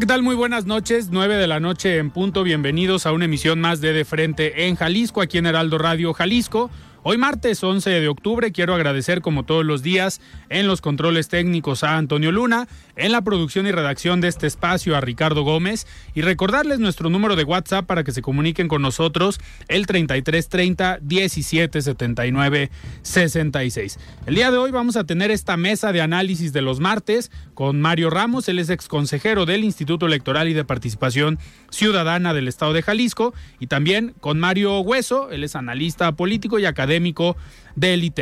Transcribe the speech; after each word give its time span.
¿Qué 0.00 0.06
tal? 0.06 0.24
Muy 0.24 0.34
buenas 0.34 0.66
noches. 0.66 1.10
9 1.12 1.36
de 1.36 1.46
la 1.46 1.60
noche 1.60 1.98
en 1.98 2.10
punto. 2.10 2.42
Bienvenidos 2.42 3.06
a 3.06 3.12
una 3.12 3.26
emisión 3.26 3.60
más 3.60 3.80
de 3.80 3.92
De 3.92 4.04
Frente 4.04 4.66
en 4.66 4.74
Jalisco, 4.74 5.20
aquí 5.20 5.38
en 5.38 5.46
Heraldo 5.46 5.78
Radio 5.78 6.12
Jalisco. 6.12 6.68
Hoy 7.06 7.18
martes 7.18 7.62
11 7.62 7.90
de 7.90 8.08
octubre 8.08 8.50
quiero 8.50 8.74
agradecer 8.74 9.20
como 9.20 9.42
todos 9.42 9.62
los 9.62 9.82
días 9.82 10.22
en 10.48 10.66
los 10.66 10.80
controles 10.80 11.28
técnicos 11.28 11.84
a 11.84 11.98
Antonio 11.98 12.32
Luna, 12.32 12.66
en 12.96 13.12
la 13.12 13.20
producción 13.20 13.66
y 13.66 13.72
redacción 13.72 14.22
de 14.22 14.28
este 14.28 14.46
espacio 14.46 14.96
a 14.96 15.02
Ricardo 15.02 15.42
Gómez 15.42 15.86
y 16.14 16.22
recordarles 16.22 16.78
nuestro 16.78 17.10
número 17.10 17.36
de 17.36 17.44
WhatsApp 17.44 17.84
para 17.84 18.04
que 18.04 18.12
se 18.12 18.22
comuniquen 18.22 18.68
con 18.68 18.80
nosotros 18.80 19.38
el 19.68 19.84
3330 19.84 21.00
1779 21.02 22.70
66. 23.02 23.98
El 24.24 24.34
día 24.34 24.50
de 24.50 24.56
hoy 24.56 24.70
vamos 24.70 24.96
a 24.96 25.04
tener 25.04 25.30
esta 25.30 25.58
mesa 25.58 25.92
de 25.92 26.00
análisis 26.00 26.54
de 26.54 26.62
los 26.62 26.80
martes 26.80 27.30
con 27.52 27.82
Mario 27.82 28.08
Ramos, 28.08 28.48
él 28.48 28.58
es 28.58 28.70
ex 28.70 28.88
consejero 28.88 29.44
del 29.44 29.64
Instituto 29.64 30.06
Electoral 30.06 30.48
y 30.48 30.54
de 30.54 30.64
Participación 30.64 31.38
Ciudadana 31.68 32.32
del 32.32 32.48
Estado 32.48 32.72
de 32.72 32.80
Jalisco 32.80 33.34
y 33.60 33.66
también 33.66 34.14
con 34.20 34.40
Mario 34.40 34.80
Hueso, 34.80 35.30
él 35.30 35.44
es 35.44 35.54
analista 35.54 36.10
político 36.12 36.58
y 36.58 36.64
académico 36.64 36.93
académico 36.94 37.36
del. 37.76 38.12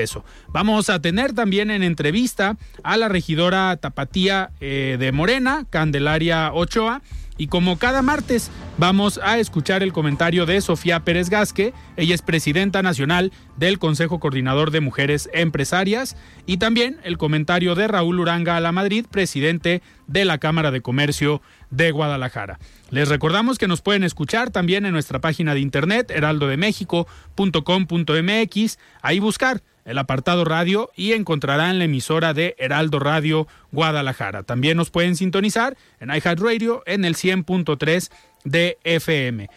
Vamos 0.48 0.88
a 0.88 1.00
tener 1.00 1.34
también 1.34 1.70
en 1.70 1.82
entrevista 1.82 2.56
a 2.82 2.96
la 2.96 3.08
regidora 3.08 3.76
Tapatía 3.76 4.50
eh, 4.60 4.96
de 4.98 5.12
Morena, 5.12 5.66
Candelaria 5.68 6.52
Ochoa. 6.52 7.02
Y 7.38 7.46
como 7.46 7.78
cada 7.78 8.02
martes, 8.02 8.50
vamos 8.78 9.20
a 9.22 9.38
escuchar 9.38 9.82
el 9.82 9.92
comentario 9.92 10.46
de 10.46 10.60
Sofía 10.60 11.00
Pérez 11.00 11.30
Gasque. 11.30 11.72
Ella 11.96 12.14
es 12.14 12.22
presidenta 12.22 12.82
nacional 12.82 13.32
del 13.56 13.78
Consejo 13.78 14.20
Coordinador 14.20 14.70
de 14.70 14.80
Mujeres 14.80 15.28
Empresarias. 15.32 16.16
Y 16.46 16.58
también 16.58 16.98
el 17.04 17.18
comentario 17.18 17.74
de 17.74 17.88
Raúl 17.88 18.20
Uranga 18.20 18.56
a 18.56 18.60
la 18.60 18.72
Madrid, 18.72 19.06
presidente 19.10 19.82
de 20.06 20.24
la 20.24 20.38
Cámara 20.38 20.70
de 20.70 20.82
Comercio 20.82 21.42
de 21.70 21.90
Guadalajara. 21.90 22.60
Les 22.90 23.08
recordamos 23.08 23.58
que 23.58 23.68
nos 23.68 23.80
pueden 23.80 24.04
escuchar 24.04 24.50
también 24.50 24.84
en 24.84 24.92
nuestra 24.92 25.20
página 25.20 25.54
de 25.54 25.60
internet 25.60 26.10
heraldodemexico.com.mx, 26.10 28.78
ahí 29.00 29.18
buscar 29.18 29.62
el 29.84 29.98
apartado 29.98 30.44
radio 30.44 30.90
y 30.96 31.12
encontrarán 31.12 31.78
la 31.78 31.84
emisora 31.84 32.34
de 32.34 32.54
Heraldo 32.58 32.98
Radio 32.98 33.46
Guadalajara. 33.70 34.42
También 34.42 34.76
nos 34.76 34.90
pueden 34.90 35.16
sintonizar 35.16 35.76
en 36.00 36.10
iHeartRadio 36.10 36.82
en 36.86 37.04
el 37.04 37.14
100.3 37.14 38.10
de 38.44 38.78
FM. 38.84 39.48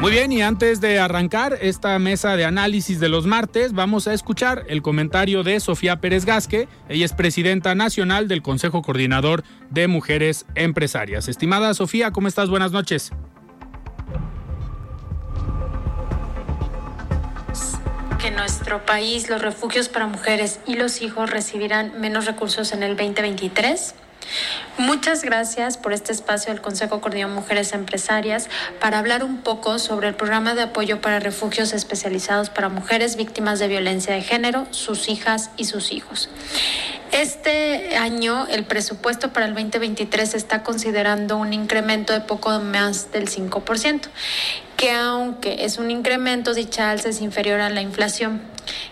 Muy 0.00 0.12
bien, 0.12 0.32
y 0.32 0.40
antes 0.40 0.80
de 0.80 0.98
arrancar 0.98 1.58
esta 1.60 1.98
mesa 1.98 2.34
de 2.34 2.46
análisis 2.46 3.00
de 3.00 3.10
los 3.10 3.26
martes, 3.26 3.74
vamos 3.74 4.08
a 4.08 4.14
escuchar 4.14 4.64
el 4.68 4.80
comentario 4.80 5.42
de 5.42 5.60
Sofía 5.60 6.00
Pérez 6.00 6.24
Gasque. 6.24 6.68
Ella 6.88 7.04
es 7.04 7.12
presidenta 7.12 7.74
nacional 7.74 8.26
del 8.26 8.40
Consejo 8.40 8.80
Coordinador 8.80 9.44
de 9.68 9.88
Mujeres 9.88 10.46
Empresarias. 10.54 11.28
Estimada 11.28 11.74
Sofía, 11.74 12.12
¿cómo 12.12 12.28
estás? 12.28 12.48
Buenas 12.48 12.72
noches. 12.72 13.12
Que 18.20 18.30
nuestro 18.30 18.84
país, 18.84 19.30
los 19.30 19.40
refugios 19.40 19.88
para 19.88 20.06
mujeres 20.06 20.60
y 20.66 20.74
los 20.74 21.00
hijos 21.00 21.30
recibirán 21.30 22.00
menos 22.00 22.26
recursos 22.26 22.72
en 22.72 22.82
el 22.82 22.96
2023. 22.96 23.94
Muchas 24.78 25.22
gracias 25.22 25.76
por 25.76 25.92
este 25.92 26.12
espacio 26.12 26.52
del 26.52 26.62
Consejo 26.62 27.00
Coordinador 27.00 27.34
Mujeres 27.34 27.72
Empresarias 27.72 28.48
para 28.80 28.98
hablar 28.98 29.24
un 29.24 29.38
poco 29.38 29.78
sobre 29.78 30.08
el 30.08 30.14
programa 30.14 30.54
de 30.54 30.62
apoyo 30.62 31.00
para 31.00 31.20
refugios 31.20 31.72
especializados 31.72 32.48
para 32.50 32.68
mujeres 32.68 33.16
víctimas 33.16 33.58
de 33.58 33.68
violencia 33.68 34.14
de 34.14 34.22
género, 34.22 34.66
sus 34.70 35.08
hijas 35.08 35.50
y 35.56 35.64
sus 35.64 35.92
hijos. 35.92 36.30
Este 37.12 37.96
año 37.96 38.46
el 38.46 38.64
presupuesto 38.64 39.32
para 39.32 39.46
el 39.46 39.54
2023 39.54 40.34
está 40.34 40.62
considerando 40.62 41.36
un 41.36 41.52
incremento 41.52 42.12
de 42.12 42.20
poco 42.20 42.58
más 42.60 43.10
del 43.10 43.28
5%, 43.28 44.02
que 44.76 44.92
aunque 44.92 45.64
es 45.64 45.78
un 45.78 45.90
incremento, 45.90 46.54
dicha 46.54 46.90
alza 46.90 47.08
es 47.08 47.20
inferior 47.20 47.60
a 47.60 47.68
la 47.68 47.82
inflación, 47.82 48.40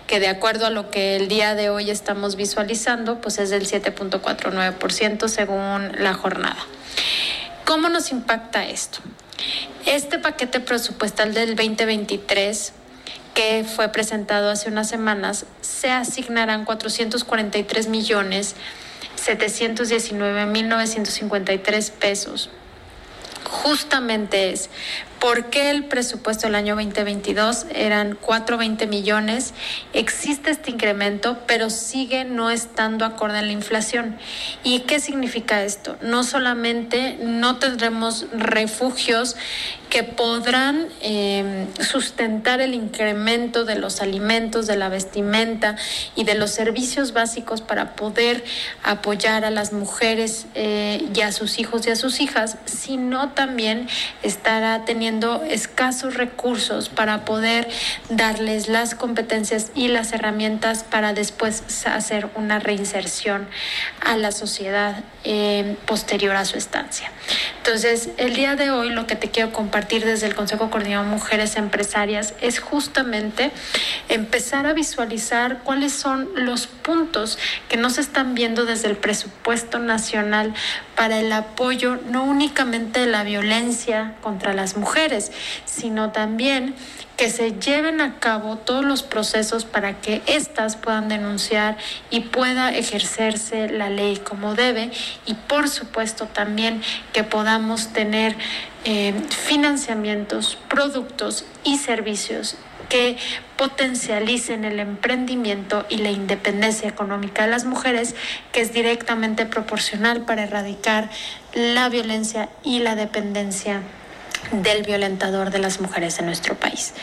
que 0.06 0.20
de 0.20 0.28
acuerdo 0.28 0.66
a 0.66 0.70
lo 0.70 0.90
que 0.90 1.16
el 1.16 1.28
día 1.28 1.54
de 1.54 1.70
hoy 1.70 1.90
estamos 1.90 2.36
visualizando, 2.36 3.20
pues 3.20 3.38
es 3.38 3.50
del 3.50 3.66
7.49% 3.66 5.28
según 5.28 5.92
la 5.98 6.14
jornada. 6.14 6.58
¿Cómo 7.64 7.88
nos 7.88 8.10
impacta 8.10 8.66
esto? 8.66 9.00
Este 9.86 10.18
paquete 10.18 10.60
presupuestal 10.60 11.34
del 11.34 11.56
2023 11.56 12.72
que 13.38 13.64
fue 13.64 13.88
presentado 13.90 14.50
hace 14.50 14.68
unas 14.68 14.88
semanas, 14.88 15.46
se 15.60 15.90
asignarán 15.90 16.64
443 16.64 17.86
millones 17.86 18.56
719 19.14 20.46
mil 20.46 20.68
953 20.68 21.90
pesos. 21.92 22.50
Justamente 23.48 24.50
es 24.50 24.70
¿Por 25.20 25.46
qué 25.46 25.70
el 25.70 25.86
presupuesto 25.86 26.46
del 26.46 26.54
año 26.54 26.76
2022 26.76 27.66
eran 27.74 28.14
420 28.14 28.86
millones? 28.86 29.52
Existe 29.92 30.50
este 30.50 30.70
incremento, 30.70 31.38
pero 31.48 31.70
sigue 31.70 32.24
no 32.24 32.50
estando 32.50 33.04
acorde 33.04 33.38
a 33.38 33.42
la 33.42 33.50
inflación. 33.50 34.16
¿Y 34.62 34.80
qué 34.80 35.00
significa 35.00 35.64
esto? 35.64 35.96
No 36.02 36.22
solamente 36.22 37.18
no 37.20 37.56
tendremos 37.56 38.26
refugios 38.32 39.34
que 39.90 40.04
podrán 40.04 40.86
eh, 41.00 41.66
sustentar 41.80 42.60
el 42.60 42.74
incremento 42.74 43.64
de 43.64 43.76
los 43.76 44.00
alimentos, 44.00 44.66
de 44.66 44.76
la 44.76 44.88
vestimenta 44.88 45.76
y 46.14 46.24
de 46.24 46.34
los 46.34 46.50
servicios 46.50 47.12
básicos 47.12 47.62
para 47.62 47.96
poder 47.96 48.44
apoyar 48.84 49.44
a 49.44 49.50
las 49.50 49.72
mujeres 49.72 50.46
eh, 50.54 51.08
y 51.12 51.20
a 51.22 51.32
sus 51.32 51.58
hijos 51.58 51.86
y 51.86 51.90
a 51.90 51.96
sus 51.96 52.20
hijas, 52.20 52.58
sino 52.66 53.30
también 53.30 53.88
estará 54.22 54.84
teniendo 54.84 55.07
escasos 55.48 56.14
recursos 56.14 56.88
para 56.88 57.24
poder 57.24 57.68
darles 58.10 58.68
las 58.68 58.94
competencias 58.94 59.70
y 59.74 59.88
las 59.88 60.12
herramientas 60.12 60.84
para 60.84 61.12
después 61.12 61.62
hacer 61.86 62.28
una 62.34 62.58
reinserción 62.58 63.48
a 64.00 64.16
la 64.16 64.32
sociedad 64.32 65.02
eh, 65.24 65.76
posterior 65.86 66.36
a 66.36 66.44
su 66.44 66.58
estancia. 66.58 67.10
Entonces, 67.58 68.10
el 68.16 68.34
día 68.34 68.56
de 68.56 68.70
hoy 68.70 68.90
lo 68.90 69.06
que 69.06 69.16
te 69.16 69.30
quiero 69.30 69.52
compartir 69.52 70.04
desde 70.04 70.26
el 70.26 70.34
Consejo 70.34 70.70
Coordinador 70.70 71.06
Mujeres 71.06 71.56
Empresarias 71.56 72.34
es 72.40 72.60
justamente 72.60 73.50
empezar 74.08 74.66
a 74.66 74.72
visualizar 74.72 75.58
cuáles 75.64 75.92
son 75.92 76.28
los 76.34 76.66
puntos 76.66 77.38
que 77.68 77.76
no 77.76 77.90
se 77.90 78.00
están 78.00 78.34
viendo 78.34 78.64
desde 78.64 78.88
el 78.88 78.96
presupuesto 78.96 79.78
nacional 79.78 80.54
para 80.96 81.20
el 81.20 81.32
apoyo 81.32 81.98
no 82.10 82.24
únicamente 82.24 83.00
de 83.00 83.06
la 83.06 83.22
violencia 83.22 84.16
contra 84.20 84.52
las 84.54 84.76
mujeres, 84.76 84.97
sino 85.64 86.10
también 86.12 86.74
que 87.16 87.30
se 87.30 87.52
lleven 87.58 88.00
a 88.00 88.20
cabo 88.20 88.56
todos 88.56 88.84
los 88.84 89.02
procesos 89.02 89.64
para 89.64 90.00
que 90.00 90.22
éstas 90.26 90.76
puedan 90.76 91.08
denunciar 91.08 91.76
y 92.10 92.20
pueda 92.20 92.72
ejercerse 92.74 93.68
la 93.68 93.90
ley 93.90 94.18
como 94.18 94.54
debe 94.54 94.90
y 95.26 95.34
por 95.34 95.68
supuesto 95.68 96.26
también 96.26 96.80
que 97.12 97.24
podamos 97.24 97.92
tener 97.92 98.36
eh, 98.84 99.14
financiamientos, 99.30 100.58
productos 100.68 101.44
y 101.64 101.78
servicios 101.78 102.56
que 102.88 103.16
potencialicen 103.56 104.64
el 104.64 104.80
emprendimiento 104.80 105.84
y 105.88 105.98
la 105.98 106.10
independencia 106.10 106.88
económica 106.88 107.44
de 107.44 107.50
las 107.50 107.64
mujeres, 107.64 108.14
que 108.52 108.60
es 108.60 108.72
directamente 108.72 109.44
proporcional 109.44 110.22
para 110.22 110.44
erradicar 110.44 111.10
la 111.52 111.88
violencia 111.88 112.48
y 112.62 112.78
la 112.78 112.94
dependencia 112.94 113.82
del 114.52 114.82
violentador 114.82 115.50
de 115.50 115.58
las 115.58 115.80
mujeres 115.80 116.18
en 116.18 116.26
nuestro 116.26 116.54
país. 116.54 116.94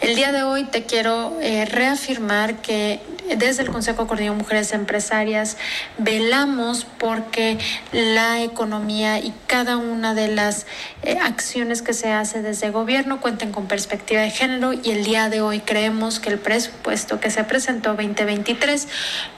El 0.00 0.16
día 0.16 0.32
de 0.32 0.42
hoy 0.42 0.64
te 0.64 0.84
quiero 0.84 1.38
eh, 1.40 1.64
reafirmar 1.64 2.56
que 2.56 3.00
desde 3.36 3.62
el 3.62 3.70
Consejo 3.70 4.06
Coordinador 4.06 4.36
de 4.36 4.42
Mujeres 4.42 4.72
Empresarias 4.72 5.56
velamos 5.98 6.84
porque 6.98 7.58
la 7.92 8.42
economía 8.42 9.18
y 9.18 9.32
cada 9.46 9.76
una 9.76 10.14
de 10.14 10.28
las 10.28 10.66
eh, 11.02 11.18
acciones 11.22 11.82
que 11.82 11.94
se 11.94 12.10
hace 12.10 12.42
desde 12.42 12.66
el 12.66 12.72
gobierno 12.72 13.20
cuenten 13.20 13.52
con 13.52 13.66
perspectiva 13.66 14.20
de 14.22 14.30
género 14.30 14.72
y 14.72 14.90
el 14.90 15.04
día 15.04 15.28
de 15.28 15.40
hoy 15.40 15.60
creemos 15.60 16.20
que 16.20 16.30
el 16.30 16.38
presupuesto 16.38 17.20
que 17.20 17.30
se 17.30 17.44
presentó 17.44 17.90
2023 17.90 18.88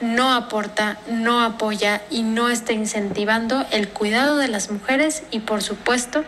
no 0.00 0.32
aporta, 0.32 0.99
no 1.08 1.43
apoya 1.43 2.02
y 2.11 2.23
no 2.23 2.49
está 2.49 2.73
incentivando 2.73 3.64
el 3.70 3.88
cuidado 3.88 4.37
de 4.38 4.49
las 4.49 4.70
mujeres 4.70 5.23
y 5.31 5.41
por 5.41 5.62
supuesto 5.62 6.25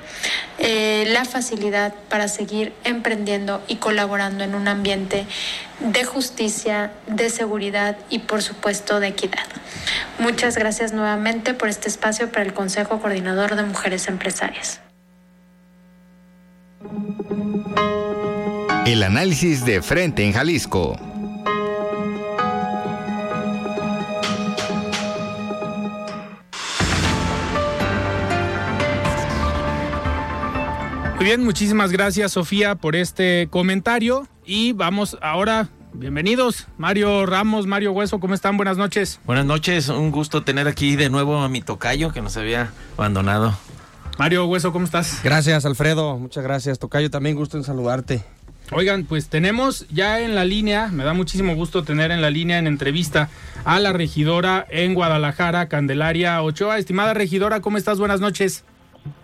eh, 0.58 1.05
la 1.06 1.24
facilidad 1.24 1.94
para 2.08 2.28
seguir 2.28 2.72
emprendiendo 2.84 3.62
y 3.68 3.76
colaborando 3.76 4.44
en 4.44 4.54
un 4.54 4.68
ambiente 4.68 5.26
de 5.80 6.04
justicia, 6.04 6.92
de 7.06 7.30
seguridad 7.30 7.96
y 8.10 8.20
por 8.20 8.42
supuesto 8.42 9.00
de 9.00 9.08
equidad. 9.08 9.46
Muchas 10.18 10.56
gracias 10.56 10.92
nuevamente 10.92 11.54
por 11.54 11.68
este 11.68 11.88
espacio 11.88 12.30
para 12.30 12.44
el 12.44 12.54
Consejo 12.54 13.00
Coordinador 13.00 13.56
de 13.56 13.62
Mujeres 13.62 14.08
Empresarias. 14.08 14.80
El 18.86 19.02
análisis 19.02 19.64
de 19.64 19.82
frente 19.82 20.24
en 20.24 20.32
Jalisco. 20.32 20.96
Bien, 31.26 31.43
muchísimas 31.43 31.90
gracias 31.90 32.31
Sofía 32.31 32.76
por 32.76 32.94
este 32.94 33.49
comentario 33.50 34.28
y 34.44 34.75
vamos 34.75 35.19
ahora 35.20 35.69
Bienvenidos, 35.93 36.69
Mario 36.78 37.26
Ramos, 37.26 37.67
Mario 37.67 37.90
Hueso, 37.90 38.20
¿cómo 38.20 38.34
están? 38.34 38.56
Buenas 38.56 38.76
noches. 38.76 39.19
Buenas 39.25 39.44
noches, 39.44 39.88
un 39.88 40.12
gusto 40.12 40.44
tener 40.44 40.69
aquí 40.69 40.94
de 40.94 41.11
nuevo 41.11 41.38
a 41.38 41.49
mi 41.49 41.62
tocayo 41.62 42.12
que 42.12 42.23
nos 42.23 42.37
había 42.37 42.70
abandonado. 42.96 43.58
Mario 44.19 44.46
Hueso, 44.46 44.73
¿cómo 44.73 44.84
estás? 44.84 45.20
Gracias, 45.25 45.64
Alfredo, 45.64 46.17
muchas 46.17 46.44
gracias. 46.44 46.78
Tocayo, 46.78 47.11
también 47.11 47.34
gusto 47.34 47.56
en 47.56 47.64
saludarte. 47.64 48.23
Oigan, 48.70 49.05
pues 49.05 49.28
tenemos 49.28 49.88
ya 49.88 50.20
en 50.20 50.37
la 50.37 50.44
línea, 50.44 50.88
me 50.88 51.02
da 51.02 51.12
muchísimo 51.12 51.56
gusto 51.56 51.82
tener 51.82 52.12
en 52.12 52.20
la 52.20 52.31
línea 52.31 52.58
en 52.58 52.69
entrevista 52.69 53.31
a 53.64 53.81
la 53.81 53.93
regidora 53.93 54.64
en 54.70 54.94
Guadalajara, 54.94 55.69
Candelaria 55.69 56.40
Ochoa. 56.43 56.78
Estimada 56.78 57.14
regidora, 57.14 57.61
¿cómo 57.61 57.78
estás? 57.78 57.99
Buenas 57.99 58.20
noches. 58.20 58.64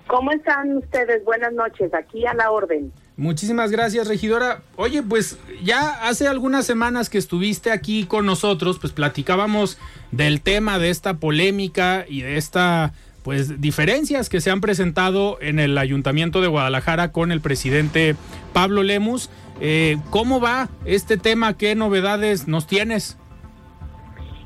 ¿Cómo 0.07 0.33
están 0.33 0.77
ustedes? 0.77 1.25
Buenas 1.25 1.53
noches, 1.53 1.93
aquí 1.95 2.27
a 2.27 2.35
la 2.35 2.51
orden. 2.51 2.93
Muchísimas 3.17 3.71
gracias, 3.71 4.09
regidora. 4.09 4.63
Oye, 4.77 5.03
pues 5.03 5.39
ya 5.63 6.09
hace 6.09 6.27
algunas 6.27 6.67
semanas 6.67 7.11
que 7.11 7.19
estuviste 7.19 7.71
aquí 7.71 8.05
con 8.07 8.27
nosotros, 8.27 8.79
pues 8.79 8.93
platicábamos 8.93 9.79
del 10.11 10.41
tema 10.41 10.79
de 10.79 10.91
esta 10.91 11.15
polémica 11.15 12.05
y 12.09 12.23
de 12.23 12.37
esta 12.37 12.93
pues 13.23 13.61
diferencias 13.61 14.29
que 14.29 14.41
se 14.41 14.51
han 14.51 14.61
presentado 14.61 15.39
en 15.41 15.61
el 15.61 15.79
Ayuntamiento 15.79 16.41
de 16.41 16.49
Guadalajara 16.49 17.13
con 17.13 17.31
el 17.31 17.41
presidente 17.41 18.17
Pablo 18.53 18.83
Lemus. 18.83 19.31
Eh, 19.61 19.99
¿Cómo 20.11 20.41
va 20.41 20.69
este 20.85 21.17
tema? 21.17 21.57
¿Qué 21.57 21.75
novedades 21.75 22.49
nos 22.49 22.67
tienes? 22.67 23.17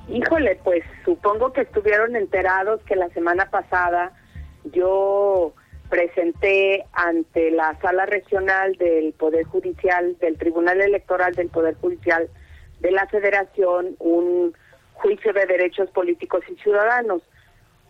Híjole, 0.08 0.60
pues 0.62 0.84
supongo 1.04 1.52
que 1.52 1.62
estuvieron 1.62 2.14
enterados 2.16 2.80
que 2.82 2.96
la 2.96 3.08
semana 3.08 3.50
pasada 3.50 4.12
yo 4.72 5.54
presenté 5.88 6.84
ante 6.92 7.50
la 7.50 7.78
sala 7.80 8.06
regional 8.06 8.74
del 8.76 9.12
Poder 9.12 9.44
Judicial, 9.44 10.16
del 10.18 10.36
Tribunal 10.36 10.80
Electoral 10.80 11.34
del 11.34 11.48
Poder 11.48 11.76
Judicial 11.76 12.28
de 12.80 12.90
la 12.90 13.06
Federación, 13.06 13.96
un 13.98 14.54
juicio 14.94 15.32
de 15.32 15.46
derechos 15.46 15.90
políticos 15.90 16.42
y 16.50 16.56
ciudadanos, 16.56 17.22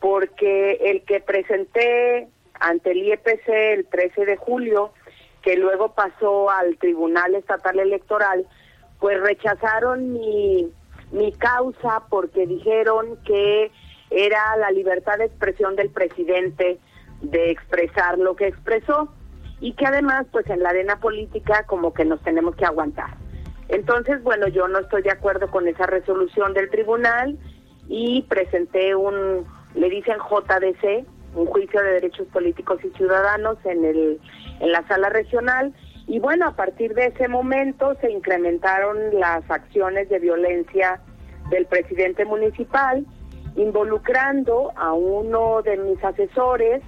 porque 0.01 0.73
el 0.83 1.03
que 1.03 1.21
presenté 1.21 2.29
ante 2.61 2.91
el 2.93 2.99
IEPC 2.99 3.49
el 3.49 3.87
13 3.87 4.27
de 4.27 4.37
julio, 4.37 4.93
que 5.43 5.57
luego 5.57 5.95
pasó 5.95 6.51
al 6.51 6.77
Tribunal 6.79 7.35
Estatal 7.35 7.79
Electoral, 7.79 8.47
pues 8.99 9.21
rechazaron 9.21 10.13
mi, 10.13 10.71
mi 11.13 11.33
causa 11.33 12.03
porque 12.11 12.47
dijeron 12.47 13.19
que 13.25 13.71
era 14.11 14.57
la 14.57 14.71
libertad 14.71 15.19
de 15.19 15.25
expresión 15.25 15.77
del 15.77 15.91
presidente 15.91 16.79
de 17.23 17.51
expresar 17.51 18.19
lo 18.19 18.37
que 18.37 18.49
expresó 18.49 19.13
y 19.61 19.73
que 19.73 19.87
además 19.87 20.27
pues 20.31 20.49
en 20.51 20.63
la 20.63 20.71
arena 20.71 21.01
política 21.01 21.65
como 21.67 21.93
que 21.95 22.05
nos 22.05 22.23
tenemos 22.23 22.55
que 22.57 22.65
aguantar. 22.67 23.17
Entonces, 23.69 24.23
bueno, 24.23 24.49
yo 24.49 24.69
no 24.69 24.79
estoy 24.79 25.03
de 25.03 25.11
acuerdo 25.11 25.51
con 25.51 25.67
esa 25.67 25.87
resolución 25.87 26.55
del 26.55 26.71
tribunal 26.71 27.37
y 27.89 28.23
presenté 28.23 28.95
un, 28.95 29.45
le 29.75 29.91
dicen 29.91 30.17
JDC, 30.19 31.07
un 31.35 31.47
juicio 31.47 31.83
de 31.83 31.93
derechos 31.93 32.27
políticos 32.29 32.79
y 32.85 32.91
ciudadanos 32.97 33.59
en, 33.65 33.85
el, 33.85 34.21
en 34.61 34.73
la 34.73 34.87
sala 34.87 35.09
regional. 35.09 35.75
Y 36.07 36.21
bueno, 36.21 36.47
a 36.47 36.55
partir 36.55 36.95
de 36.95 37.07
ese 37.07 37.27
momento 37.29 37.97
se 38.01 38.11
incrementaron 38.11 38.97
las 39.19 39.49
acciones 39.51 40.09
de 40.09 40.21
violencia 40.21 41.01
del 41.51 41.67
presidente 41.67 42.25
municipal, 42.25 43.05
involucrando 43.57 44.73
a 44.77 44.93
uno 44.93 45.63
de 45.63 45.77
mis 45.79 46.03
asesores, 46.05 46.83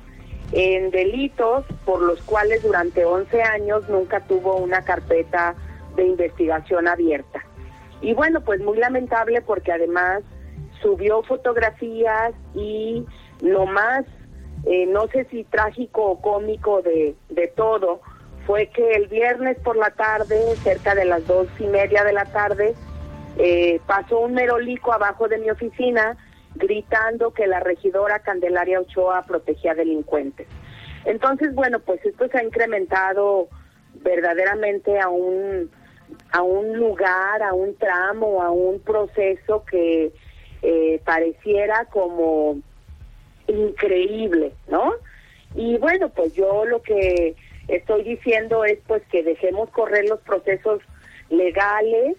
en 0.53 0.91
delitos 0.91 1.65
por 1.85 2.01
los 2.01 2.23
cuales 2.23 2.63
durante 2.63 3.05
11 3.05 3.43
años 3.43 3.89
nunca 3.89 4.21
tuvo 4.21 4.57
una 4.57 4.83
carpeta 4.83 5.55
de 5.97 6.07
investigación 6.07 6.89
abierta. 6.89 7.45
Y 8.01 8.15
bueno, 8.15 8.41
pues 8.43 8.61
muy 8.61 8.79
lamentable 8.79 9.43
porque 9.43 9.73
además 9.73 10.23
subió 10.81 11.23
fotografías 11.23 12.33
y 12.55 13.05
lo 13.43 13.67
más, 13.67 14.05
eh, 14.65 14.87
no 14.87 15.09
sé 15.09 15.27
si 15.31 15.45
trágico 15.45 16.05
o 16.05 16.21
cómico 16.21 16.81
de, 16.83 17.15
de 17.29 17.49
todo, 17.49 18.01
fue 18.47 18.69
que 18.69 18.93
el 18.93 19.09
viernes 19.09 19.59
por 19.59 19.77
la 19.77 19.91
tarde, 19.91 20.57
cerca 20.63 20.95
de 20.95 21.05
las 21.05 21.27
dos 21.27 21.49
y 21.59 21.67
media 21.67 22.05
de 22.05 22.13
la 22.13 22.25
tarde, 22.25 22.75
eh, 23.37 23.81
pasó 23.87 24.21
un 24.21 24.33
merolico 24.33 24.93
abajo 24.93 25.29
de 25.29 25.39
mi 25.39 25.51
oficina 25.51 26.17
gritando 26.55 27.33
que 27.33 27.47
la 27.47 27.61
regidora 27.61 28.21
Candelaria 28.21 28.81
Ochoa 28.81 29.23
protegía 29.23 29.75
delincuentes. 29.75 30.47
Entonces, 31.05 31.55
bueno, 31.55 31.79
pues 31.81 32.05
esto 32.05 32.29
se 32.29 32.39
ha 32.39 32.43
incrementado 32.43 33.49
verdaderamente 33.95 34.99
a 35.01 35.09
un 35.09 35.71
a 36.33 36.43
un 36.43 36.77
lugar, 36.77 37.43
a 37.43 37.53
un 37.53 37.77
tramo, 37.77 38.43
a 38.43 38.51
un 38.51 38.81
proceso 38.81 39.65
que 39.65 40.11
eh, 40.63 41.01
pareciera 41.05 41.85
como 41.87 42.59
increíble, 43.47 44.53
¿no? 44.69 44.95
Y 45.55 45.77
bueno, 45.79 46.09
pues 46.11 46.35
yo 46.35 46.65
lo 46.65 46.83
que 46.83 47.35
estoy 47.69 48.05
diciendo 48.05 48.65
es 48.65 48.79
pues 48.87 49.03
que 49.11 49.23
dejemos 49.23 49.71
correr 49.71 50.09
los 50.09 50.21
procesos 50.21 50.81
legales. 51.31 52.17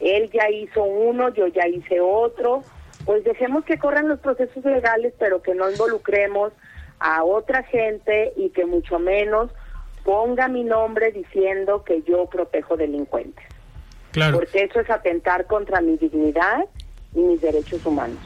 Él 0.00 0.30
ya 0.30 0.50
hizo 0.50 0.82
uno, 0.82 1.32
yo 1.32 1.46
ya 1.46 1.66
hice 1.68 2.00
otro 2.00 2.64
pues 3.04 3.24
dejemos 3.24 3.64
que 3.64 3.78
corran 3.78 4.08
los 4.08 4.20
procesos 4.20 4.64
legales, 4.64 5.12
pero 5.18 5.42
que 5.42 5.54
no 5.54 5.70
involucremos 5.70 6.52
a 6.98 7.24
otra 7.24 7.64
gente 7.64 8.32
y 8.36 8.50
que 8.50 8.64
mucho 8.64 8.98
menos 8.98 9.50
ponga 10.04 10.48
mi 10.48 10.64
nombre 10.64 11.12
diciendo 11.12 11.84
que 11.84 12.02
yo 12.02 12.26
protejo 12.26 12.76
delincuentes. 12.76 13.44
Claro. 14.12 14.38
Porque 14.38 14.64
eso 14.64 14.80
es 14.80 14.90
atentar 14.90 15.46
contra 15.46 15.80
mi 15.80 15.96
dignidad 15.96 16.64
y 17.14 17.20
mis 17.20 17.40
derechos 17.40 17.84
humanos. 17.86 18.18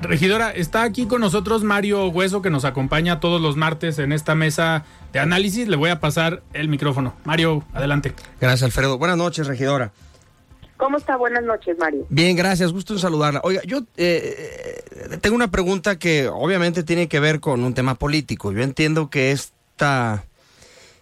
Regidora, 0.00 0.50
está 0.52 0.84
aquí 0.84 1.06
con 1.06 1.20
nosotros 1.20 1.64
Mario 1.64 2.06
Hueso, 2.08 2.40
que 2.40 2.50
nos 2.50 2.64
acompaña 2.64 3.18
todos 3.18 3.40
los 3.40 3.56
martes 3.56 3.98
en 3.98 4.12
esta 4.12 4.36
mesa 4.36 4.84
de 5.12 5.18
análisis. 5.18 5.66
Le 5.66 5.76
voy 5.76 5.90
a 5.90 5.98
pasar 5.98 6.42
el 6.52 6.68
micrófono. 6.68 7.14
Mario, 7.24 7.64
adelante. 7.72 8.12
Gracias, 8.40 8.62
Alfredo. 8.62 8.98
Buenas 8.98 9.16
noches, 9.16 9.48
regidora. 9.48 9.90
¿Cómo 10.78 10.96
está? 10.96 11.16
Buenas 11.16 11.42
noches, 11.42 11.76
Mario. 11.76 12.06
Bien, 12.08 12.36
gracias, 12.36 12.72
gusto 12.72 12.96
saludarla. 12.98 13.40
Oiga, 13.42 13.60
yo 13.66 13.80
eh, 13.96 14.80
tengo 15.20 15.34
una 15.34 15.50
pregunta 15.50 15.98
que 15.98 16.28
obviamente 16.28 16.84
tiene 16.84 17.08
que 17.08 17.18
ver 17.18 17.40
con 17.40 17.64
un 17.64 17.74
tema 17.74 17.96
político. 17.96 18.52
Yo 18.52 18.62
entiendo 18.62 19.10
que 19.10 19.32
esta, 19.32 20.24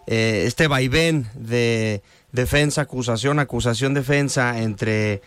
eh, 0.07 0.45
este 0.47 0.67
vaivén 0.67 1.27
de 1.35 2.03
defensa, 2.33 2.81
acusación, 2.81 3.39
acusación, 3.39 3.93
defensa 3.93 4.63
entre, 4.63 5.21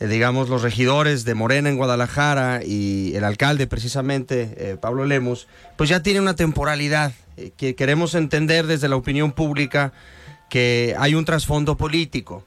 eh, 0.00 0.06
digamos, 0.06 0.50
los 0.50 0.60
regidores 0.60 1.24
de 1.24 1.34
Morena 1.34 1.70
en 1.70 1.78
Guadalajara 1.78 2.60
y 2.62 3.16
el 3.16 3.24
alcalde, 3.24 3.66
precisamente, 3.66 4.76
Pablo 4.82 5.06
Lemos, 5.06 5.48
pues 5.78 5.88
ya 5.88 6.02
tiene 6.02 6.20
una 6.20 6.36
temporalidad 6.36 7.12
que 7.56 7.74
queremos 7.74 8.14
entender 8.14 8.66
desde 8.66 8.90
la 8.90 8.96
opinión 8.96 9.32
pública 9.32 9.94
que 10.50 10.94
hay 10.98 11.14
un 11.14 11.24
trasfondo 11.24 11.78
político. 11.78 12.44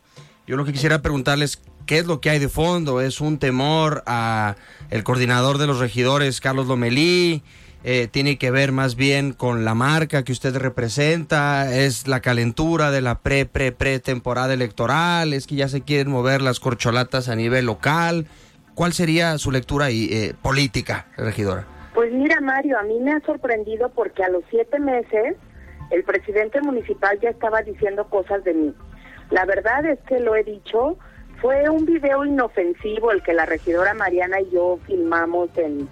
Yo 0.48 0.56
lo 0.56 0.66
que 0.66 0.72
quisiera 0.72 1.02
preguntarles, 1.02 1.62
¿qué 1.86 2.00
es 2.00 2.08
lo 2.08 2.22
que 2.22 2.30
hay 2.30 2.40
de 2.40 2.50
fondo? 2.50 3.02
¿Es 3.02 3.22
un 3.22 3.38
temor 3.38 4.02
a 4.08 4.56
el 4.90 5.04
coordinador 5.04 5.58
de 5.58 5.68
los 5.68 5.80
regidores, 5.80 6.42
Carlos 6.42 6.68
Lomelí? 6.68 7.44
eh, 7.84 8.08
tiene 8.12 8.38
que 8.38 8.52
ver 8.52 8.72
más 8.72 8.96
bien 8.96 9.34
con 9.34 9.64
la 9.64 9.76
marca 9.76 10.24
que 10.24 10.32
usted 10.32 10.56
representa, 10.58 11.74
es 11.74 12.08
la 12.08 12.20
calentura 12.20 12.92
de 12.92 13.02
la 13.02 13.20
pre, 13.20 13.46
pre, 13.46 13.72
pre 13.72 14.00
temporada 14.00 14.54
electoral, 14.54 15.34
es 15.34 15.48
que 15.48 15.56
ya 15.56 15.68
se 15.68 15.82
quieren 15.82 16.12
mover 16.12 16.42
las 16.42 16.60
corcholatas 16.60 17.30
a 17.30 17.36
nivel 17.36 17.66
local. 17.66 18.28
¿Cuál 18.76 18.94
sería 18.94 19.38
su 19.38 19.52
lectura 19.52 19.90
y, 19.90 20.06
eh, 20.12 20.34
política, 20.42 21.08
regidora? 21.18 21.66
Pues 21.94 22.12
mira, 22.12 22.42
Mario, 22.42 22.78
a 22.78 22.84
mí 22.84 23.00
me 23.00 23.14
ha 23.14 23.20
sorprendido 23.22 23.90
porque 23.90 24.24
a 24.24 24.30
los 24.30 24.44
siete 24.50 24.80
meses 24.80 25.36
el 25.90 26.04
presidente 26.04 26.62
municipal 26.62 27.18
ya 27.22 27.30
estaba 27.30 27.62
diciendo 27.62 28.08
cosas 28.10 28.44
de 28.44 28.54
mí. 28.54 28.74
La 29.30 29.46
verdad 29.46 29.86
es 29.86 30.00
que 30.08 30.20
lo 30.20 30.36
he 30.36 30.44
dicho, 30.44 30.98
fue 31.42 31.70
un 31.70 31.86
video 31.86 32.26
inofensivo 32.26 33.12
el 33.12 33.22
que 33.22 33.34
la 33.34 33.46
regidora 33.46 33.94
Mariana 33.94 34.42
y 34.42 34.50
yo 34.50 34.80
filmamos 34.86 35.50
en, 35.58 35.88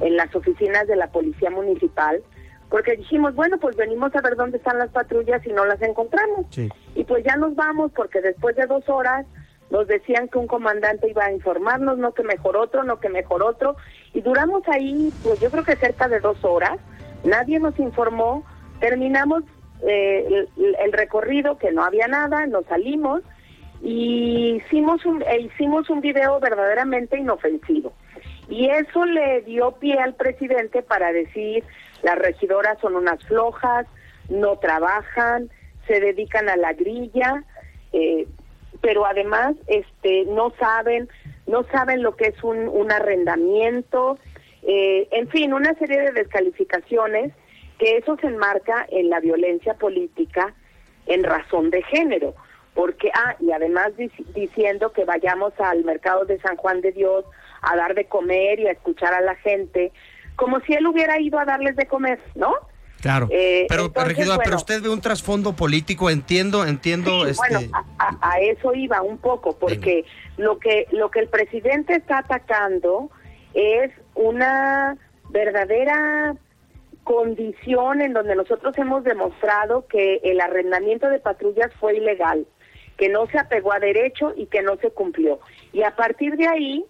en 0.00 0.16
las 0.16 0.34
oficinas 0.34 0.86
de 0.86 0.96
la 0.96 1.08
Policía 1.08 1.50
Municipal, 1.50 2.22
porque 2.68 2.96
dijimos, 2.96 3.34
bueno, 3.34 3.58
pues 3.58 3.76
venimos 3.76 4.14
a 4.14 4.20
ver 4.20 4.36
dónde 4.36 4.58
están 4.58 4.78
las 4.78 4.90
patrullas 4.90 5.46
y 5.46 5.52
no 5.52 5.64
las 5.64 5.80
encontramos. 5.82 6.46
Y 6.94 7.04
pues 7.04 7.24
ya 7.24 7.36
nos 7.36 7.54
vamos 7.54 7.92
porque 7.94 8.20
después 8.20 8.56
de 8.56 8.66
dos 8.66 8.88
horas 8.88 9.26
nos 9.70 9.86
decían 9.86 10.28
que 10.28 10.38
un 10.38 10.46
comandante 10.46 11.08
iba 11.08 11.24
a 11.24 11.32
informarnos, 11.32 11.98
no 11.98 12.12
que 12.12 12.22
mejor 12.22 12.56
otro, 12.56 12.84
no 12.84 13.00
que 13.00 13.08
mejor 13.08 13.42
otro, 13.42 13.76
y 14.12 14.20
duramos 14.20 14.62
ahí, 14.68 15.12
pues 15.22 15.40
yo 15.40 15.50
creo 15.50 15.64
que 15.64 15.76
cerca 15.76 16.08
de 16.08 16.20
dos 16.20 16.44
horas, 16.44 16.78
nadie 17.24 17.58
nos 17.58 17.78
informó, 17.78 18.44
terminamos 18.80 19.42
eh, 19.86 20.46
el, 20.56 20.92
recorrido, 20.92 21.58
que 21.58 21.72
no 21.72 21.84
había 21.84 22.08
nada, 22.08 22.46
nos 22.46 22.64
salimos 22.66 23.22
y 23.82 24.56
hicimos 24.56 25.04
un, 25.04 25.22
e 25.22 25.40
hicimos 25.40 25.90
un 25.90 26.00
video 26.00 26.40
verdaderamente 26.40 27.18
inofensivo. 27.18 27.92
Y 28.48 28.68
eso 28.68 29.04
le 29.04 29.40
dio 29.42 29.72
pie 29.72 29.98
al 29.98 30.14
presidente 30.14 30.82
para 30.82 31.12
decir, 31.12 31.64
las 32.02 32.16
regidoras 32.16 32.78
son 32.80 32.96
unas 32.96 33.22
flojas, 33.26 33.86
no 34.28 34.58
trabajan, 34.58 35.50
se 35.86 36.00
dedican 36.00 36.48
a 36.48 36.56
la 36.56 36.72
grilla, 36.72 37.44
eh, 37.92 38.26
pero 38.80 39.06
además 39.06 39.54
este 39.66 40.24
no 40.26 40.52
saben 40.58 41.08
no 41.46 41.64
saben 41.64 42.02
lo 42.02 42.16
que 42.16 42.28
es 42.28 42.42
un, 42.42 42.90
arrendamiento, 42.90 44.18
eh, 44.62 45.08
en 45.10 45.28
fin, 45.28 45.52
una 45.52 45.74
serie 45.74 46.00
de 46.00 46.12
descalificaciones 46.12 47.32
que 47.78 47.96
eso 47.96 48.16
se 48.20 48.28
enmarca 48.28 48.86
en 48.90 49.10
la 49.10 49.20
violencia 49.20 49.74
política 49.74 50.54
en 51.06 51.24
razón 51.24 51.70
de 51.70 51.82
género, 51.82 52.34
porque, 52.74 53.10
ah, 53.14 53.36
y 53.40 53.52
además 53.52 53.92
diciendo 54.34 54.92
que 54.92 55.04
vayamos 55.04 55.52
al 55.58 55.84
mercado 55.84 56.24
de 56.24 56.40
San 56.40 56.56
Juan 56.56 56.80
de 56.80 56.92
Dios 56.92 57.24
a 57.62 57.76
dar 57.76 57.94
de 57.94 58.06
comer 58.06 58.60
y 58.60 58.66
a 58.66 58.72
escuchar 58.72 59.14
a 59.14 59.20
la 59.20 59.34
gente, 59.36 59.92
como 60.36 60.60
si 60.60 60.74
él 60.74 60.86
hubiera 60.86 61.20
ido 61.20 61.38
a 61.38 61.44
darles 61.44 61.76
de 61.76 61.86
comer, 61.86 62.20
¿no? 62.34 62.54
Claro, 63.00 63.28
eh, 63.30 63.66
pero 63.68 63.92
regidora, 63.94 64.42
pero 64.42 64.56
usted 64.56 64.80
ve 64.80 64.88
un 64.88 65.02
trasfondo 65.02 65.54
político, 65.54 66.08
entiendo, 66.08 66.64
entiendo. 66.64 67.26
este... 67.26 67.36
Bueno, 67.36 67.70
a, 67.98 68.40
eso 68.40 68.74
iba 68.74 69.02
un 69.02 69.18
poco, 69.18 69.58
porque 69.58 70.06
lo 70.38 70.58
que 70.58 70.86
lo 70.90 71.10
que 71.10 71.20
el 71.20 71.28
presidente 71.28 71.96
está 71.96 72.20
atacando 72.20 73.10
es 73.52 73.90
una 74.14 74.96
verdadera 75.28 76.34
condición 77.04 78.00
en 78.00 78.12
donde 78.12 78.34
nosotros 78.34 78.76
hemos 78.78 79.04
demostrado 79.04 79.86
que 79.86 80.20
el 80.24 80.40
arrendamiento 80.40 81.08
de 81.08 81.20
patrullas 81.20 81.72
fue 81.78 81.96
ilegal, 81.96 82.46
que 82.96 83.08
no 83.08 83.26
se 83.26 83.38
apegó 83.38 83.72
a 83.72 83.78
derecho 83.78 84.32
y 84.36 84.46
que 84.46 84.62
no 84.62 84.76
se 84.76 84.90
cumplió. 84.90 85.38
Y 85.72 85.82
a 85.82 85.94
partir 85.94 86.36
de 86.36 86.48
ahí, 86.48 86.84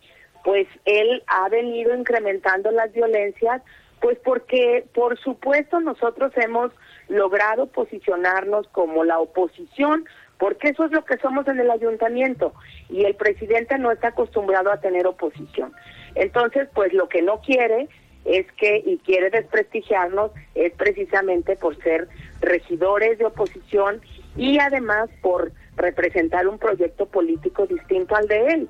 pues 0.44 0.66
él 0.84 1.22
ha 1.26 1.48
venido 1.48 1.94
incrementando 1.94 2.70
las 2.70 2.92
violencias 2.92 3.62
pues 4.04 4.18
porque, 4.22 4.84
por 4.92 5.18
supuesto, 5.18 5.80
nosotros 5.80 6.30
hemos 6.36 6.70
logrado 7.08 7.68
posicionarnos 7.68 8.68
como 8.68 9.02
la 9.02 9.18
oposición, 9.18 10.04
porque 10.36 10.68
eso 10.68 10.84
es 10.84 10.92
lo 10.92 11.06
que 11.06 11.16
somos 11.16 11.48
en 11.48 11.58
el 11.58 11.70
ayuntamiento 11.70 12.52
y 12.90 13.06
el 13.06 13.14
presidente 13.14 13.78
no 13.78 13.90
está 13.90 14.08
acostumbrado 14.08 14.70
a 14.70 14.78
tener 14.78 15.06
oposición. 15.06 15.72
Entonces, 16.16 16.68
pues 16.74 16.92
lo 16.92 17.08
que 17.08 17.22
no 17.22 17.40
quiere 17.40 17.88
es 18.24 18.46
que, 18.52 18.82
y 18.84 18.98
quiere 18.98 19.30
desprestigiarnos, 19.30 20.30
es 20.54 20.72
precisamente 20.72 21.56
por 21.56 21.76
ser 21.82 22.08
regidores 22.40 23.18
de 23.18 23.26
oposición 23.26 24.00
y 24.36 24.58
además 24.58 25.08
por 25.20 25.52
representar 25.76 26.46
un 26.48 26.58
proyecto 26.58 27.06
político 27.06 27.66
distinto 27.66 28.16
al 28.16 28.26
de 28.28 28.46
él. 28.46 28.68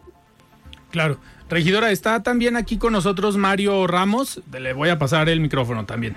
Claro. 0.90 1.18
Regidora, 1.49 1.90
está 1.90 2.23
también 2.23 2.56
aquí 2.56 2.78
con 2.78 2.92
nosotros 2.92 3.37
Mario 3.37 3.87
Ramos. 3.87 4.42
Le 4.52 4.73
voy 4.73 4.88
a 4.88 4.99
pasar 4.99 5.28
el 5.28 5.40
micrófono 5.40 5.84
también. 5.84 6.16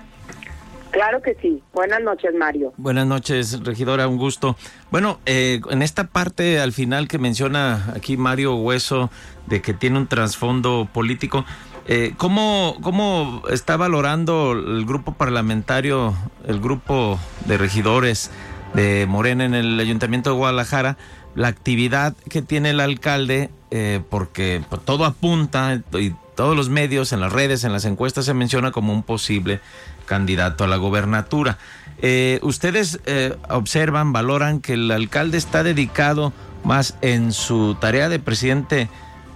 Claro 0.90 1.20
que 1.20 1.34
sí. 1.34 1.62
Buenas 1.74 2.02
noches, 2.02 2.34
Mario. 2.34 2.72
Buenas 2.76 3.06
noches, 3.06 3.62
regidora, 3.62 4.08
un 4.08 4.16
gusto. 4.16 4.56
Bueno, 4.90 5.20
eh, 5.26 5.60
en 5.70 5.82
esta 5.82 6.04
parte 6.04 6.60
al 6.60 6.72
final 6.72 7.08
que 7.08 7.18
menciona 7.18 7.92
aquí 7.94 8.16
Mario 8.16 8.56
Hueso 8.56 9.10
de 9.46 9.60
que 9.60 9.74
tiene 9.74 9.98
un 9.98 10.06
trasfondo 10.06 10.88
político, 10.92 11.44
eh, 11.88 12.12
¿cómo, 12.18 12.76
¿cómo 12.82 13.42
está 13.50 13.78
valorando 13.78 14.52
el 14.52 14.84
grupo 14.84 15.14
parlamentario, 15.14 16.14
el 16.46 16.60
grupo 16.60 17.18
de 17.46 17.56
regidores 17.56 18.30
de 18.74 19.06
Morena 19.08 19.46
en 19.46 19.54
el 19.54 19.80
Ayuntamiento 19.80 20.28
de 20.28 20.36
Guadalajara, 20.36 20.98
la 21.34 21.48
actividad 21.48 22.14
que 22.28 22.42
tiene 22.42 22.70
el 22.70 22.80
alcalde 22.80 23.48
eh, 23.70 24.02
porque 24.10 24.62
pues, 24.68 24.84
todo 24.84 25.06
apunta 25.06 25.80
y 25.98 26.14
todos 26.36 26.54
los 26.54 26.68
medios, 26.68 27.14
en 27.14 27.20
las 27.20 27.32
redes, 27.32 27.64
en 27.64 27.72
las 27.72 27.86
encuestas 27.86 28.26
se 28.26 28.34
menciona 28.34 28.70
como 28.70 28.92
un 28.92 29.02
posible 29.02 29.60
candidato 30.04 30.64
a 30.64 30.66
la 30.66 30.76
gobernatura. 30.76 31.56
Eh, 32.02 32.38
¿Ustedes 32.42 33.00
observan, 33.48 34.12
valoran 34.12 34.60
que 34.60 34.74
el 34.74 34.90
alcalde 34.90 35.38
está 35.38 35.62
dedicado 35.62 36.34
más 36.64 36.96
en 37.00 37.32
su 37.32 37.76
tarea 37.80 38.10
de 38.10 38.18
presidente 38.18 38.88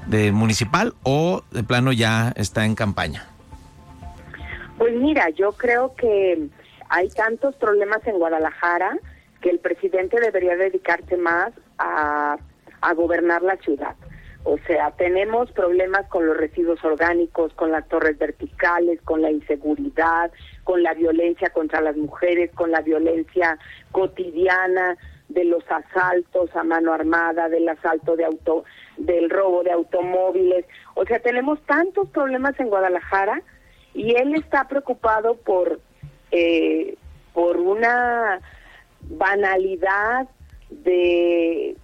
de 0.07 0.33
municipal 0.33 0.95
o 1.03 1.43
de 1.51 1.63
plano 1.63 1.93
ya 1.93 2.33
está 2.37 2.65
en 2.65 2.75
campaña? 2.75 3.27
Pues 4.79 4.95
mira, 4.95 5.31
yo 5.31 5.53
creo 5.53 5.95
que 5.95 6.49
hay 6.89 7.09
tantos 7.11 7.55
problemas 7.57 8.07
en 8.07 8.19
Guadalajara 8.19 8.99
que 9.41 9.51
el 9.51 9.59
presidente 9.59 10.21
debería 10.21 10.57
dedicarse 10.57 11.17
más 11.17 11.53
a 11.79 12.37
gobernar 12.95 13.43
la 13.43 13.57
ciudad. 13.57 13.95
O 14.45 14.59
sea, 14.67 14.91
tenemos 14.93 15.53
problemas 15.53 16.07
con 16.09 16.27
los 16.27 16.37
residuos 16.37 16.85
orgánicos, 16.85 17.53
con 17.55 17.71
las 17.71 17.87
torres 17.87 18.19
verticales, 18.19 19.01
con 19.03 19.23
la 19.23 19.31
inseguridad, 19.31 20.33
con 20.65 20.83
la 20.83 20.95
violencia 20.95 21.51
contra 21.51 21.81
las 21.81 21.97
mujeres, 21.97 22.51
con 22.53 22.73
la 22.73 22.81
violencia 22.81 23.57
cotidiana 23.93 24.97
de 25.29 25.45
los 25.45 25.63
asaltos 25.71 26.55
a 26.57 26.65
mano 26.65 26.93
armada, 26.93 27.49
del 27.49 27.69
asalto 27.69 28.17
de 28.17 28.25
auto, 28.25 28.65
del 28.97 29.31
robo 29.31 29.63
de 29.63 29.73
automóviles. 29.73 30.65
O 30.95 31.05
sea, 31.05 31.21
tenemos 31.21 31.61
tantos 31.63 32.09
problemas 32.11 32.59
en 32.61 32.69
Guadalajara 32.69 33.43
y 33.95 34.15
él 34.17 34.35
está 34.35 34.69
preocupado 34.69 35.37
por 35.37 35.81
eh, 36.31 36.97
por 37.33 37.59
una 37.59 38.41
banalidad 39.03 40.29
de 40.71 41.77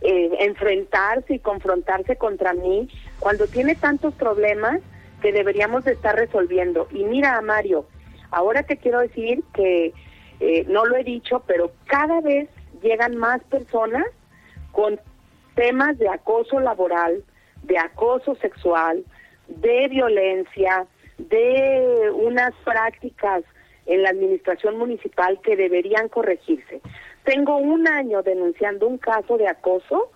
eh, 0.00 0.30
enfrentarse 0.40 1.34
y 1.34 1.38
confrontarse 1.38 2.16
contra 2.16 2.52
mí 2.52 2.88
cuando 3.18 3.46
tiene 3.46 3.74
tantos 3.74 4.14
problemas 4.14 4.80
que 5.22 5.32
deberíamos 5.32 5.84
de 5.84 5.92
estar 5.92 6.16
resolviendo. 6.16 6.88
Y 6.90 7.04
mira, 7.04 7.40
Mario, 7.40 7.86
ahora 8.30 8.62
te 8.62 8.76
quiero 8.76 9.00
decir 9.00 9.42
que 9.54 9.92
eh, 10.40 10.64
no 10.68 10.84
lo 10.84 10.96
he 10.96 11.04
dicho, 11.04 11.42
pero 11.46 11.72
cada 11.86 12.20
vez 12.20 12.48
llegan 12.82 13.16
más 13.16 13.42
personas 13.44 14.04
con 14.72 15.00
temas 15.56 15.98
de 15.98 16.08
acoso 16.08 16.60
laboral, 16.60 17.24
de 17.64 17.78
acoso 17.78 18.36
sexual, 18.36 19.04
de 19.48 19.88
violencia, 19.88 20.86
de 21.18 22.10
unas 22.14 22.54
prácticas 22.64 23.42
en 23.86 24.02
la 24.02 24.10
administración 24.10 24.78
municipal 24.78 25.40
que 25.42 25.56
deberían 25.56 26.08
corregirse. 26.08 26.80
Tengo 27.24 27.56
un 27.56 27.88
año 27.88 28.22
denunciando 28.22 28.86
un 28.86 28.98
caso 28.98 29.36
de 29.36 29.48
acoso 29.48 30.10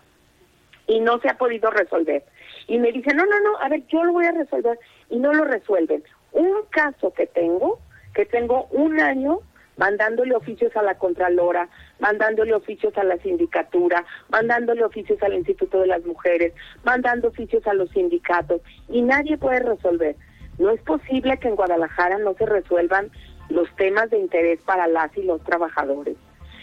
y 0.87 1.01
no 1.01 1.19
se 1.21 1.29
ha 1.29 1.39
podido 1.39 1.71
resolver. 1.71 2.25
Y 2.67 2.79
me 2.79 2.93
dicen, 2.93 3.17
no, 3.17 3.25
no, 3.25 3.41
no, 3.41 3.59
a 3.61 3.69
ver, 3.69 3.85
yo 3.87 4.05
lo 4.05 4.13
voy 4.13 4.27
a 4.27 4.33
resolver 4.33 4.79
y 5.09 5.19
no 5.19 5.33
lo 5.33 5.45
resuelven. 5.45 6.05
Un 6.33 6.53
caso 6.71 7.13
que 7.13 7.27
tengo, 7.27 7.81
que 8.15 8.27
tengo 8.27 8.67
un 8.71 9.01
año 9.01 9.41
mandándole 9.81 10.37
oficios 10.37 10.77
a 10.77 10.83
la 10.83 10.97
Contralora, 10.97 11.71
mandándole 12.01 12.53
oficios 12.53 12.97
a 12.99 13.03
la 13.03 13.17
sindicatura, 13.17 14.05
mandándole 14.29 14.85
oficios 14.85 15.21
al 15.23 15.33
Instituto 15.33 15.81
de 15.81 15.87
las 15.87 16.05
Mujeres, 16.05 16.53
mandando 16.85 17.29
oficios 17.29 17.67
a 17.67 17.73
los 17.73 17.89
sindicatos 17.91 18.61
y 18.91 19.01
nadie 19.01 19.39
puede 19.39 19.61
resolver. 19.61 20.17
No 20.59 20.71
es 20.71 20.83
posible 20.83 21.39
que 21.39 21.49
en 21.49 21.57
Guadalajara 21.57 22.19
no 22.19 22.35
se 22.35 22.45
resuelvan 22.45 23.11
los 23.49 23.75
temas 23.77 24.11
de 24.11 24.19
interés 24.19 24.61
para 24.67 24.87
las 24.87 25.17
y 25.17 25.23
los 25.23 25.43
trabajadores. 25.45 26.17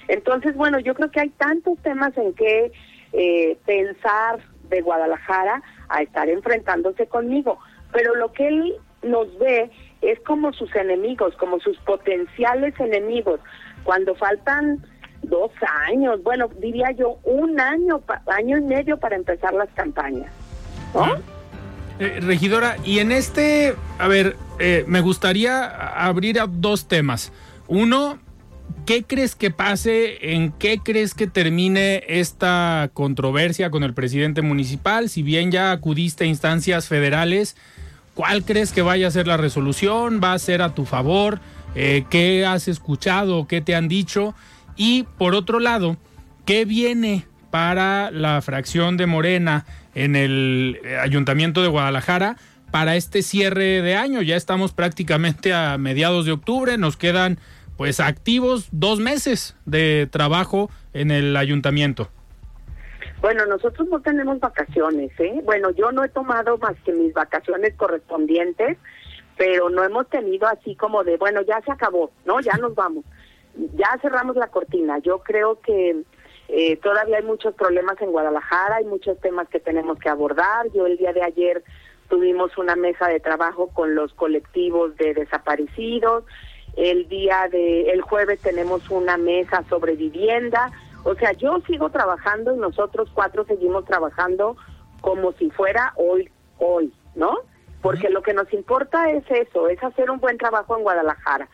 Entonces, 0.07 0.55
bueno, 0.55 0.77
yo 0.77 0.93
creo 0.93 1.09
que 1.09 1.21
hay 1.21 1.29
tantos 1.29 1.79
temas 1.79 2.15
en 2.17 2.33
que 2.33 2.71
eh, 3.13 3.57
pensar 3.65 4.39
de 4.69 4.81
Guadalajara 4.81 5.63
a 5.89 6.03
estar 6.03 6.29
enfrentándose 6.29 7.07
conmigo, 7.07 7.57
pero 7.91 8.13
lo 8.13 8.31
que 8.31 8.47
él 8.47 8.75
nos 9.01 9.38
ve 9.39 9.71
es 10.07 10.19
como 10.21 10.53
sus 10.53 10.73
enemigos, 10.75 11.35
como 11.35 11.59
sus 11.59 11.77
potenciales 11.79 12.73
enemigos. 12.79 13.41
Cuando 13.83 14.15
faltan 14.15 14.85
dos 15.23 15.51
años, 15.89 16.23
bueno, 16.23 16.49
diría 16.61 16.91
yo 16.91 17.19
un 17.23 17.59
año, 17.59 18.01
año 18.27 18.57
y 18.57 18.61
medio 18.61 18.97
para 18.97 19.17
empezar 19.17 19.53
las 19.53 19.69
campañas. 19.75 20.31
¿no? 20.93 21.15
Eh, 21.99 22.19
regidora, 22.21 22.77
y 22.85 22.99
en 22.99 23.11
este, 23.11 23.75
a 23.99 24.07
ver, 24.07 24.37
eh, 24.59 24.85
me 24.87 25.01
gustaría 25.01 25.65
abrir 25.65 26.39
a 26.39 26.47
dos 26.47 26.87
temas. 26.87 27.33
Uno, 27.67 28.19
¿qué 28.85 29.03
crees 29.03 29.35
que 29.35 29.51
pase? 29.51 30.33
¿En 30.33 30.53
qué 30.53 30.79
crees 30.79 31.13
que 31.13 31.27
termine 31.27 32.03
esta 32.07 32.91
controversia 32.93 33.71
con 33.71 33.83
el 33.83 33.93
presidente 33.93 34.41
municipal? 34.41 35.09
Si 35.09 35.21
bien 35.21 35.51
ya 35.51 35.71
acudiste 35.71 36.23
a 36.23 36.27
instancias 36.27 36.87
federales, 36.87 37.57
¿cuál 38.17 38.43
crees 38.43 38.74
que 38.74 38.81
vaya 38.81 39.07
a 39.07 39.12
ser 39.12 39.27
la 39.27 39.38
resolución? 39.38 40.19
¿Va 40.21 40.33
a 40.33 40.39
ser 40.39 40.63
a 40.63 40.74
tu 40.74 40.86
favor? 40.86 41.39
Eh, 41.75 42.03
¿Qué 42.09 42.47
has 42.47 42.67
escuchado? 42.67 43.47
¿Qué 43.47 43.62
te 43.62 43.75
han 43.75 43.88
dicho? 43.88 44.33
Y 44.75 45.03
por 45.03 45.36
otro 45.36 45.59
lado, 45.59 45.97
¿qué 46.43 46.65
viene 46.65 47.27
para 47.51 48.09
la 48.09 48.41
fracción 48.41 48.97
de 48.97 49.05
Morena 49.05 49.65
en 49.93 50.15
el 50.15 50.79
eh, 50.83 50.97
Ayuntamiento 50.97 51.62
de 51.62 51.67
Guadalajara 51.67 52.38
para 52.71 52.95
este 52.95 53.21
cierre 53.21 53.83
de 53.83 53.95
año. 53.95 54.24
Ya 54.24 54.36
estamos 54.36 54.74
prácticamente 54.74 55.53
a 55.53 55.77
mediados 55.77 56.25
de 56.25 56.31
octubre, 56.31 56.77
nos 56.79 56.97
quedan 56.97 57.39
pues 57.77 58.00
activos 58.00 58.67
dos 58.71 59.00
meses 59.00 59.55
de 59.65 60.09
trabajo 60.12 60.71
en 60.93 61.12
el 61.12 61.38
ayuntamiento. 61.38 62.09
Bueno, 63.21 63.45
nosotros 63.45 63.87
no 63.87 64.01
tenemos 64.01 64.39
vacaciones, 64.39 65.11
¿eh? 65.19 65.41
Bueno, 65.43 65.71
yo 65.71 65.91
no 65.91 66.03
he 66.03 66.09
tomado 66.09 66.57
más 66.57 66.75
que 66.85 66.93
mis 66.93 67.13
vacaciones 67.13 67.73
correspondientes, 67.75 68.77
pero 69.37 69.69
no 69.69 69.83
hemos 69.83 70.07
tenido 70.09 70.47
así 70.47 70.75
como 70.75 71.03
de, 71.03 71.17
bueno, 71.17 71.41
ya 71.41 71.61
se 71.61 71.71
acabó, 71.71 72.11
¿no? 72.25 72.39
Ya 72.41 72.53
nos 72.57 72.75
vamos. 72.75 73.05
Ya 73.75 73.97
cerramos 74.01 74.35
la 74.35 74.47
cortina. 74.47 74.99
Yo 74.99 75.19
creo 75.19 75.59
que 75.61 76.03
eh, 76.47 76.77
todavía 76.77 77.17
hay 77.17 77.23
muchos 77.23 77.53
problemas 77.55 78.01
en 78.01 78.11
Guadalajara, 78.11 78.77
hay 78.77 78.85
muchos 78.85 79.19
temas 79.19 79.47
que 79.49 79.59
tenemos 79.59 79.99
que 79.99 80.09
abordar. 80.09 80.67
Yo 80.73 80.85
el 80.85 80.97
día 80.97 81.13
de 81.13 81.23
ayer 81.23 81.63
tuvimos 82.09 82.57
una 82.57 82.75
mesa 82.75 83.07
de 83.07 83.19
trabajo 83.19 83.67
con 83.73 83.95
los 83.95 84.13
colectivos 84.13 84.95
de 84.97 85.13
desaparecidos. 85.13 86.23
El 86.75 87.07
día 87.09 87.47
de 87.51 87.89
el 87.89 88.01
jueves 88.01 88.39
tenemos 88.41 88.89
una 88.89 89.17
mesa 89.17 89.63
sobre 89.69 89.95
vivienda. 89.95 90.71
O 91.07 91.15
sea, 91.15 91.31
yo 91.31 91.61
sigo 91.65 91.89
trabajando 91.89 92.53
y 92.53 92.57
nosotros 92.57 93.09
cuatro 93.13 93.45
seguimos 93.45 93.85
trabajando 93.85 94.57
como 94.99 95.31
si 95.31 95.49
fuera 95.51 95.93
hoy 95.95 96.29
hoy, 96.59 96.91
¿no? 97.15 97.37
Porque 97.81 98.09
lo 98.09 98.21
que 98.21 98.33
nos 98.33 98.51
importa 98.51 99.09
es 99.11 99.23
eso, 99.29 99.69
es 99.69 99.81
hacer 99.81 100.11
un 100.11 100.19
buen 100.19 100.37
trabajo 100.37 100.75
en 100.75 100.83
Guadalajara 100.83 101.47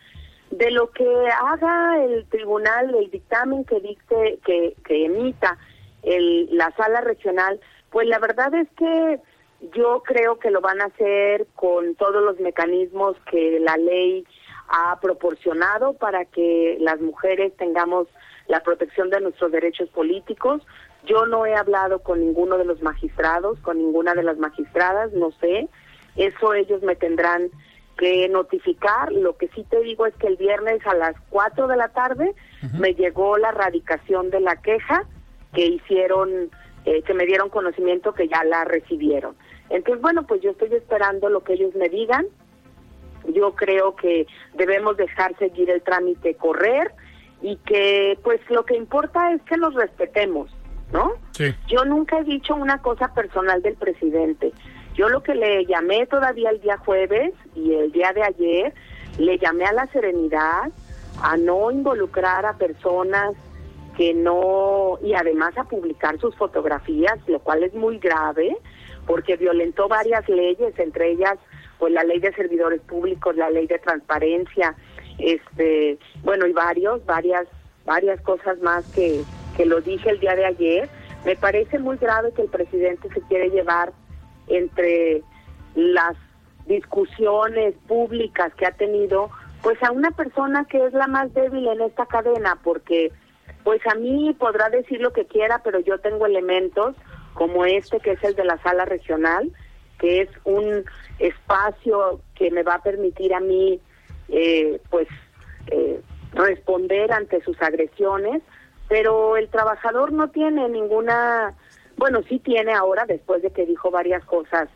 de 0.50 0.72
lo 0.72 0.90
que 0.90 1.06
haga 1.30 2.02
el 2.02 2.26
tribunal, 2.26 2.94
el 2.96 3.10
dictamen 3.12 3.64
que 3.64 3.78
dicte, 3.78 4.40
que, 4.44 4.74
que 4.84 5.06
emita 5.06 5.56
el, 6.02 6.48
la 6.56 6.72
sala 6.72 7.00
regional, 7.00 7.60
pues 7.90 8.08
la 8.08 8.18
verdad 8.18 8.52
es 8.54 8.68
que 8.76 9.20
yo 9.72 10.02
creo 10.04 10.40
que 10.40 10.50
lo 10.50 10.60
van 10.62 10.80
a 10.80 10.86
hacer 10.86 11.46
con 11.54 11.94
todos 11.94 12.22
los 12.24 12.40
mecanismos 12.40 13.16
que 13.30 13.60
la 13.60 13.76
ley 13.76 14.26
ha 14.68 14.98
proporcionado 15.00 15.94
para 15.94 16.24
que 16.24 16.76
las 16.80 17.00
mujeres 17.00 17.56
tengamos 17.56 18.08
la 18.48 18.60
protección 18.62 19.10
de 19.10 19.20
nuestros 19.20 19.52
derechos 19.52 19.88
políticos. 19.90 20.62
Yo 21.04 21.26
no 21.26 21.46
he 21.46 21.54
hablado 21.54 22.00
con 22.00 22.20
ninguno 22.20 22.58
de 22.58 22.64
los 22.64 22.82
magistrados, 22.82 23.58
con 23.60 23.78
ninguna 23.78 24.14
de 24.14 24.22
las 24.22 24.38
magistradas, 24.38 25.12
no 25.12 25.32
sé. 25.32 25.68
Eso 26.16 26.54
ellos 26.54 26.82
me 26.82 26.96
tendrán 26.96 27.50
que 27.96 28.28
notificar. 28.28 29.12
Lo 29.12 29.36
que 29.36 29.48
sí 29.48 29.64
te 29.64 29.80
digo 29.80 30.06
es 30.06 30.14
que 30.14 30.26
el 30.26 30.36
viernes 30.36 30.86
a 30.86 30.94
las 30.94 31.14
4 31.30 31.66
de 31.68 31.76
la 31.76 31.88
tarde 31.88 32.34
me 32.78 32.94
llegó 32.94 33.36
la 33.38 33.52
radicación 33.52 34.30
de 34.30 34.40
la 34.40 34.56
queja 34.56 35.04
que 35.52 35.66
hicieron, 35.66 36.50
eh, 36.84 37.02
que 37.02 37.14
me 37.14 37.26
dieron 37.26 37.50
conocimiento 37.50 38.14
que 38.14 38.28
ya 38.28 38.42
la 38.44 38.64
recibieron. 38.64 39.36
Entonces, 39.70 40.02
bueno, 40.02 40.26
pues 40.26 40.40
yo 40.42 40.50
estoy 40.50 40.74
esperando 40.74 41.28
lo 41.28 41.42
que 41.42 41.54
ellos 41.54 41.74
me 41.74 41.88
digan. 41.88 42.26
Yo 43.28 43.54
creo 43.54 43.96
que 43.96 44.26
debemos 44.54 44.96
dejar 44.96 45.36
seguir 45.38 45.70
el 45.70 45.82
trámite 45.82 46.34
correr 46.34 46.92
y 47.44 47.56
que 47.56 48.18
pues 48.24 48.40
lo 48.48 48.64
que 48.64 48.74
importa 48.74 49.30
es 49.32 49.42
que 49.42 49.58
nos 49.58 49.74
respetemos, 49.74 50.50
¿no? 50.94 51.12
Sí. 51.32 51.54
Yo 51.68 51.84
nunca 51.84 52.18
he 52.18 52.24
dicho 52.24 52.54
una 52.54 52.80
cosa 52.80 53.12
personal 53.12 53.60
del 53.60 53.74
presidente. 53.74 54.54
Yo 54.94 55.10
lo 55.10 55.22
que 55.22 55.34
le 55.34 55.66
llamé 55.66 56.06
todavía 56.06 56.48
el 56.48 56.62
día 56.62 56.78
jueves 56.78 57.34
y 57.54 57.74
el 57.74 57.92
día 57.92 58.14
de 58.14 58.22
ayer, 58.22 58.74
le 59.18 59.36
llamé 59.38 59.66
a 59.66 59.74
la 59.74 59.86
serenidad, 59.88 60.72
a 61.22 61.36
no 61.36 61.70
involucrar 61.70 62.46
a 62.46 62.56
personas 62.56 63.34
que 63.94 64.14
no, 64.14 64.98
y 65.02 65.12
además 65.12 65.56
a 65.58 65.64
publicar 65.64 66.18
sus 66.18 66.34
fotografías, 66.36 67.18
lo 67.26 67.40
cual 67.40 67.62
es 67.62 67.74
muy 67.74 67.98
grave, 67.98 68.56
porque 69.06 69.36
violentó 69.36 69.86
varias 69.86 70.26
leyes, 70.30 70.78
entre 70.78 71.10
ellas 71.10 71.36
pues 71.78 71.92
la 71.92 72.04
ley 72.04 72.20
de 72.20 72.32
servidores 72.32 72.80
públicos, 72.80 73.36
la 73.36 73.50
ley 73.50 73.66
de 73.66 73.78
transparencia, 73.78 74.74
este, 75.18 75.98
bueno, 76.22 76.46
y 76.46 76.52
varios, 76.52 77.04
varias, 77.06 77.46
varias 77.84 78.20
cosas 78.22 78.58
más 78.60 78.84
que, 78.92 79.22
que 79.56 79.66
lo 79.66 79.80
dije 79.80 80.10
el 80.10 80.20
día 80.20 80.34
de 80.34 80.46
ayer. 80.46 80.88
Me 81.24 81.36
parece 81.36 81.78
muy 81.78 81.96
grave 81.96 82.32
que 82.32 82.42
el 82.42 82.48
presidente 82.48 83.08
se 83.12 83.20
quiere 83.22 83.50
llevar 83.50 83.92
entre 84.48 85.22
las 85.74 86.16
discusiones 86.66 87.74
públicas 87.86 88.52
que 88.54 88.66
ha 88.66 88.72
tenido, 88.72 89.30
pues 89.62 89.82
a 89.82 89.90
una 89.90 90.10
persona 90.10 90.66
que 90.66 90.84
es 90.84 90.92
la 90.92 91.06
más 91.06 91.32
débil 91.34 91.66
en 91.68 91.80
esta 91.82 92.06
cadena, 92.06 92.58
porque 92.62 93.12
pues 93.62 93.80
a 93.86 93.94
mí 93.94 94.34
podrá 94.38 94.68
decir 94.68 95.00
lo 95.00 95.12
que 95.12 95.26
quiera, 95.26 95.62
pero 95.64 95.80
yo 95.80 95.98
tengo 95.98 96.26
elementos 96.26 96.94
como 97.32 97.64
este 97.64 97.98
que 98.00 98.12
es 98.12 98.22
el 98.22 98.34
de 98.34 98.44
la 98.44 98.62
sala 98.62 98.84
regional, 98.84 99.50
que 99.98 100.22
es 100.22 100.28
un 100.44 100.84
espacio 101.18 102.20
que 102.34 102.50
me 102.50 102.62
va 102.62 102.74
a 102.74 102.82
permitir 102.82 103.34
a 103.34 103.40
mí 103.40 103.80
eh, 104.34 104.80
pues 104.90 105.08
eh, 105.68 106.00
responder 106.32 107.12
ante 107.12 107.42
sus 107.42 107.60
agresiones, 107.62 108.42
pero 108.88 109.36
el 109.36 109.48
trabajador 109.48 110.12
no 110.12 110.28
tiene 110.28 110.68
ninguna 110.68 111.54
bueno, 111.96 112.22
sí 112.28 112.38
tiene 112.40 112.72
ahora, 112.72 113.04
después 113.06 113.42
de 113.42 113.50
que 113.50 113.66
dijo 113.66 113.90
varias 113.90 114.24
cosas, 114.24 114.68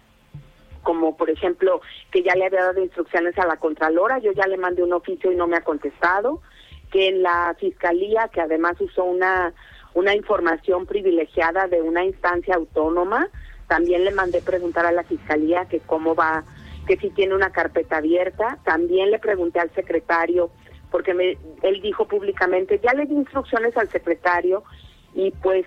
como 0.83 1.17
por 1.17 1.31
ejemplo 1.31 1.81
que 2.11 2.23
ya 2.23 2.35
le 2.35 2.47
había 2.47 2.63
dado 2.63 2.83
instrucciones 2.83 3.37
a 3.39 3.47
la 3.47 3.57
Contralora, 3.57 4.19
yo 4.19 4.33
ya 4.33 4.47
le 4.47 4.57
mandé 4.57 4.83
un 4.83 4.93
oficio 4.93 5.33
y 5.33 5.37
no 5.37 5.47
me 5.47 5.57
ha 5.57 5.63
contestado, 5.63 6.41
que 6.93 7.09
en 7.09 7.23
la 7.23 7.55
Fiscalía, 7.59 8.29
que 8.33 8.41
además 8.41 8.81
usó 8.81 9.05
una, 9.05 9.53
una 9.95 10.15
información 10.15 10.87
privilegiada 10.87 11.67
de 11.67 11.83
una 11.83 12.05
instancia 12.05 12.55
autónoma, 12.55 13.29
también 13.67 14.05
le 14.05 14.13
mandé 14.13 14.41
preguntar 14.41 14.87
a 14.87 14.93
la 14.93 15.03
Fiscalía 15.03 15.67
que 15.67 15.81
cómo 15.81 16.15
va, 16.15 16.45
que 16.89 16.97
si 16.97 17.11
tiene 17.11 17.35
una 17.35 17.51
carpeta 17.51 17.99
abierta, 17.99 18.59
también 18.65 19.11
le 19.11 19.19
pregunté 19.19 19.61
al 19.61 19.71
secretario, 19.75 20.51
porque 20.91 21.13
me, 21.13 21.37
él 21.63 21.83
dijo 21.83 22.09
públicamente, 22.09 22.81
ya 22.83 22.95
le 22.95 23.05
di 23.05 23.15
instrucciones 23.15 23.77
al 23.77 23.91
secretario 23.91 24.65
y 25.15 25.31
pues 25.43 25.67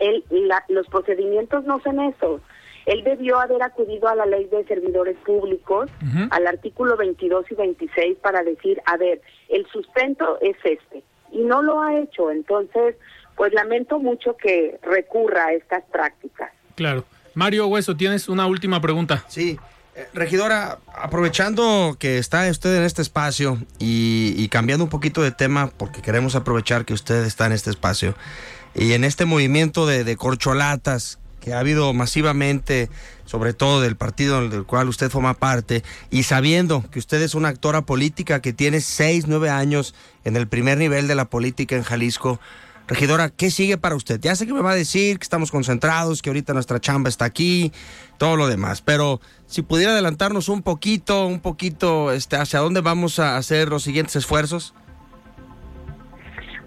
él, 0.00 0.24
los 0.68 0.86
procedimientos 0.88 1.64
no 1.64 1.80
son 1.80 2.00
esos. 2.00 2.40
Él 2.86 3.04
debió 3.04 3.38
haber 3.38 3.62
acudido 3.62 4.08
a 4.08 4.16
la 4.16 4.26
ley 4.26 4.46
de 4.46 4.64
servidores 4.64 5.16
públicos, 5.18 5.88
al 6.30 6.46
artículo 6.48 6.96
22 6.96 7.46
y 7.52 7.54
26, 7.54 8.18
para 8.18 8.42
decir, 8.42 8.82
a 8.86 8.96
ver, 8.96 9.22
el 9.48 9.64
sustento 9.66 10.38
es 10.40 10.56
este, 10.64 11.04
y 11.30 11.42
no 11.44 11.62
lo 11.62 11.80
ha 11.80 12.00
hecho. 12.00 12.32
Entonces, 12.32 12.96
pues 13.36 13.52
lamento 13.52 14.00
mucho 14.00 14.36
que 14.36 14.80
recurra 14.82 15.46
a 15.46 15.52
estas 15.52 15.84
prácticas. 15.84 16.50
Claro. 16.74 17.04
Mario 17.34 17.68
Hueso, 17.68 17.96
tienes 17.96 18.28
una 18.28 18.46
última 18.46 18.80
pregunta. 18.80 19.24
Sí. 19.28 19.56
Eh, 19.94 20.08
regidora, 20.14 20.78
aprovechando 20.94 21.96
que 21.98 22.18
está 22.18 22.48
usted 22.50 22.76
en 22.76 22.82
este 22.84 23.02
espacio 23.02 23.58
y, 23.78 24.34
y, 24.38 24.48
cambiando 24.48 24.84
un 24.84 24.90
poquito 24.90 25.20
de 25.20 25.32
tema, 25.32 25.70
porque 25.76 26.00
queremos 26.00 26.34
aprovechar 26.34 26.86
que 26.86 26.94
usted 26.94 27.24
está 27.24 27.44
en 27.44 27.52
este 27.52 27.68
espacio, 27.68 28.14
y 28.74 28.92
en 28.92 29.04
este 29.04 29.24
movimiento 29.24 29.86
de, 29.86 30.16
corcholatas 30.16 31.18
que 31.40 31.52
ha 31.52 31.58
habido 31.58 31.92
masivamente, 31.92 32.88
sobre 33.26 33.52
todo 33.52 33.80
del 33.80 33.96
partido 33.96 34.48
del 34.48 34.64
cual 34.64 34.88
usted 34.88 35.10
forma 35.10 35.34
parte, 35.34 35.82
y 36.10 36.22
sabiendo 36.22 36.88
que 36.90 36.98
usted 36.98 37.20
es 37.20 37.34
una 37.34 37.48
actora 37.48 37.82
política 37.82 38.40
que 38.40 38.52
tiene 38.52 38.80
seis, 38.80 39.26
nueve 39.26 39.50
años 39.50 39.94
en 40.24 40.36
el 40.36 40.46
primer 40.46 40.78
nivel 40.78 41.08
de 41.08 41.16
la 41.16 41.24
política 41.26 41.76
en 41.76 41.82
Jalisco, 41.82 42.40
Regidora, 42.88 43.30
¿qué 43.30 43.50
sigue 43.50 43.78
para 43.78 43.94
usted? 43.94 44.20
Ya 44.20 44.34
sé 44.34 44.46
que 44.46 44.52
me 44.52 44.60
va 44.60 44.72
a 44.72 44.74
decir 44.74 45.18
que 45.18 45.22
estamos 45.22 45.50
concentrados, 45.50 46.20
que 46.20 46.30
ahorita 46.30 46.52
nuestra 46.52 46.80
chamba 46.80 47.08
está 47.08 47.24
aquí, 47.24 47.72
todo 48.18 48.36
lo 48.36 48.48
demás, 48.48 48.82
pero 48.82 49.20
si 49.46 49.62
pudiera 49.62 49.92
adelantarnos 49.92 50.48
un 50.48 50.62
poquito, 50.62 51.26
un 51.26 51.40
poquito, 51.40 52.12
este, 52.12 52.36
hacia 52.36 52.60
dónde 52.60 52.80
vamos 52.80 53.18
a 53.18 53.36
hacer 53.36 53.68
los 53.68 53.82
siguientes 53.82 54.16
esfuerzos. 54.16 54.74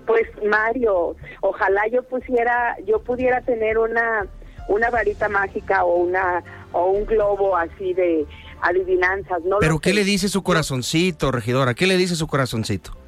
Pues 0.08 0.23
Mario, 0.47 1.15
ojalá 1.41 1.82
yo 1.91 2.04
pusiera, 2.04 2.75
yo 2.86 3.01
pudiera 3.01 3.41
tener 3.41 3.78
una 3.78 4.28
una 4.67 4.89
varita 4.89 5.30
mágica 5.30 5.84
o 5.84 5.97
una 5.97 6.43
o 6.71 6.88
un 6.88 7.06
globo 7.06 7.56
así 7.56 7.93
de 7.93 8.25
adivinanzas. 8.62 9.43
No 9.43 9.58
Pero 9.60 9.80
¿qué 9.80 9.93
le 9.93 10.04
dice 10.04 10.28
su 10.28 10.43
corazoncito, 10.43 11.32
regidora? 11.32 11.73
¿Qué 11.73 11.88
le 11.88 11.97
dice 11.97 12.15
su 12.15 12.28
corazoncito? 12.28 13.04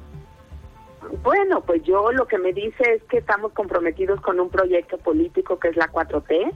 Bueno, 1.22 1.62
pues 1.62 1.82
yo 1.84 2.12
lo 2.12 2.26
que 2.26 2.38
me 2.38 2.52
dice 2.52 2.94
es 2.94 3.02
que 3.04 3.18
estamos 3.18 3.52
comprometidos 3.52 4.20
con 4.20 4.40
un 4.40 4.50
proyecto 4.50 4.98
político 4.98 5.58
que 5.58 5.68
es 5.68 5.76
la 5.76 5.90
4T. 5.90 6.52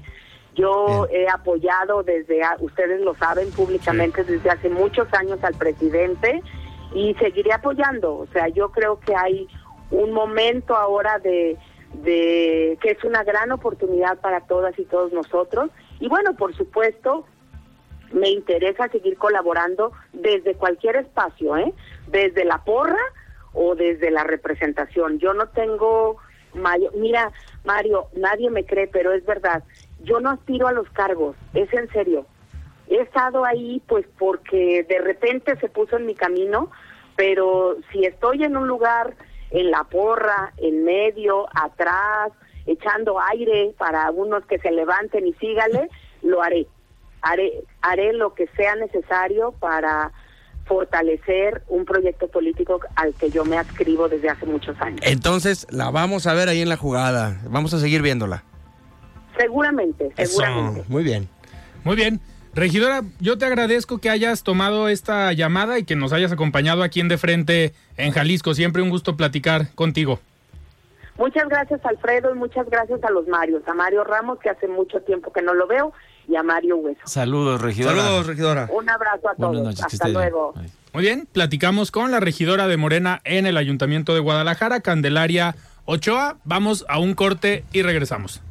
Yo 0.55 1.07
he 1.11 1.29
apoyado 1.29 2.03
desde, 2.03 2.43
ustedes 2.61 3.01
lo 3.01 3.15
saben 3.15 3.51
públicamente, 3.53 4.25
desde 4.25 4.51
hace 4.51 4.69
muchos 4.69 5.13
años 5.15 5.43
al 5.43 5.55
presidente 5.55 6.43
y 6.95 7.15
seguiré 7.15 7.53
apoyando. 7.53 8.15
O 8.19 8.27
sea, 8.27 8.49
yo 8.49 8.71
creo 8.71 9.01
que 9.01 9.15
hay 9.17 9.49
un 9.91 10.13
momento 10.13 10.77
ahora 10.77 11.19
de, 11.19 11.57
de 12.03 12.79
que 12.83 12.91
es 12.91 13.05
una 13.05 13.25
gran 13.25 13.51
oportunidad 13.53 14.19
para 14.19 14.43
todas 14.43 14.79
y 14.79 14.85
todos 14.85 15.13
nosotros. 15.13 15.71
Y 16.01 16.09
bueno, 16.09 16.35
por 16.37 16.55
supuesto, 16.55 17.25
me 18.13 18.29
interesa 18.29 18.89
seguir 18.89 19.17
colaborando 19.17 19.93
desde 20.13 20.55
cualquier 20.55 20.97
espacio, 20.97 21.57
¿eh? 21.57 21.73
Desde 22.09 22.45
la 22.45 22.63
porra 22.63 23.01
o 23.55 23.75
desde 23.75 24.11
la 24.11 24.25
representación. 24.25 25.19
Yo 25.19 25.35
no 25.35 25.49
tengo, 25.49 26.19
mira, 26.95 27.33
Mario, 27.65 28.09
nadie 28.15 28.51
me 28.51 28.65
cree, 28.65 28.87
pero 28.89 29.13
es 29.13 29.25
verdad, 29.25 29.63
yo 30.03 30.21
no 30.21 30.31
aspiro 30.31 30.69
a 30.69 30.73
los 30.73 30.89
cargos, 30.91 31.37
es 31.55 31.73
en 31.73 31.89
serio. 31.91 32.27
He 32.89 32.97
estado 33.01 33.45
ahí 33.45 33.83
pues 33.87 34.07
porque 34.19 34.85
de 34.89 34.99
repente 34.99 35.57
se 35.57 35.69
puso 35.69 35.97
en 35.97 36.07
mi 36.07 36.15
camino, 36.15 36.71
pero 37.17 37.77
si 37.91 38.05
estoy 38.05 38.45
en 38.45 38.57
un 38.57 38.67
lugar, 38.67 39.15
en 39.51 39.71
la 39.71 39.85
porra, 39.85 40.53
en 40.57 40.85
medio, 40.85 41.47
atrás, 41.55 42.33
echando 42.67 43.21
aire 43.21 43.75
para 43.79 44.11
unos 44.11 44.45
que 44.47 44.59
se 44.59 44.71
levanten 44.71 45.27
y 45.27 45.33
sígale, 45.35 45.89
lo 46.23 46.43
haré. 46.43 46.67
Haré, 47.21 47.63
haré 47.83 48.13
lo 48.13 48.35
que 48.35 48.49
sea 48.57 48.75
necesario 48.75 49.53
para 49.53 50.11
fortalecer 50.65 51.63
un 51.69 51.85
proyecto 51.85 52.29
político 52.29 52.81
al 52.97 53.15
que 53.15 53.31
yo 53.31 53.45
me 53.45 53.59
adscribo 53.59 54.09
desde 54.09 54.29
hace 54.29 54.47
muchos 54.47 54.81
años. 54.81 55.01
Entonces, 55.03 55.67
la 55.71 55.91
vamos 55.91 56.27
a 56.27 56.35
ver 56.35 56.49
ahí 56.49 56.61
en 56.61 56.69
la 56.69 56.77
jugada. 56.77 57.41
Vamos 57.49 57.75
a 57.75 57.81
seguir 57.81 58.03
viéndola. 58.03 58.45
Seguramente, 59.37 60.13
seguramente. 60.17 60.85
muy 60.89 61.03
bien. 61.03 61.29
Muy 61.85 61.97
bien. 61.97 62.21
Regidora, 62.55 63.03
yo 63.19 63.39
te 63.39 63.47
agradezco 63.47 63.99
que 63.99 64.11
hayas 64.11 64.43
tomado 64.43 64.89
esta 64.89 65.33
llamada 65.33 65.79
y 65.79 65.85
que 65.85 65.97
nos 65.97 66.13
hayas 66.13 66.33
acompañado 66.33 66.83
aquí 66.83 67.01
en 67.01 67.09
De 67.09 67.17
Frente 67.17 67.73
en 67.97 68.13
Jalisco. 68.13 68.55
Siempre 68.55 68.83
un 68.83 68.91
gusto 68.91 69.17
platicar 69.17 69.75
contigo. 69.75 70.21
Muchas 71.17 71.49
gracias, 71.49 71.81
Alfredo, 71.85 72.35
y 72.35 72.39
muchas 72.39 72.69
gracias 72.69 73.03
a 73.05 73.11
los 73.11 73.27
Marios. 73.27 73.67
A 73.67 73.75
Mario 73.75 74.05
Ramos, 74.05 74.39
que 74.39 74.51
hace 74.51 74.69
mucho 74.69 75.01
tiempo 75.01 75.33
que 75.33 75.43
no 75.43 75.55
lo 75.55 75.67
veo, 75.67 75.93
y 76.29 76.37
a 76.37 76.43
Mario 76.43 76.77
Hueso. 76.77 77.01
Saludos, 77.05 77.61
regidora. 77.61 77.97
Saludos, 77.97 78.27
regidora. 78.27 78.69
Un 78.73 78.89
abrazo 78.89 79.29
a 79.29 79.35
todos. 79.35 79.83
Hasta 79.83 80.09
luego. 80.09 80.55
Muy 80.93 81.03
bien, 81.03 81.27
platicamos 81.31 81.91
con 81.91 82.11
la 82.11 82.21
regidora 82.21 82.67
de 82.67 82.77
Morena 82.77 83.21
en 83.25 83.47
el 83.47 83.57
Ayuntamiento 83.57 84.15
de 84.15 84.21
Guadalajara, 84.21 84.81
Candelaria 84.81 85.57
Ochoa. 85.85 86.37
Vamos 86.45 86.85
a 86.89 86.99
un 86.99 87.15
corte 87.15 87.65
y 87.73 87.83
regresamos. 87.83 88.43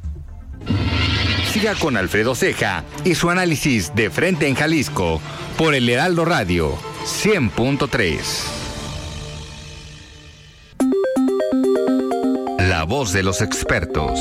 Siga 1.52 1.74
con 1.74 1.96
Alfredo 1.96 2.34
Ceja 2.34 2.82
y 3.04 3.14
su 3.14 3.30
análisis 3.30 3.94
de 3.94 4.10
frente 4.10 4.48
en 4.48 4.54
Jalisco 4.54 5.20
por 5.58 5.74
el 5.74 5.88
Heraldo 5.88 6.24
Radio 6.24 6.76
100.3. 7.04 8.18
La 12.58 12.84
voz 12.84 13.12
de 13.12 13.22
los 13.22 13.42
expertos. 13.42 14.18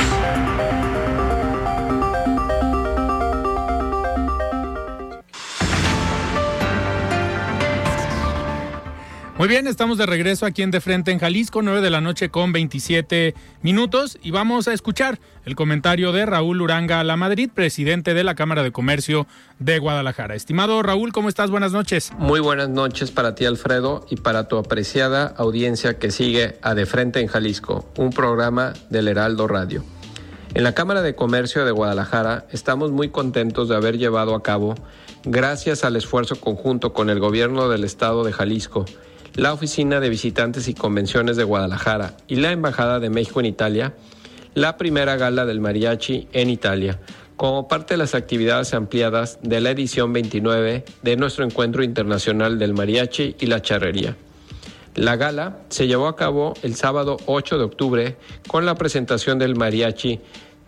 Muy 9.41 9.47
bien, 9.47 9.65
estamos 9.65 9.97
de 9.97 10.05
regreso 10.05 10.45
aquí 10.45 10.61
en 10.61 10.69
De 10.69 10.81
Frente 10.81 11.09
en 11.09 11.17
Jalisco, 11.17 11.63
9 11.63 11.81
de 11.81 11.89
la 11.89 11.99
noche 11.99 12.29
con 12.29 12.51
27 12.51 13.33
minutos 13.63 14.19
y 14.21 14.29
vamos 14.29 14.67
a 14.67 14.73
escuchar 14.73 15.19
el 15.45 15.55
comentario 15.55 16.11
de 16.11 16.27
Raúl 16.27 16.61
Uranga 16.61 17.03
La 17.03 17.17
Madrid, 17.17 17.49
presidente 17.51 18.13
de 18.13 18.23
la 18.23 18.35
Cámara 18.35 18.61
de 18.61 18.71
Comercio 18.71 19.25
de 19.57 19.79
Guadalajara. 19.79 20.35
Estimado 20.35 20.83
Raúl, 20.83 21.11
¿cómo 21.11 21.27
estás? 21.27 21.49
Buenas 21.49 21.71
noches. 21.71 22.11
Muy 22.19 22.39
buenas 22.39 22.69
noches 22.69 23.09
para 23.09 23.33
ti, 23.33 23.45
Alfredo, 23.45 24.05
y 24.11 24.17
para 24.17 24.47
tu 24.47 24.57
apreciada 24.57 25.33
audiencia 25.37 25.97
que 25.97 26.11
sigue 26.11 26.59
a 26.61 26.75
De 26.75 26.85
Frente 26.85 27.19
en 27.19 27.25
Jalisco, 27.25 27.89
un 27.97 28.11
programa 28.11 28.73
del 28.91 29.07
Heraldo 29.07 29.47
Radio. 29.47 29.83
En 30.53 30.63
la 30.63 30.75
Cámara 30.75 31.01
de 31.01 31.15
Comercio 31.15 31.65
de 31.65 31.71
Guadalajara 31.71 32.45
estamos 32.51 32.91
muy 32.91 33.09
contentos 33.09 33.69
de 33.69 33.75
haber 33.75 33.97
llevado 33.97 34.35
a 34.35 34.43
cabo, 34.43 34.75
gracias 35.23 35.83
al 35.83 35.95
esfuerzo 35.95 36.39
conjunto 36.39 36.93
con 36.93 37.09
el 37.09 37.19
gobierno 37.19 37.69
del 37.69 37.85
estado 37.85 38.23
de 38.23 38.33
Jalisco, 38.33 38.85
la 39.35 39.53
Oficina 39.53 39.99
de 39.99 40.09
Visitantes 40.09 40.67
y 40.67 40.73
Convenciones 40.73 41.37
de 41.37 41.43
Guadalajara 41.43 42.17
y 42.27 42.35
la 42.35 42.51
Embajada 42.51 42.99
de 42.99 43.09
México 43.09 43.39
en 43.39 43.45
Italia, 43.45 43.93
la 44.53 44.77
primera 44.77 45.15
gala 45.15 45.45
del 45.45 45.61
mariachi 45.61 46.27
en 46.33 46.49
Italia, 46.49 46.99
como 47.37 47.67
parte 47.67 47.93
de 47.93 47.97
las 47.97 48.13
actividades 48.13 48.73
ampliadas 48.73 49.39
de 49.41 49.61
la 49.61 49.71
edición 49.71 50.11
29 50.11 50.83
de 51.01 51.15
nuestro 51.15 51.45
encuentro 51.45 51.83
internacional 51.83 52.59
del 52.59 52.73
mariachi 52.73 53.35
y 53.39 53.45
la 53.45 53.61
charrería. 53.61 54.17
La 54.95 55.15
gala 55.15 55.59
se 55.69 55.87
llevó 55.87 56.07
a 56.07 56.17
cabo 56.17 56.53
el 56.63 56.75
sábado 56.75 57.17
8 57.25 57.57
de 57.57 57.63
octubre 57.63 58.17
con 58.47 58.65
la 58.65 58.75
presentación 58.75 59.39
del 59.39 59.55
mariachi 59.55 60.19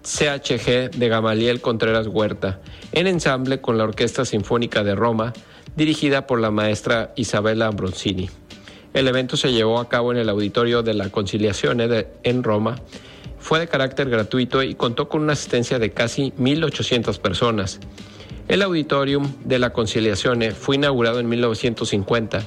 CHG 0.03 0.91
de 0.91 1.09
Gamaliel 1.09 1.59
Contreras 1.59 2.07
Huerta, 2.07 2.61
en 2.93 3.07
ensamble 3.07 3.59
con 3.59 3.77
la 3.77 3.83
Orquesta 3.83 4.23
Sinfónica 4.23 4.83
de 4.83 4.95
Roma, 4.95 5.33
dirigida 5.75 6.27
por 6.27 6.39
la 6.39 6.51
maestra 6.51 7.11
Isabella 7.17 7.69
Bronzini. 7.69 8.29
El 8.93 9.07
evento 9.07 9.37
se 9.37 9.51
llevó 9.51 9.79
a 9.79 9.89
cabo 9.89 10.11
en 10.11 10.19
el 10.19 10.29
auditorio 10.29 10.83
de 10.83 10.93
la 10.93 11.09
Conciliación 11.09 11.81
en 11.81 12.43
Roma. 12.43 12.75
Fue 13.39 13.59
de 13.59 13.67
carácter 13.67 14.09
gratuito 14.09 14.61
y 14.61 14.75
contó 14.75 15.09
con 15.09 15.23
una 15.23 15.33
asistencia 15.33 15.79
de 15.79 15.91
casi 15.91 16.31
1.800 16.37 17.19
personas. 17.19 17.79
El 18.47 18.61
auditorium 18.61 19.33
de 19.45 19.57
la 19.57 19.71
Conciliación 19.71 20.43
fue 20.51 20.75
inaugurado 20.75 21.19
en 21.19 21.27
1950. 21.27 22.43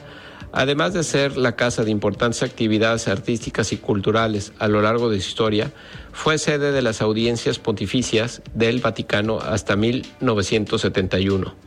Además 0.52 0.94
de 0.94 1.02
ser 1.02 1.36
la 1.36 1.56
casa 1.56 1.84
de 1.84 1.90
importantes 1.90 2.42
actividades 2.42 3.08
artísticas 3.08 3.72
y 3.72 3.76
culturales 3.76 4.52
a 4.58 4.68
lo 4.68 4.80
largo 4.80 5.10
de 5.10 5.20
su 5.20 5.28
historia, 5.28 5.72
fue 6.12 6.38
sede 6.38 6.70
de 6.70 6.80
las 6.80 7.02
audiencias 7.02 7.58
pontificias 7.58 8.40
del 8.54 8.80
Vaticano 8.80 9.40
hasta 9.40 9.74
1971. 9.74 11.65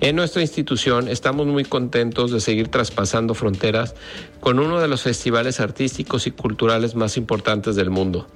En 0.00 0.16
nuestra 0.16 0.42
institución 0.42 1.08
estamos 1.08 1.46
muy 1.46 1.64
contentos 1.64 2.30
de 2.30 2.40
seguir 2.40 2.68
traspasando 2.68 3.34
fronteras 3.34 3.94
con 4.40 4.58
uno 4.60 4.80
de 4.80 4.88
los 4.88 5.02
festivales 5.02 5.60
artísticos 5.60 6.26
y 6.26 6.30
culturales 6.30 6.94
más 6.94 7.16
importantes 7.16 7.74
del 7.74 7.90
mundo. 7.90 8.28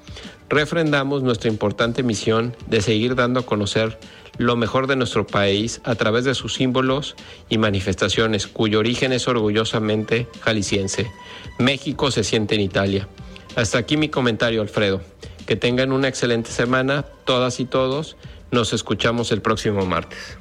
Refrendamos 0.49 1.23
nuestra 1.23 1.49
importante 1.49 2.03
misión 2.03 2.55
de 2.67 2.83
seguir 2.83 3.15
dando 3.15 3.41
a 3.41 3.47
conocer 3.47 3.99
lo 4.39 4.57
mejor 4.57 4.87
de 4.87 4.97
nuestro 4.97 5.27
país 5.27 5.81
a 5.85 5.95
través 5.95 6.25
de 6.25 6.35
sus 6.35 6.55
símbolos 6.55 7.15
y 7.49 7.59
manifestaciones, 7.59 8.47
cuyo 8.47 8.79
origen 8.79 9.13
es 9.13 9.29
orgullosamente 9.29 10.27
jalisciense. 10.41 11.11
México 11.59 12.11
se 12.11 12.25
siente 12.25 12.55
en 12.55 12.63
Italia. 12.63 13.09
Hasta 13.57 13.79
aquí 13.79 13.97
mi 13.97 14.09
comentario, 14.09 14.63
Alfredo. 14.63 15.01
Que 15.47 15.57
tengan 15.57 15.93
una 15.93 16.09
excelente 16.09 16.51
semana, 16.51 17.05
todas 17.25 17.61
y 17.61 17.65
todos. 17.65 18.17
Nos 18.51 18.73
escuchamos 18.73 19.33
el 19.33 19.43
próximo 19.43 19.85
martes. 19.87 20.39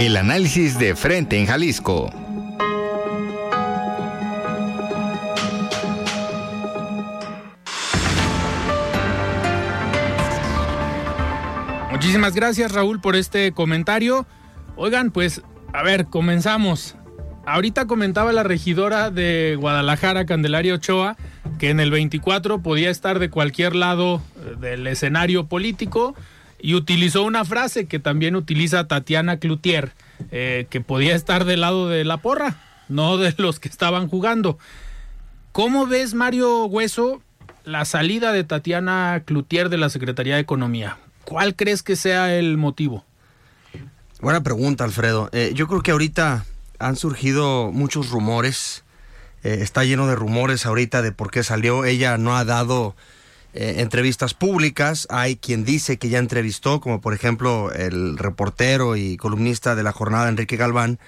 El 0.00 0.16
análisis 0.16 0.78
de 0.78 0.96
frente 0.96 1.38
en 1.38 1.46
Jalisco. 1.46 2.10
Muchísimas 11.90 12.34
gracias 12.34 12.72
Raúl 12.72 13.00
por 13.00 13.14
este 13.14 13.52
comentario. 13.52 14.26
Oigan, 14.74 15.12
pues, 15.12 15.42
a 15.72 15.84
ver, 15.84 16.06
comenzamos. 16.06 16.96
Ahorita 17.46 17.86
comentaba 17.86 18.32
la 18.32 18.42
regidora 18.42 19.10
de 19.10 19.56
Guadalajara, 19.58 20.26
Candelaria 20.26 20.74
Ochoa, 20.74 21.16
que 21.58 21.70
en 21.70 21.78
el 21.78 21.90
24 21.90 22.60
podía 22.60 22.90
estar 22.90 23.18
de 23.18 23.30
cualquier 23.30 23.76
lado 23.76 24.20
eh, 24.36 24.56
del 24.58 24.86
escenario 24.88 25.46
político 25.46 26.14
y 26.62 26.74
utilizó 26.74 27.24
una 27.24 27.44
frase 27.44 27.86
que 27.86 27.98
también 27.98 28.36
utiliza 28.36 28.86
Tatiana 28.86 29.38
Cloutier, 29.38 29.92
eh, 30.30 30.66
que 30.70 30.80
podía 30.80 31.16
estar 31.16 31.44
del 31.44 31.60
lado 31.60 31.88
de 31.88 32.04
la 32.04 32.18
porra, 32.18 32.56
no 32.88 33.18
de 33.18 33.34
los 33.36 33.58
que 33.58 33.68
estaban 33.68 34.06
jugando. 34.06 34.58
¿Cómo 35.50 35.88
ves, 35.88 36.14
Mario 36.14 36.66
Hueso, 36.66 37.20
la 37.64 37.84
salida 37.84 38.32
de 38.32 38.44
Tatiana 38.44 39.24
Cloutier 39.26 39.70
de 39.70 39.78
la 39.78 39.90
Secretaría 39.90 40.36
de 40.36 40.40
Economía? 40.40 40.98
¿Cuál 41.24 41.56
crees 41.56 41.82
que 41.82 41.96
sea 41.96 42.34
el 42.34 42.56
motivo? 42.56 43.04
Buena 44.20 44.44
pregunta, 44.44 44.84
Alfredo. 44.84 45.30
Eh, 45.32 45.50
yo 45.54 45.66
creo 45.66 45.82
que 45.82 45.90
ahorita 45.90 46.44
han 46.78 46.94
surgido 46.94 47.72
muchos 47.72 48.10
rumores. 48.10 48.84
Eh, 49.42 49.58
está 49.62 49.82
lleno 49.82 50.06
de 50.06 50.14
rumores 50.14 50.64
ahorita 50.64 51.02
de 51.02 51.10
por 51.10 51.32
qué 51.32 51.42
salió. 51.42 51.84
Ella 51.84 52.18
no 52.18 52.36
ha 52.36 52.44
dado 52.44 52.94
eh, 53.54 53.76
entrevistas 53.78 54.34
públicas. 54.34 55.06
Hay 55.10 55.36
quien 55.36 55.64
dice 55.64 55.98
que 55.98 56.08
ya 56.08 56.18
entrevistó, 56.18 56.80
como 56.80 57.00
por 57.00 57.14
ejemplo 57.14 57.72
el 57.72 58.18
reportero 58.18 58.96
y 58.96 59.16
columnista 59.16 59.74
de 59.74 59.82
la 59.82 59.92
jornada, 59.92 60.28
Enrique 60.28 60.56
Galván, 60.56 60.98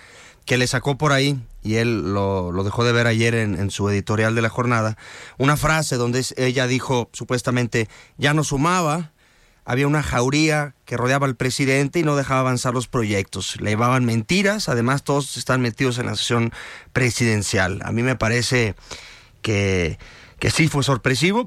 que 0.45 0.59
le 0.59 0.67
sacó 0.67 0.99
por 0.99 1.13
ahí, 1.13 1.41
y 1.63 1.77
él 1.77 2.13
lo, 2.13 2.53
dejó 2.65 2.85
de 2.85 2.93
ver 2.93 3.07
ayer 3.07 3.35
en, 3.35 3.59
en, 3.59 3.71
su 3.71 3.89
editorial 3.89 4.35
de 4.35 4.43
la 4.43 4.51
jornada, 4.51 4.99
una 5.39 5.57
frase 5.57 5.97
donde 5.97 6.23
ella 6.37 6.67
dijo 6.67 7.09
supuestamente 7.13 7.89
ya 8.19 8.35
no 8.35 8.45
sumaba, 8.45 9.13
había 9.65 9.87
una 9.87 10.03
jauría 10.03 10.75
que 10.85 10.97
rodeaba 10.97 11.27
al 11.27 11.37
presidente 11.37 11.99
y 11.99 12.03
no 12.03 12.17
dejaba 12.17 12.41
avanzar 12.41 12.75
los 12.75 12.87
proyectos. 12.87 13.59
Le 13.61 13.71
llevaban 13.71 14.05
mentiras, 14.05 14.69
además 14.69 15.05
todos 15.05 15.37
están 15.39 15.63
metidos 15.63 15.99
en 15.99 16.07
la 16.07 16.17
sesión 16.17 16.53
presidencial. 16.93 17.81
A 17.83 17.91
mí 17.91 18.03
me 18.03 18.17
parece 18.17 18.75
que, 19.41 19.99
que 20.39 20.51
sí 20.51 20.69
fue 20.69 20.83
sorpresivo. 20.83 21.47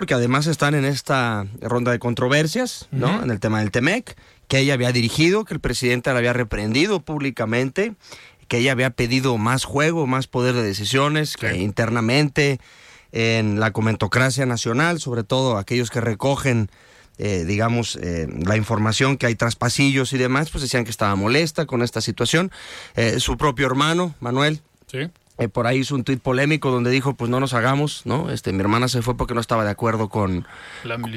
Porque 0.00 0.14
además 0.14 0.46
están 0.46 0.74
en 0.74 0.86
esta 0.86 1.46
ronda 1.60 1.92
de 1.92 1.98
controversias, 1.98 2.88
¿no? 2.90 3.08
Uh 3.08 3.10
-huh. 3.18 3.24
En 3.24 3.30
el 3.30 3.38
tema 3.38 3.60
del 3.60 3.70
TEMEC, 3.70 4.16
que 4.48 4.58
ella 4.58 4.72
había 4.72 4.92
dirigido, 4.92 5.44
que 5.44 5.52
el 5.52 5.60
presidente 5.60 6.10
la 6.10 6.18
había 6.20 6.32
reprendido 6.32 7.00
públicamente. 7.00 7.92
que 8.48 8.56
ella 8.58 8.72
había 8.72 8.90
pedido 8.90 9.36
más 9.36 9.64
juego, 9.64 10.06
más 10.06 10.26
poder 10.26 10.54
de 10.54 10.62
decisiones, 10.62 11.36
que 11.36 11.58
internamente 11.58 12.58
en 13.12 13.60
la 13.60 13.72
comentocracia 13.72 14.46
nacional, 14.46 14.98
sobre 15.00 15.22
todo 15.22 15.56
aquellos 15.58 15.90
que 15.90 16.00
recogen, 16.00 16.68
eh, 17.18 17.44
digamos, 17.44 17.96
eh, 17.96 18.26
la 18.44 18.56
información 18.56 19.18
que 19.18 19.26
hay 19.26 19.34
tras 19.36 19.54
pasillos 19.54 20.12
y 20.14 20.18
demás, 20.18 20.50
pues 20.50 20.62
decían 20.62 20.82
que 20.84 20.90
estaba 20.90 21.14
molesta 21.14 21.66
con 21.66 21.82
esta 21.82 22.00
situación. 22.00 22.50
Eh, 22.96 23.20
su 23.20 23.36
propio 23.36 23.66
hermano, 23.66 24.14
Manuel, 24.18 24.62
sí. 24.90 25.10
Por 25.48 25.66
ahí 25.66 25.78
hizo 25.78 25.94
un 25.94 26.04
tuit 26.04 26.20
polémico 26.20 26.70
donde 26.70 26.90
dijo, 26.90 27.14
pues 27.14 27.30
no 27.30 27.40
nos 27.40 27.54
hagamos, 27.54 28.02
¿no? 28.04 28.30
Este, 28.30 28.52
mi 28.52 28.60
hermana 28.60 28.88
se 28.88 29.02
fue 29.02 29.16
porque 29.16 29.34
no 29.34 29.40
estaba 29.40 29.64
de 29.64 29.70
acuerdo 29.70 30.08
con, 30.08 30.46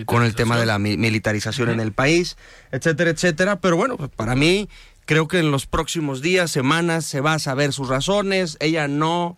con 0.06 0.24
el 0.24 0.36
tema 0.36 0.58
de 0.58 0.66
la 0.66 0.80
mi 0.80 0.98
militarización 0.98 1.68
uh 1.68 1.72
-huh. 1.72 1.76
en 1.76 1.80
el 1.82 1.92
país, 1.92 2.38
etcétera, 2.72 3.10
etcétera. 3.10 3.60
Pero 3.60 3.76
bueno, 3.76 3.98
pues 3.98 4.10
para 4.10 4.36
mí 4.36 4.70
Creo 5.06 5.28
que 5.28 5.40
en 5.40 5.52
los 5.52 5.66
próximos 5.66 6.22
días, 6.22 6.50
semanas, 6.50 7.06
se 7.06 7.20
va 7.20 7.34
a 7.34 7.40
saber 7.40 7.74
sus 7.74 7.90
razones. 7.90 8.56
Ella 8.62 8.88
no 8.88 9.36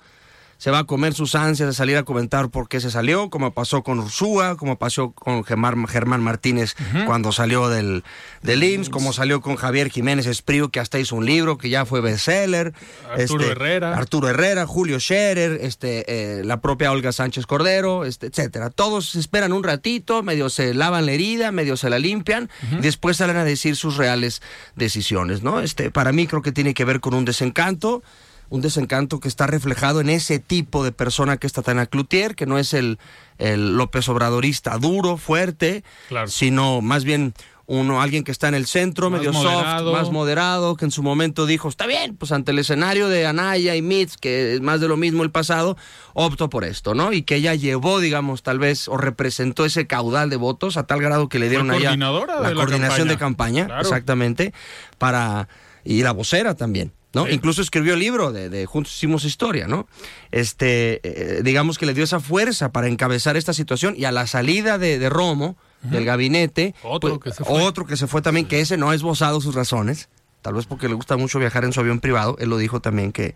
se 0.58 0.72
va 0.72 0.80
a 0.80 0.84
comer 0.86 1.14
sus 1.14 1.36
ansias 1.36 1.68
de 1.68 1.74
salir 1.74 1.98
a 1.98 2.04
comentar 2.04 2.50
por 2.50 2.70
qué 2.70 2.80
se 2.80 2.90
salió, 2.90 3.30
como 3.30 3.52
pasó 3.52 3.84
con 3.84 4.00
Ursúa, 4.00 4.56
como 4.56 4.78
pasó 4.78 5.12
con 5.12 5.44
Germán, 5.44 5.86
Germán 5.88 6.22
Martínez 6.22 6.76
uh 6.80 6.98
-huh. 6.98 7.06
cuando 7.06 7.32
salió 7.32 7.70
del, 7.70 8.04
del 8.42 8.64
IMSS, 8.64 8.90
como 8.90 9.14
salió 9.14 9.42
con 9.42 9.56
Javier 9.58 9.90
Jiménez 9.90 10.26
Esprío, 10.28 10.70
que 10.70 10.80
hasta 10.80 10.98
hizo 11.00 11.16
un 11.16 11.26
libro 11.26 11.58
que 11.58 11.70
ya 11.70 11.86
fue 11.86 12.02
bestseller. 12.02 12.74
Arturo 13.12 13.42
este, 13.44 13.52
Herrera. 13.52 13.98
Arturo 13.98 14.30
Herrera, 14.30 14.66
Julio 14.66 15.00
Scherer, 15.00 15.60
este, 15.62 16.40
eh, 16.40 16.44
la 16.44 16.62
propia 16.62 16.92
Olga 16.92 17.12
Sánchez 17.12 17.46
Cordero, 17.46 18.06
este, 18.06 18.28
etcétera. 18.28 18.70
Todos 18.70 19.16
esperan 19.16 19.52
un 19.54 19.64
ratito, 19.64 20.24
medio 20.24 20.50
se 20.50 20.74
lavan 20.74 21.06
la 21.06 21.12
herida, 21.12 21.52
medio 21.52 21.76
se 21.78 21.90
la 21.90 22.00
limpian, 22.00 22.44
uh 22.46 22.76
-huh. 22.76 22.80
y 22.80 22.82
después 22.82 23.18
salen 23.18 23.38
a 23.38 23.44
decir 23.44 23.76
sus 23.76 23.98
reales 23.98 24.42
decisiones, 24.76 25.44
¿no? 25.44 25.60
Este, 25.60 25.92
para 25.92 26.12
mí 26.12 26.28
creo 26.28 26.42
que 26.42 26.52
tiene 26.52 26.74
que 26.74 26.86
ver 26.86 27.00
con 27.02 27.14
un 27.14 27.26
desencanto 27.26 28.04
un 28.50 28.62
desencanto 28.62 29.20
que 29.20 29.28
está 29.28 29.48
reflejado 29.48 30.02
en 30.02 30.10
ese 30.10 30.40
tipo 30.40 30.84
de 30.84 30.92
persona 30.92 31.38
que 31.38 31.48
es 31.48 31.54
Tatiana 31.54 31.86
Cloutier, 31.86 32.36
que 32.36 32.46
no 32.46 32.58
es 32.58 32.74
el, 32.74 33.00
el 33.38 33.78
López 33.78 34.08
Obradorista 34.10 34.78
duro, 34.78 35.18
fuerte, 35.18 35.84
claro. 36.10 36.28
sino 36.28 36.82
más 36.82 37.04
bien 37.04 37.34
uno, 37.68 38.02
alguien 38.02 38.24
que 38.24 38.32
está 38.32 38.48
en 38.48 38.54
el 38.54 38.68
centro, 38.68 39.10
más 39.10 39.20
medio 39.20 39.34
moderado. 39.34 39.92
soft, 39.92 40.00
más 40.00 40.12
moderado, 40.12 40.76
que 40.76 40.86
en 40.86 40.92
su 40.92 41.02
momento 41.02 41.46
dijo, 41.46 41.68
está 41.68 41.88
bien, 41.88 42.16
pues 42.16 42.32
ante 42.32 42.52
el 42.52 42.60
escenario 42.60 43.08
de 43.08 43.26
Anaya 43.26 43.76
y 43.76 43.82
Mitz, 43.82 44.18
que 44.18 44.56
es 44.56 44.62
más 44.62 44.82
de 44.82 44.88
lo 44.88 44.98
mismo 44.98 45.24
el 45.24 45.32
pasado, 45.32 45.76
optó 46.14 46.50
por 46.50 46.64
esto, 46.64 46.94
¿no? 46.94 47.12
Y 47.12 47.24
que 47.24 47.36
ella 47.36 47.56
llevó, 47.56 48.00
digamos, 48.00 48.44
tal 48.44 48.60
vez, 48.60 48.88
o 48.88 48.98
representó 48.98 49.66
ese 49.66 49.88
caudal 49.88 50.30
de 50.30 50.36
votos 50.36 50.78
a 50.78 50.84
tal 50.84 51.02
grado 51.02 51.28
que 51.28 51.40
le 51.40 51.50
dieron 51.50 51.72
allá 51.72 51.96
la, 51.96 52.12
la, 52.42 52.54
coordinación 52.54 53.08
campaña. 53.08 53.12
de 53.12 53.18
campaña, 53.18 53.66
claro. 53.66 53.82
exactamente, 53.82 54.54
para, 55.00 55.48
y 55.84 56.04
la 56.04 56.12
vocera 56.12 56.54
también. 56.54 56.94
¿No? 57.16 57.26
Sí. 57.26 57.32
Incluso 57.32 57.62
escribió 57.62 57.94
el 57.94 58.00
libro 58.02 58.32
de, 58.32 58.50
de, 58.50 58.66
Juntos 58.66 58.94
Hicimos 58.94 59.24
Historia, 59.24 59.68
¿no? 59.68 59.88
Este, 60.32 61.00
eh, 61.04 61.42
digamos 61.44 61.78
que 61.78 61.86
le 61.86 61.94
dio 61.94 62.04
esa 62.04 62.20
fuerza 62.20 62.72
para 62.72 62.88
encabezar 62.88 63.38
esta 63.38 63.54
situación 63.54 63.96
y 63.98 64.04
a 64.04 64.12
la 64.12 64.28
salida 64.28 64.78
de, 64.78 65.00
de 65.00 65.10
Romo, 65.10 65.56
uh 65.84 65.88
-huh. 65.88 65.90
del 65.92 66.06
gabinete, 66.06 66.76
otro, 66.84 67.18
pues, 67.18 67.34
que 67.34 67.38
se 67.38 67.46
fue. 67.46 67.64
otro 67.64 67.86
que 67.88 67.96
se 67.96 68.06
fue 68.08 68.22
también, 68.22 68.48
que 68.48 68.60
ese 68.60 68.76
no 68.78 68.90
ha 68.90 68.96
esbozado 68.96 69.40
sus 69.40 69.56
razones, 69.56 70.10
tal 70.42 70.56
vez 70.56 70.66
porque 70.66 70.90
le 70.90 70.94
gusta 70.94 71.16
mucho 71.16 71.40
viajar 71.40 71.64
en 71.64 71.72
su 71.72 71.80
avión 71.80 72.02
privado, 72.02 72.36
él 72.40 72.50
lo 72.50 72.58
dijo 72.58 72.82
también 72.82 73.14
que, 73.14 73.34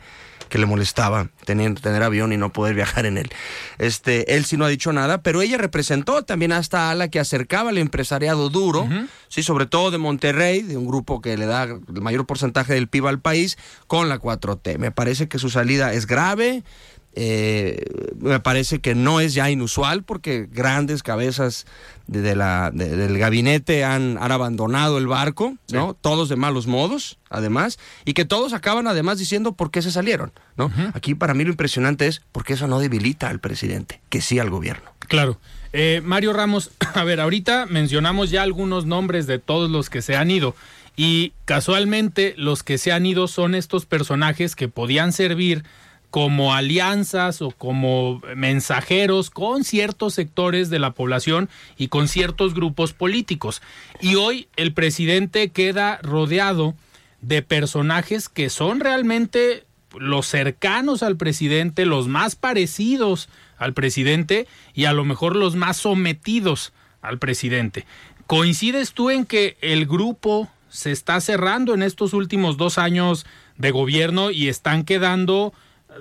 que 0.50 0.58
le 0.58 0.66
molestaba 0.66 1.30
tener, 1.46 1.80
tener 1.80 2.04
avión 2.04 2.34
y 2.34 2.38
no 2.38 2.52
poder 2.52 2.76
viajar 2.76 3.06
en 3.06 3.18
él. 3.18 3.30
Este, 3.78 4.36
él 4.36 4.46
sí 4.46 4.58
no 4.58 4.66
ha 4.66 4.70
dicho 4.70 4.92
nada, 4.92 5.22
pero 5.22 5.42
ella 5.42 5.58
representó 5.58 6.24
también 6.24 6.52
a 6.52 6.60
esta 6.60 6.92
ala 6.92 7.08
que 7.08 7.20
acercaba 7.20 7.70
al 7.70 7.78
empresariado 7.78 8.50
duro, 8.50 8.82
uh 8.82 8.90
-huh. 8.90 9.08
sí, 9.30 9.44
sobre 9.44 9.66
todo 9.66 9.92
de 9.92 9.98
Monterrey, 9.98 10.62
de 10.62 10.78
un 10.78 10.88
grupo 10.88 11.22
que 11.22 11.38
le 11.38 11.46
da 11.46 11.64
el 11.64 12.02
mayor 12.02 12.26
porcentaje 12.26 12.74
del 12.74 12.88
PIB 12.88 13.08
al 13.08 13.20
país, 13.20 13.58
con 13.88 14.10
la 14.10 14.20
4T. 14.20 14.78
Me 14.78 14.92
parece 14.92 15.28
que 15.28 15.40
su 15.40 15.50
salida 15.50 15.94
es 15.94 16.06
grave, 16.06 16.64
eh, 17.14 17.84
me 18.20 18.40
parece 18.40 18.80
que 18.80 18.96
no 18.96 19.20
es 19.20 19.34
ya 19.34 19.50
inusual 19.50 20.04
porque 20.04 20.48
grandes 20.52 21.04
cabezas 21.04 21.66
de, 22.08 22.22
de 22.22 22.36
la, 22.36 22.72
de, 22.72 22.96
del 22.96 23.18
gabinete 23.18 23.84
han, 23.84 24.18
han, 24.20 24.32
abandonado 24.32 24.98
el 24.98 25.08
barco, 25.08 25.56
sí. 25.66 25.76
¿no? 25.76 25.96
Todos 25.96 26.30
de 26.30 26.36
malos 26.36 26.68
modos, 26.68 27.18
además, 27.30 27.80
y 28.06 28.14
que 28.14 28.26
todos 28.26 28.54
acaban 28.54 28.88
además 28.88 29.18
diciendo 29.18 29.54
por 29.54 29.72
qué 29.72 29.82
se 29.82 29.92
salieron, 29.92 30.32
¿no? 30.56 30.68
Uh 30.68 30.70
-huh. 30.70 30.92
Aquí 30.94 31.16
para 31.16 31.34
mí 31.34 31.44
lo 31.44 31.50
impresionante 31.50 32.08
es 32.08 32.22
porque 32.32 32.54
eso 32.54 32.68
no 32.68 32.80
debilita 32.80 33.30
al 33.30 33.40
presidente, 33.40 34.02
que 34.10 34.22
sí 34.22 34.40
al 34.40 34.50
gobierno. 34.50 34.92
Claro. 35.00 35.40
Eh, 35.74 36.02
Mario 36.04 36.34
Ramos, 36.34 36.72
a 36.94 37.04
ver, 37.04 37.20
ahorita 37.20 37.66
mencionamos 37.66 38.30
ya 38.30 38.44
algunos 38.44 38.86
nombres 38.86 39.28
de 39.28 39.40
todos 39.40 39.70
los 39.70 39.90
que 39.90 40.02
se 40.02 40.16
han 40.16 40.32
ido. 40.32 40.56
Y 40.96 41.34
casualmente 41.46 42.34
los 42.38 42.62
que 42.62 42.78
se 42.78 42.92
han 42.92 43.06
ido 43.06 43.28
son 43.28 43.56
estos 43.56 43.86
personajes 43.86 44.56
que 44.56 44.68
podían 44.68 45.14
servir 45.14 45.64
como 46.10 46.54
alianzas 46.54 47.42
o 47.42 47.52
como 47.52 48.22
mensajeros 48.36 49.30
con 49.30 49.64
ciertos 49.64 50.16
sectores 50.16 50.70
de 50.70 50.80
la 50.80 50.92
población 50.92 51.50
y 51.78 51.88
con 51.88 52.08
ciertos 52.08 52.54
grupos 52.54 52.94
políticos. 52.94 53.62
Y 54.02 54.16
hoy 54.16 54.48
el 54.56 54.74
presidente 54.74 55.50
queda 55.50 56.00
rodeado 56.02 56.76
de 57.22 57.42
personajes 57.42 58.30
que 58.30 58.50
son 58.50 58.80
realmente 58.80 59.66
los 59.98 60.28
cercanos 60.28 61.04
al 61.04 61.18
presidente, 61.18 61.86
los 61.86 62.08
más 62.08 62.36
parecidos 62.36 63.30
al 63.58 63.74
presidente 63.74 64.48
y 64.74 64.86
a 64.86 64.94
lo 64.94 65.04
mejor 65.04 65.36
los 65.36 65.56
más 65.56 65.78
sometidos 65.78 66.74
al 67.02 67.20
presidente. 67.20 67.86
¿Coincides 68.28 68.94
tú 68.94 69.10
en 69.10 69.26
que 69.26 69.58
el 69.62 69.86
grupo 69.86 70.50
se 70.70 70.92
está 70.92 71.20
cerrando 71.20 71.74
en 71.74 71.82
estos 71.82 72.14
últimos 72.14 72.58
dos 72.58 72.78
años 72.78 73.26
de 73.58 73.72
gobierno 73.72 74.32
y 74.32 74.48
están 74.48 74.86
quedando 74.86 75.54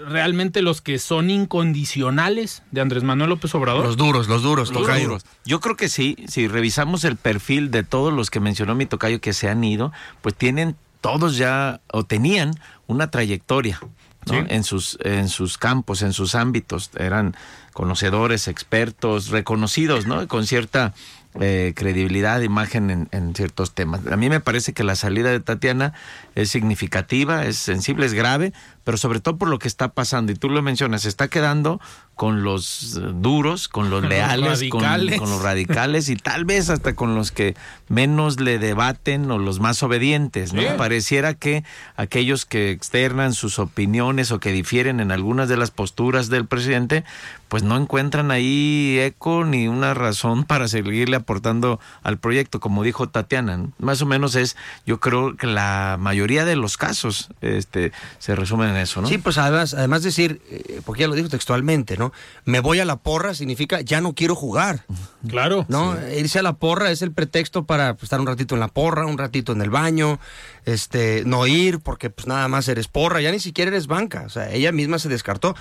realmente 0.06 0.62
los 0.62 0.80
que 0.80 0.98
son 0.98 1.30
incondicionales 1.30 2.62
de 2.70 2.80
Andrés 2.80 3.02
Manuel 3.02 3.30
López 3.30 3.54
Obrador? 3.54 3.84
Los 3.84 3.96
duros, 3.96 4.28
los 4.28 4.42
duros, 4.42 4.70
los 4.70 4.82
tocayo. 4.82 5.08
duros. 5.08 5.24
Yo 5.44 5.61
creo 5.61 5.76
que 5.76 5.88
sí, 5.88 6.16
si 6.28 6.48
revisamos 6.48 7.04
el 7.04 7.16
perfil 7.16 7.70
de 7.70 7.82
todos 7.82 8.12
los 8.12 8.30
que 8.30 8.40
mencionó 8.40 8.74
mi 8.74 8.87
tocayo 8.87 9.20
que 9.20 9.32
se 9.32 9.48
han 9.48 9.64
ido, 9.64 9.92
pues 10.22 10.34
tienen 10.34 10.76
todos 11.00 11.37
ya 11.37 11.80
o 11.92 12.04
tenían 12.04 12.52
una 12.87 13.11
trayectoria 13.11 13.80
¿no? 14.26 14.32
sí. 14.32 14.46
en 14.48 14.64
sus 14.64 14.98
en 15.02 15.28
sus 15.28 15.58
campos, 15.58 16.02
en 16.02 16.12
sus 16.12 16.34
ámbitos, 16.34 16.90
eran 16.96 17.37
conocedores, 17.72 18.48
expertos, 18.48 19.28
reconocidos, 19.28 20.06
¿no? 20.06 20.26
Con 20.26 20.46
cierta 20.46 20.94
eh, 21.40 21.74
credibilidad, 21.76 22.40
imagen 22.40 22.90
en, 22.90 23.08
en, 23.12 23.34
ciertos 23.34 23.72
temas. 23.72 24.04
A 24.08 24.16
mí 24.16 24.28
me 24.28 24.40
parece 24.40 24.72
que 24.72 24.82
la 24.82 24.96
salida 24.96 25.30
de 25.30 25.38
Tatiana 25.38 25.92
es 26.34 26.50
significativa, 26.50 27.44
es 27.44 27.56
sensible, 27.56 28.06
es 28.06 28.14
grave, 28.14 28.52
pero 28.88 28.96
sobre 28.96 29.20
todo 29.20 29.37
por 29.37 29.51
lo 29.51 29.59
que 29.59 29.68
está 29.68 29.88
pasando, 29.88 30.33
y 30.33 30.35
tú 30.35 30.48
lo 30.48 30.62
mencionas, 30.62 31.03
se 31.03 31.11
está 31.11 31.29
quedando 31.29 31.79
con 32.14 32.42
los 32.42 32.96
eh, 32.96 33.03
duros, 33.16 33.68
con 33.68 33.90
los 33.90 34.03
leales, 34.09 34.64
con, 34.70 34.83
los 35.29 35.42
radicales 35.42 36.09
y 36.09 36.16
tal 36.16 36.46
vez 36.46 36.70
hasta 36.70 36.94
con 36.94 37.14
los 37.14 37.31
que 37.31 37.55
menos 37.90 38.40
le 38.40 38.59
debaten 38.59 39.31
o 39.31 39.37
los 39.37 39.61
más 39.61 39.83
obedientes, 39.83 40.55
¿no? 40.55 40.62
Sí. 40.62 40.68
Pareciera 40.79 41.35
que 41.35 41.64
aquellos 41.96 42.46
que 42.46 42.70
externan 42.70 43.35
sus 43.35 43.59
opiniones 43.59 44.33
o 44.33 44.40
que 44.40 44.53
difieren 44.53 45.01
en 45.01 45.12
algunas 45.12 45.51
de 45.51 45.59
las 45.59 45.70
posturas 45.70 46.31
del 46.31 46.46
presidente, 46.46 47.05
pues 47.48 47.62
no 47.62 47.77
encuentran 47.77 48.31
ahí 48.31 48.98
eco 49.01 49.44
ni 49.44 49.68
una 49.68 49.94
razón 49.94 50.44
para 50.44 50.66
seguirle 50.66 51.16
aportando 51.16 51.79
al 52.03 52.18
proyecto, 52.18 52.59
como 52.59 52.83
dijo 52.83 53.09
Tatiana. 53.09 53.66
Más 53.79 54.03
o 54.03 54.07
menos 54.07 54.35
es, 54.35 54.57
yo 54.87 54.98
creo 54.98 55.37
que 55.37 55.46
la 55.46 55.96
mayoría 56.01 56.44
de 56.44 56.57
los 56.57 56.77
casos 56.77 57.29
este, 57.42 57.92
se 58.18 58.35
resumen 58.35 58.70
en 58.70 58.77
eso, 58.78 59.00
¿no? 59.02 59.08
Sí, 59.08 59.18
pues 59.18 59.38
además, 59.38 59.74
además 59.74 60.02
decir, 60.02 60.40
eh, 60.50 60.80
porque 60.84 61.02
ya 61.02 61.08
lo 61.08 61.14
dijo 61.14 61.28
textualmente, 61.28 61.96
¿no? 61.96 62.12
Me 62.44 62.60
voy 62.60 62.80
a 62.80 62.84
la 62.84 62.96
porra 62.96 63.34
significa 63.34 63.80
ya 63.80 64.00
no 64.00 64.14
quiero 64.14 64.34
jugar, 64.34 64.84
Claro. 65.28 65.66
¿no? 65.68 65.96
Irse 66.16 66.38
a 66.38 66.42
la 66.42 66.54
porra 66.54 66.90
es 66.90 67.02
el 67.02 67.12
pretexto 67.12 67.64
para 67.64 67.94
pues, 67.94 68.04
estar 68.04 68.20
un 68.20 68.26
ratito 68.26 68.54
en 68.54 68.60
la 68.60 68.68
porra, 68.68 69.06
un 69.06 69.18
ratito 69.18 69.52
en 69.52 69.62
el 69.62 69.70
baño, 69.70 70.20
este, 70.68 71.22
no 71.24 71.46
ir 71.46 71.81
porque 71.81 72.11
pues 72.11 72.26
nada 72.26 72.46
más 72.46 72.68
eres 72.68 72.88
porra, 72.88 73.22
ya 73.22 73.33
ni 73.33 73.40
siquiera 73.40 73.70
eres 73.70 73.87
banca, 73.87 74.24
o 74.26 74.28
sea, 74.28 74.52
ella 74.52 74.70
misma 74.70 74.98
se 74.98 75.09
descartó. 75.09 75.54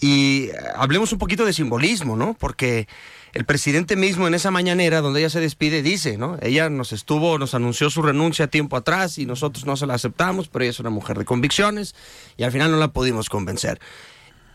Y 0.00 0.48
eh, 0.48 0.52
hablemos 0.74 1.12
un 1.12 1.18
poquito 1.18 1.44
de 1.44 1.52
simbolismo, 1.52 2.16
¿no? 2.16 2.34
Porque 2.34 2.88
el 3.34 3.44
presidente 3.44 3.94
mismo 3.94 4.26
en 4.26 4.34
esa 4.34 4.50
mañanera 4.50 5.00
donde 5.00 5.20
ella 5.20 5.30
se 5.30 5.38
despide 5.38 5.82
dice, 5.82 6.18
¿no? 6.18 6.38
Ella 6.42 6.70
nos 6.70 6.92
estuvo, 6.92 7.38
nos 7.38 7.54
anunció 7.54 7.88
su 7.88 8.02
renuncia 8.02 8.48
tiempo 8.48 8.76
atrás 8.76 9.18
y 9.18 9.26
nosotros 9.26 9.64
no 9.64 9.76
se 9.76 9.86
la 9.86 9.94
aceptamos, 9.94 10.48
pero 10.48 10.64
ella 10.64 10.70
es 10.70 10.80
una 10.80 10.90
mujer 10.90 11.18
de 11.18 11.24
convicciones 11.24 11.94
y 12.36 12.42
al 12.42 12.50
final 12.50 12.72
no 12.72 12.78
la 12.78 12.88
pudimos 12.88 13.28
convencer. 13.28 13.80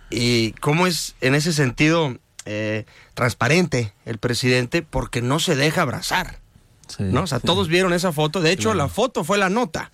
Y 0.10 0.52
cómo 0.60 0.86
es 0.86 1.16
en 1.22 1.34
ese 1.34 1.54
sentido 1.54 2.18
eh, 2.46 2.84
transparente 3.14 3.94
el 4.06 4.18
presidente 4.18 4.82
porque 4.82 5.22
no 5.22 5.40
se 5.40 5.56
deja 5.56 5.84
abrazar, 5.84 6.40
Sí, 6.88 7.04
¿no? 7.04 7.24
O 7.24 7.28
sea, 7.28 7.40
sí. 7.40 7.46
todos 7.46 7.68
vieron 7.68 7.94
esa 7.94 8.12
foto. 8.12 8.42
De 8.42 8.52
hecho, 8.52 8.74
la 8.74 8.88
foto 8.88 9.24
fue 9.24 9.38
la 9.38 9.50
nota, 9.50 9.92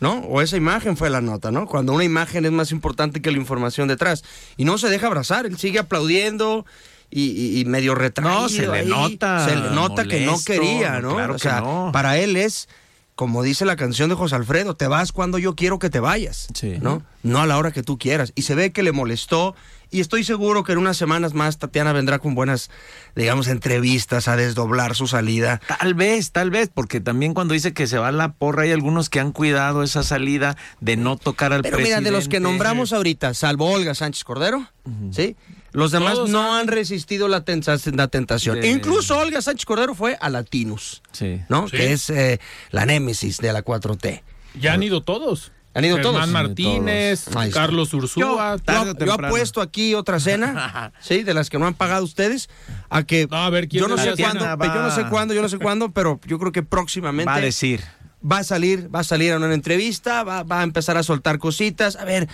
¿no? 0.00 0.18
O 0.20 0.40
esa 0.40 0.56
imagen 0.56 0.96
fue 0.96 1.10
la 1.10 1.20
nota, 1.20 1.50
¿no? 1.50 1.66
Cuando 1.66 1.92
una 1.92 2.04
imagen 2.04 2.44
es 2.44 2.52
más 2.52 2.72
importante 2.72 3.20
que 3.22 3.30
la 3.30 3.38
información 3.38 3.88
detrás. 3.88 4.24
Y 4.56 4.64
no 4.64 4.78
se 4.78 4.88
deja 4.88 5.06
abrazar, 5.06 5.46
él 5.46 5.58
sigue 5.58 5.78
aplaudiendo 5.78 6.64
y, 7.10 7.22
y- 7.30 7.60
y 7.60 7.64
medio 7.64 7.94
retraído. 7.94 8.42
No, 8.42 8.48
se 8.48 8.66
le 8.66 8.78
ahí. 8.80 8.86
nota 8.88 9.44
Se 9.48 9.56
le 9.56 9.70
nota 9.70 10.04
que 10.04 10.24
no 10.24 10.36
quería, 10.44 11.00
¿no? 11.00 11.14
claro 11.16 11.32
o 11.34 11.36
que 11.36 11.42
sea, 11.42 11.60
no. 11.60 11.90
para 11.92 12.18
él 12.18 12.36
es, 12.36 12.68
como 13.16 13.42
dice 13.42 13.64
la 13.66 13.76
canción 13.76 14.08
de 14.08 14.14
José 14.14 14.36
Alfredo, 14.36 14.76
te 14.76 14.86
vas 14.86 15.12
cuando 15.12 15.36
yo 15.38 15.54
quiero 15.54 15.78
que 15.78 15.90
te 15.90 16.00
vayas, 16.00 16.48
Sí. 16.54 16.78
¿no? 16.80 17.02
No 17.22 17.40
a 17.40 17.46
la 17.46 17.58
hora 17.58 17.70
que 17.72 17.82
tú 17.82 17.98
quieras. 17.98 18.32
Y 18.34 18.42
se 18.42 18.54
ve 18.54 18.72
que 18.72 18.82
le 18.82 18.92
molestó. 18.92 19.54
Y 19.90 20.00
estoy 20.00 20.22
seguro 20.24 20.62
que 20.62 20.72
en 20.72 20.78
unas 20.78 20.96
semanas 20.96 21.34
más 21.34 21.58
Tatiana 21.58 21.92
vendrá 21.92 22.18
con 22.20 22.34
buenas, 22.34 22.70
digamos, 23.16 23.48
entrevistas 23.48 24.28
a 24.28 24.36
desdoblar 24.36 24.94
su 24.94 25.06
salida. 25.08 25.60
Tal 25.80 25.94
vez, 25.94 26.30
tal 26.30 26.50
vez, 26.50 26.70
porque 26.72 27.00
también 27.00 27.34
cuando 27.34 27.54
dice 27.54 27.72
que 27.72 27.86
se 27.88 27.98
va 27.98 28.08
a 28.08 28.12
la 28.12 28.32
porra, 28.34 28.62
hay 28.62 28.72
algunos 28.72 29.10
que 29.10 29.18
han 29.20 29.32
cuidado 29.32 29.82
esa 29.82 30.02
salida 30.04 30.56
de 30.80 30.96
no 30.96 31.16
tocar 31.16 31.52
al 31.52 31.62
Pero 31.62 31.78
mira, 31.78 32.00
de 32.00 32.10
los 32.12 32.28
que 32.28 32.38
nombramos 32.40 32.92
ahorita, 32.92 33.34
salvo 33.34 33.70
Olga 33.70 33.94
Sánchez 33.94 34.22
Cordero, 34.24 34.66
¿sí? 35.10 35.36
Los 35.72 35.92
demás 35.92 36.14
Todos 36.14 36.30
no 36.30 36.54
han 36.56 36.66
resistido 36.66 37.28
la, 37.28 37.44
tensa- 37.44 37.78
la 37.94 38.08
tentación. 38.08 38.60
De- 38.60 38.68
Incluso 38.68 39.16
Olga 39.18 39.40
Sánchez 39.42 39.64
Cordero 39.66 39.94
fue 39.94 40.16
a 40.20 40.28
Latinus, 40.28 41.00
Sí. 41.12 41.40
¿no? 41.48 41.68
Sí. 41.68 41.76
Que 41.76 41.92
es 41.92 42.10
eh, 42.10 42.40
la 42.70 42.86
némesis 42.86 43.38
de 43.38 43.52
la 43.52 43.64
4T. 43.64 44.22
Ya 44.60 44.72
han 44.72 44.82
ido 44.82 45.02
todos. 45.04 45.52
Han 45.72 45.84
ido 45.84 45.96
Germán 45.98 46.14
todos. 46.14 46.28
Martínez, 46.30 47.24
Todos. 47.26 47.54
Carlos 47.54 47.94
Ursúa. 47.94 48.56
Yo, 48.56 48.56
yo 48.56 48.94
temprano. 48.94 49.26
apuesto 49.28 49.60
aquí 49.60 49.94
otra 49.94 50.18
cena, 50.18 50.92
sí, 51.00 51.22
de 51.22 51.32
las 51.32 51.48
que 51.48 51.58
no 51.58 51.66
han 51.66 51.74
pagado 51.74 52.02
ustedes, 52.04 52.48
a 52.88 53.04
que 53.04 53.28
No, 53.30 53.36
a 53.36 53.50
ver, 53.50 53.68
¿quién 53.68 53.82
yo 53.82 53.88
no 53.88 53.96
sé 53.96 54.14
cuándo, 54.20 54.44
va- 54.56 54.66
yo 54.74 54.82
no 54.82 54.90
sé 54.90 55.06
cuándo, 55.08 55.32
yo 55.34 55.42
no 55.42 55.48
sé 55.48 55.58
cuándo, 55.58 55.90
pero 55.92 56.18
yo 56.26 56.38
creo 56.40 56.50
que 56.52 56.62
próximamente 56.64 57.30
Va 57.30 57.36
a 57.36 57.40
decir. 57.40 57.82
va 58.20 58.38
a 58.38 58.44
salir, 58.44 58.92
va 58.92 59.00
a 59.00 59.04
salir 59.04 59.32
a 59.32 59.36
una 59.36 59.54
entrevista, 59.54 60.24
va, 60.24 60.42
va 60.42 60.60
a 60.60 60.62
empezar 60.64 60.96
a 60.96 61.02
soltar 61.04 61.38
cositas. 61.38 61.94
A 61.94 62.04
ver, 62.04 62.28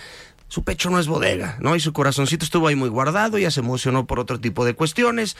su 0.49 0.63
pecho 0.63 0.89
no 0.89 0.97
es 0.99 1.07
bodega, 1.07 1.57
¿no? 1.59 1.75
Y 1.75 1.79
su 1.81 1.91
corazoncito 1.91 2.45
estuvo 2.45 2.67
ahí 2.67 2.75
muy 2.75 2.87
guardado, 2.89 3.37
ya 3.37 3.51
se 3.51 3.59
emocionó 3.59 4.05
por 4.07 4.19
otro 4.19 4.39
tipo 4.39 4.63
de 4.63 4.73
cuestiones. 4.75 5.35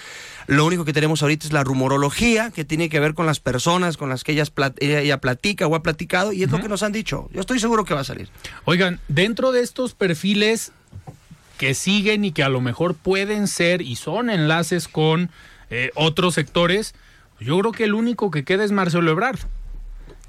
Lo 0.47 0.65
único 0.65 0.83
que 0.83 0.91
tenemos 0.91 1.21
ahorita 1.21 1.47
es 1.47 1.53
la 1.53 1.63
rumorología, 1.63 2.51
que 2.51 2.65
tiene 2.65 2.89
que 2.89 2.99
ver 2.99 3.13
con 3.13 3.25
las 3.25 3.39
personas 3.39 3.95
con 3.95 4.09
las 4.09 4.23
que 4.25 4.33
ellas 4.33 4.53
plat- 4.53 4.75
ella, 4.79 4.99
ella 4.99 5.19
platica 5.21 5.65
o 5.67 5.75
ha 5.75 5.81
platicado, 5.83 6.33
y 6.33 6.43
es 6.43 6.51
lo 6.51 6.59
que 6.59 6.67
nos 6.67 6.83
han 6.83 6.91
dicho. 6.91 7.29
Yo 7.33 7.39
estoy 7.39 7.59
seguro 7.59 7.85
que 7.85 7.93
va 7.93 8.01
a 8.01 8.03
salir. 8.03 8.29
Oigan, 8.65 8.99
dentro 9.07 9.51
de 9.53 9.61
estos 9.61 9.93
perfiles 9.93 10.71
que 11.57 11.73
siguen 11.73 12.25
y 12.25 12.31
que 12.33 12.43
a 12.43 12.49
lo 12.49 12.59
mejor 12.61 12.93
pueden 12.93 13.47
ser 13.47 13.81
y 13.81 13.95
son 13.95 14.29
enlaces 14.29 14.87
con 14.87 15.29
eh, 15.69 15.89
otros 15.95 16.33
sectores, 16.35 16.93
yo 17.39 17.57
creo 17.59 17.71
que 17.71 17.83
el 17.85 17.93
único 17.93 18.29
que 18.29 18.43
queda 18.43 18.63
es 18.65 18.71
Marcelo 18.71 19.09
Ebrard. 19.11 19.39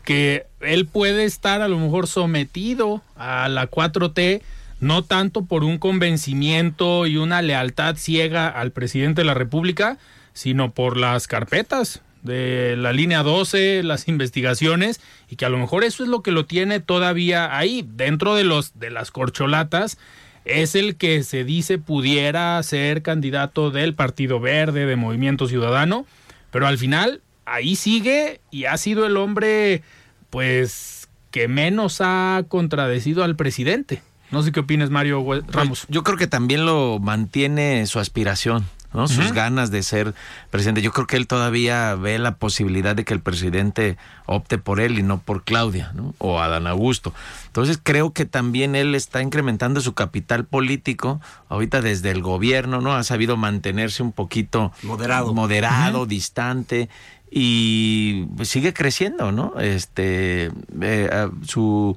Que 0.04 0.46
él 0.60 0.86
puede 0.86 1.24
estar 1.24 1.60
a 1.60 1.68
lo 1.68 1.78
mejor 1.78 2.06
sometido 2.06 3.02
a 3.14 3.46
la 3.50 3.70
4T, 3.70 4.40
no 4.80 5.02
tanto 5.02 5.44
por 5.44 5.64
un 5.64 5.78
convencimiento 5.78 7.06
y 7.06 7.16
una 7.16 7.42
lealtad 7.42 7.96
ciega 7.96 8.48
al 8.48 8.72
presidente 8.72 9.22
de 9.22 9.26
la 9.26 9.34
República, 9.34 9.98
sino 10.32 10.72
por 10.72 10.96
las 10.96 11.26
carpetas 11.26 12.02
de 12.22 12.76
la 12.76 12.92
línea 12.92 13.22
12, 13.22 13.82
las 13.82 14.08
investigaciones, 14.08 15.00
y 15.28 15.36
que 15.36 15.44
a 15.44 15.48
lo 15.48 15.58
mejor 15.58 15.84
eso 15.84 16.02
es 16.02 16.08
lo 16.08 16.22
que 16.22 16.30
lo 16.30 16.46
tiene 16.46 16.80
todavía 16.80 17.56
ahí, 17.56 17.86
dentro 17.88 18.34
de 18.34 18.44
los 18.44 18.78
de 18.78 18.90
las 18.90 19.10
corcholatas, 19.10 19.98
es 20.44 20.74
el 20.74 20.96
que 20.96 21.22
se 21.22 21.44
dice 21.44 21.78
pudiera 21.78 22.62
ser 22.62 23.02
candidato 23.02 23.70
del 23.70 23.94
Partido 23.94 24.40
Verde, 24.40 24.86
de 24.86 24.96
Movimiento 24.96 25.46
Ciudadano, 25.46 26.06
pero 26.50 26.66
al 26.66 26.78
final 26.78 27.20
ahí 27.44 27.76
sigue 27.76 28.40
y 28.50 28.64
ha 28.64 28.76
sido 28.76 29.06
el 29.06 29.16
hombre, 29.16 29.82
pues, 30.30 31.08
que 31.30 31.48
menos 31.48 31.98
ha 32.00 32.44
contradecido 32.48 33.24
al 33.24 33.36
presidente. 33.36 34.02
No 34.30 34.42
sé 34.42 34.52
qué 34.52 34.60
opinas, 34.60 34.90
Mario 34.90 35.24
Ramos. 35.48 35.86
Yo 35.88 36.02
creo 36.02 36.18
que 36.18 36.26
también 36.26 36.66
lo 36.66 36.98
mantiene 36.98 37.86
su 37.86 37.98
aspiración, 37.98 38.66
¿no? 38.92 39.08
Sus 39.08 39.32
ganas 39.32 39.70
de 39.70 39.82
ser 39.82 40.14
presidente. 40.50 40.82
Yo 40.82 40.92
creo 40.92 41.06
que 41.06 41.16
él 41.16 41.26
todavía 41.26 41.94
ve 41.94 42.18
la 42.18 42.36
posibilidad 42.36 42.94
de 42.94 43.04
que 43.04 43.14
el 43.14 43.20
presidente 43.20 43.96
opte 44.26 44.58
por 44.58 44.80
él 44.80 44.98
y 44.98 45.02
no 45.02 45.18
por 45.18 45.44
Claudia, 45.44 45.92
¿no? 45.94 46.14
O 46.18 46.40
Adán 46.40 46.66
Augusto. 46.66 47.14
Entonces 47.46 47.78
creo 47.82 48.12
que 48.12 48.26
también 48.26 48.74
él 48.74 48.94
está 48.94 49.22
incrementando 49.22 49.80
su 49.80 49.94
capital 49.94 50.44
político 50.44 51.20
ahorita 51.48 51.80
desde 51.80 52.10
el 52.10 52.20
gobierno, 52.20 52.80
¿no? 52.80 52.94
Ha 52.94 53.04
sabido 53.04 53.36
mantenerse 53.36 54.02
un 54.02 54.12
poquito 54.12 54.72
Moderado. 54.82 55.32
moderado, 55.32 56.04
distante 56.04 56.90
y 57.30 58.24
pues, 58.36 58.48
sigue 58.48 58.72
creciendo, 58.72 59.32
¿no? 59.32 59.58
Este 59.60 60.50
eh, 60.80 61.28
su 61.46 61.96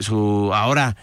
su 0.00 0.50
ahora 0.54 0.96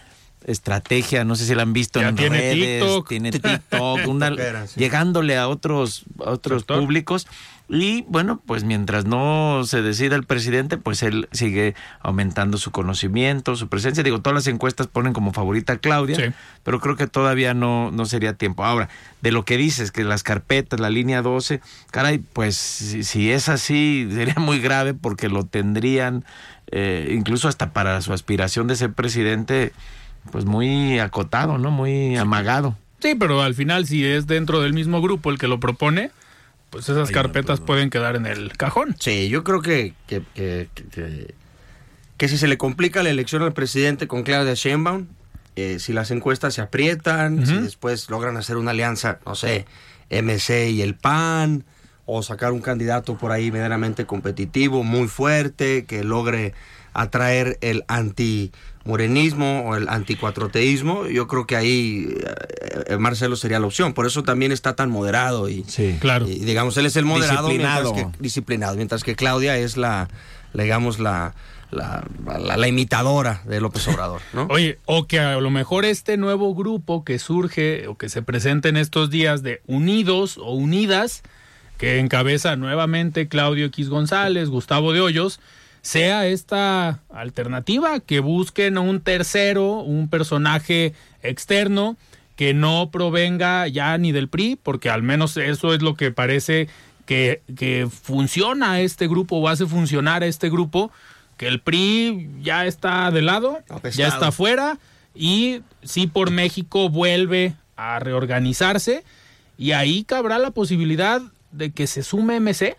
estrategia, 0.50 1.24
no 1.24 1.36
sé 1.36 1.44
si 1.46 1.54
la 1.54 1.62
han 1.62 1.72
visto 1.72 2.00
Ya 2.00 2.08
en 2.08 2.16
tiene 2.16 2.38
redes, 2.38 2.80
TikTok. 2.82 3.08
tiene 3.08 3.30
TikTok, 3.32 4.06
una- 4.08 4.30
llegándole 4.76 5.36
a 5.36 5.48
otros 5.48 6.04
a 6.24 6.30
otros 6.30 6.64
públicos 6.64 7.26
y 7.70 8.02
bueno, 8.08 8.40
pues 8.46 8.64
mientras 8.64 9.04
no 9.04 9.62
se 9.66 9.82
decida 9.82 10.16
el 10.16 10.24
presidente, 10.24 10.78
pues 10.78 11.02
él 11.02 11.28
sigue 11.32 11.74
aumentando 12.00 12.56
su 12.56 12.70
conocimiento, 12.70 13.56
su 13.56 13.68
presencia. 13.68 14.02
Digo, 14.02 14.22
todas 14.22 14.34
las 14.36 14.46
encuestas 14.46 14.86
ponen 14.86 15.12
como 15.12 15.34
favorita 15.34 15.74
a 15.74 15.76
Claudia, 15.76 16.16
Sí. 16.16 16.22
pero 16.62 16.80
creo 16.80 16.96
que 16.96 17.06
todavía 17.06 17.52
no, 17.52 17.90
no 17.90 18.06
sería 18.06 18.32
tiempo. 18.32 18.64
Ahora, 18.64 18.88
de 19.20 19.32
lo 19.32 19.44
que 19.44 19.58
dices, 19.58 19.92
que 19.92 20.02
las 20.02 20.22
carpetas, 20.22 20.80
la 20.80 20.88
línea 20.88 21.20
12, 21.20 21.60
caray, 21.90 22.16
pues 22.20 22.56
si, 22.56 23.04
si 23.04 23.30
es 23.30 23.50
así, 23.50 24.08
sería 24.10 24.36
muy 24.38 24.60
grave 24.60 24.94
porque 24.94 25.28
lo 25.28 25.44
tendrían, 25.44 26.24
eh, 26.70 27.12
incluso 27.14 27.48
hasta 27.48 27.74
para 27.74 28.00
su 28.00 28.14
aspiración 28.14 28.66
de 28.66 28.76
ser 28.76 28.94
presidente, 28.94 29.72
pues 30.30 30.44
muy 30.44 30.98
acotado, 30.98 31.58
¿no? 31.58 31.70
Muy 31.70 32.16
amagado. 32.16 32.76
Sí, 33.00 33.14
pero 33.14 33.42
al 33.42 33.54
final, 33.54 33.86
si 33.86 34.04
es 34.04 34.26
dentro 34.26 34.60
del 34.60 34.72
mismo 34.74 35.00
grupo 35.00 35.30
el 35.30 35.38
que 35.38 35.46
lo 35.48 35.60
propone, 35.60 36.10
pues 36.70 36.88
esas 36.88 37.10
carpetas 37.10 37.60
pueden 37.60 37.90
quedar 37.90 38.16
en 38.16 38.26
el 38.26 38.56
cajón. 38.56 38.96
Sí, 38.98 39.28
yo 39.28 39.44
creo 39.44 39.62
que, 39.62 39.94
que, 40.06 40.22
que, 40.34 40.68
que- 40.90 41.34
que 42.16 42.26
si 42.28 42.36
se 42.36 42.48
le 42.48 42.58
complica 42.58 43.02
la 43.04 43.10
elección 43.10 43.42
al 43.42 43.52
presidente 43.52 44.08
con 44.08 44.24
Claudia 44.24 44.54
Sheinbaum, 44.54 45.06
eh, 45.54 45.78
si 45.78 45.92
las 45.92 46.10
encuestas 46.10 46.54
se 46.54 46.60
aprietan, 46.60 47.46
si 47.46 47.54
después 47.54 48.10
logran 48.10 48.36
hacer 48.36 48.56
una 48.56 48.72
alianza, 48.72 49.20
no 49.24 49.36
sé, 49.36 49.66
MC 50.10 50.70
y 50.70 50.82
el 50.82 50.94
PAN, 50.96 51.64
o 52.06 52.22
sacar 52.24 52.52
un 52.52 52.60
candidato 52.60 53.16
por 53.16 53.30
ahí 53.30 53.52
medianamente 53.52 54.04
competitivo, 54.04 54.82
muy 54.82 55.06
fuerte, 55.06 55.84
que 55.84 56.02
logre 56.02 56.54
atraer 56.92 57.56
el 57.60 57.84
antimorenismo 58.92 59.64
o 59.68 59.76
el 59.76 59.88
anticuatroteísmo, 59.88 61.06
yo 61.08 61.26
creo 61.28 61.46
que 61.46 61.56
ahí 61.56 62.08
eh, 62.10 62.84
eh, 62.88 62.96
Marcelo 62.96 63.36
sería 63.36 63.58
la 63.60 63.66
opción. 63.66 63.92
Por 63.92 64.06
eso 64.06 64.22
también 64.22 64.50
está 64.52 64.74
tan 64.74 64.90
moderado 64.90 65.48
y, 65.48 65.62
Claro. 66.00 66.26
y, 66.26 66.38
digamos, 66.40 66.76
él 66.78 66.86
es 66.86 66.96
el 66.96 67.04
moderado, 67.04 67.48
Disciplinado. 67.48 67.92
mientras 67.94 68.12
que 68.16 68.22
disciplinado, 68.22 68.76
mientras 68.76 69.04
que 69.04 69.14
Claudia 69.14 69.56
es 69.58 69.76
la, 69.76 70.08
la, 70.54 70.62
digamos, 70.62 70.98
la, 70.98 71.34
la, 71.70 72.04
la, 72.26 72.56
la 72.56 72.68
imitadora 72.68 73.42
de 73.44 73.60
López 73.60 73.86
Obrador, 73.88 74.22
¿no? 74.32 74.46
Oye, 74.50 74.78
o 74.86 75.06
que 75.06 75.20
a 75.20 75.38
lo 75.38 75.50
mejor 75.50 75.84
este 75.84 76.16
nuevo 76.16 76.54
grupo 76.54 77.04
que 77.04 77.18
surge 77.18 77.86
o 77.88 77.96
que 77.96 78.08
se 78.08 78.22
presenta 78.22 78.68
en 78.70 78.76
estos 78.78 79.10
días 79.10 79.42
de 79.42 79.60
Unidos 79.66 80.38
o 80.38 80.52
Unidas, 80.54 81.22
que 81.76 81.98
encabeza 82.00 82.56
nuevamente 82.56 83.28
Claudio 83.28 83.66
X 83.66 83.88
González, 83.90 84.48
Gustavo 84.48 84.92
de 84.92 85.00
Hoyos, 85.00 85.40
sea 85.82 86.26
esta 86.26 87.00
alternativa, 87.10 88.00
que 88.00 88.20
busquen 88.20 88.78
un 88.78 89.00
tercero, 89.00 89.80
un 89.80 90.08
personaje 90.08 90.94
externo 91.22 91.96
que 92.36 92.54
no 92.54 92.90
provenga 92.90 93.66
ya 93.66 93.98
ni 93.98 94.12
del 94.12 94.28
PRI, 94.28 94.56
porque 94.62 94.90
al 94.90 95.02
menos 95.02 95.36
eso 95.36 95.74
es 95.74 95.82
lo 95.82 95.94
que 95.94 96.12
parece 96.12 96.68
que, 97.04 97.42
que 97.56 97.88
funciona 97.90 98.80
este 98.80 99.08
grupo 99.08 99.36
o 99.36 99.48
hace 99.48 99.66
funcionar 99.66 100.22
este 100.22 100.48
grupo, 100.48 100.92
que 101.36 101.48
el 101.48 101.60
PRI 101.60 102.30
ya 102.40 102.66
está 102.66 103.10
de 103.10 103.22
lado, 103.22 103.58
ya 103.92 104.08
está 104.08 104.30
fuera 104.30 104.78
y 105.14 105.62
sí 105.82 106.06
por 106.06 106.30
México 106.30 106.88
vuelve 106.88 107.54
a 107.76 107.98
reorganizarse 107.98 109.04
y 109.56 109.72
ahí 109.72 110.04
cabrá 110.04 110.38
la 110.38 110.52
posibilidad 110.52 111.20
de 111.50 111.72
que 111.72 111.86
se 111.86 112.02
sume 112.02 112.38
MC. 112.40 112.76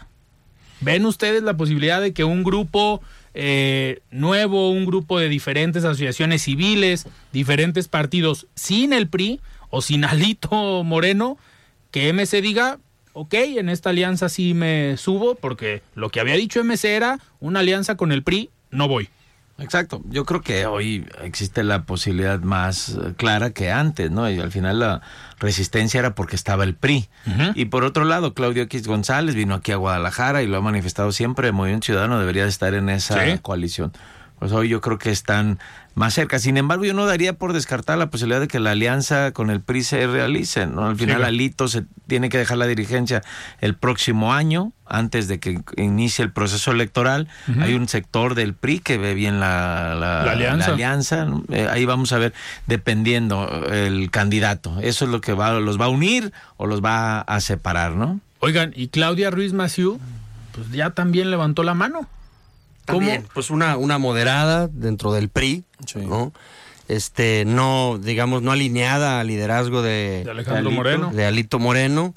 ¿Ven 0.81 1.05
ustedes 1.05 1.43
la 1.43 1.57
posibilidad 1.57 2.01
de 2.01 2.13
que 2.13 2.23
un 2.23 2.43
grupo 2.43 3.01
eh, 3.33 3.99
nuevo, 4.11 4.71
un 4.71 4.85
grupo 4.85 5.19
de 5.19 5.29
diferentes 5.29 5.83
asociaciones 5.83 6.41
civiles, 6.41 7.05
diferentes 7.31 7.87
partidos, 7.87 8.47
sin 8.55 8.93
el 8.93 9.07
PRI 9.07 9.39
o 9.69 9.81
sin 9.81 10.05
Alito 10.05 10.83
Moreno, 10.83 11.37
que 11.91 12.11
MC 12.13 12.41
diga, 12.41 12.79
ok, 13.13 13.33
en 13.33 13.69
esta 13.69 13.91
alianza 13.91 14.29
sí 14.29 14.53
me 14.53 14.97
subo, 14.97 15.35
porque 15.35 15.81
lo 15.95 16.09
que 16.09 16.19
había 16.19 16.35
dicho 16.35 16.63
MC 16.63 16.85
era 16.85 17.19
una 17.39 17.59
alianza 17.59 17.95
con 17.95 18.11
el 18.11 18.23
PRI, 18.23 18.49
no 18.71 18.87
voy. 18.87 19.09
Exacto. 19.59 20.01
Yo 20.05 20.25
creo 20.25 20.41
que 20.41 20.65
hoy 20.65 21.05
existe 21.23 21.63
la 21.63 21.83
posibilidad 21.83 22.39
más 22.39 22.89
eh, 22.89 23.13
clara 23.17 23.49
que 23.51 23.71
antes, 23.71 24.09
¿no? 24.11 24.29
Y 24.29 24.39
al 24.39 24.51
final 24.51 24.79
la 24.79 25.01
resistencia 25.39 25.99
era 25.99 26.15
porque 26.15 26.35
estaba 26.35 26.63
el 26.63 26.75
PRI. 26.75 27.07
Y 27.55 27.65
por 27.65 27.83
otro 27.83 28.03
lado, 28.05 28.33
Claudio 28.33 28.63
X 28.63 28.87
González 28.87 29.35
vino 29.35 29.53
aquí 29.55 29.71
a 29.71 29.75
Guadalajara 29.77 30.41
y 30.43 30.47
lo 30.47 30.57
ha 30.57 30.61
manifestado 30.61 31.11
siempre. 31.11 31.47
El 31.47 31.53
Movimiento 31.53 31.85
Ciudadano 31.85 32.19
debería 32.19 32.43
de 32.43 32.49
estar 32.49 32.73
en 32.73 32.89
esa 32.89 33.23
Sí. 33.25 33.37
coalición. 33.41 33.91
Pues 34.39 34.51
hoy 34.53 34.69
yo 34.69 34.79
creo 34.79 34.97
que 34.97 35.11
están 35.11 35.59
más 35.99 36.13
cerca. 36.13 36.39
Sin 36.39 36.55
embargo, 36.57 36.85
yo 36.85 36.93
no 36.93 37.05
daría 37.05 37.33
por 37.33 37.51
descartar 37.51 37.97
la 37.97 38.09
posibilidad 38.09 38.39
de 38.39 38.47
que 38.47 38.59
la 38.59 38.71
alianza 38.71 39.31
con 39.33 39.49
el 39.49 39.59
PRI 39.59 39.83
se 39.83 40.07
realice. 40.07 40.65
¿no? 40.65 40.87
Al 40.87 40.95
final, 40.95 41.17
Sí. 41.17 41.23
Alito 41.27 41.67
se 41.67 41.83
tiene 42.07 42.29
que 42.29 42.37
dejar 42.37 42.57
la 42.57 42.67
dirigencia 42.67 43.21
el 43.59 43.75
próximo 43.75 44.33
año, 44.33 44.71
antes 44.85 45.27
de 45.27 45.39
que 45.39 45.59
inicie 45.77 46.23
el 46.23 46.31
proceso 46.31 46.71
electoral. 46.71 47.27
Hay 47.61 47.73
un 47.73 47.87
sector 47.89 48.33
del 48.33 48.53
PRI 48.53 48.79
que 48.79 48.97
ve 48.97 49.13
bien 49.13 49.39
la, 49.41 49.93
la- 49.99 50.23
La 50.23 50.31
alianza. 50.31 50.67
la 50.69 50.73
alianza, 50.73 51.25
¿no? 51.25 51.43
Eh, 51.49 51.67
ahí 51.69 51.83
vamos 51.85 52.11
a 52.13 52.17
ver, 52.17 52.33
dependiendo 52.65 53.65
el 53.71 54.09
candidato. 54.09 54.79
Eso 54.81 55.05
es 55.05 55.11
lo 55.11 55.21
que 55.21 55.33
va, 55.33 55.53
los 55.59 55.79
va 55.79 55.85
a 55.85 55.89
unir 55.89 56.31
o 56.57 56.65
los 56.65 56.81
va 56.83 57.21
a 57.21 57.39
separar, 57.41 57.91
¿no? 57.91 58.19
Oigan, 58.39 58.71
y 58.75 58.87
Claudia 58.87 59.29
Ruiz 59.31 59.51
Maciú, 59.53 59.99
pues 60.53 60.71
ya 60.71 60.91
también 60.91 61.29
levantó 61.29 61.63
la 61.63 61.73
mano. 61.73 62.07
¿Cómo? 62.91 63.09
Pues 63.33 63.49
una, 63.49 63.77
una 63.77 63.97
moderada 63.97 64.67
dentro 64.71 65.11
del 65.13 65.29
PRI, 65.29 65.63
Sí. 65.85 65.99
¿no? 65.99 66.33
Este, 66.87 67.43
no, 67.45 67.99
digamos, 68.01 68.41
no 68.41 68.51
alineada 68.51 69.19
al 69.19 69.27
liderazgo 69.27 69.81
de, 69.83 70.23
De 70.25 70.31
Alejandro 70.31 70.57
Alito. 70.69 70.71
Moreno. 70.75 71.11
de 71.13 71.25
Alito 71.25 71.59
Moreno. 71.59 72.15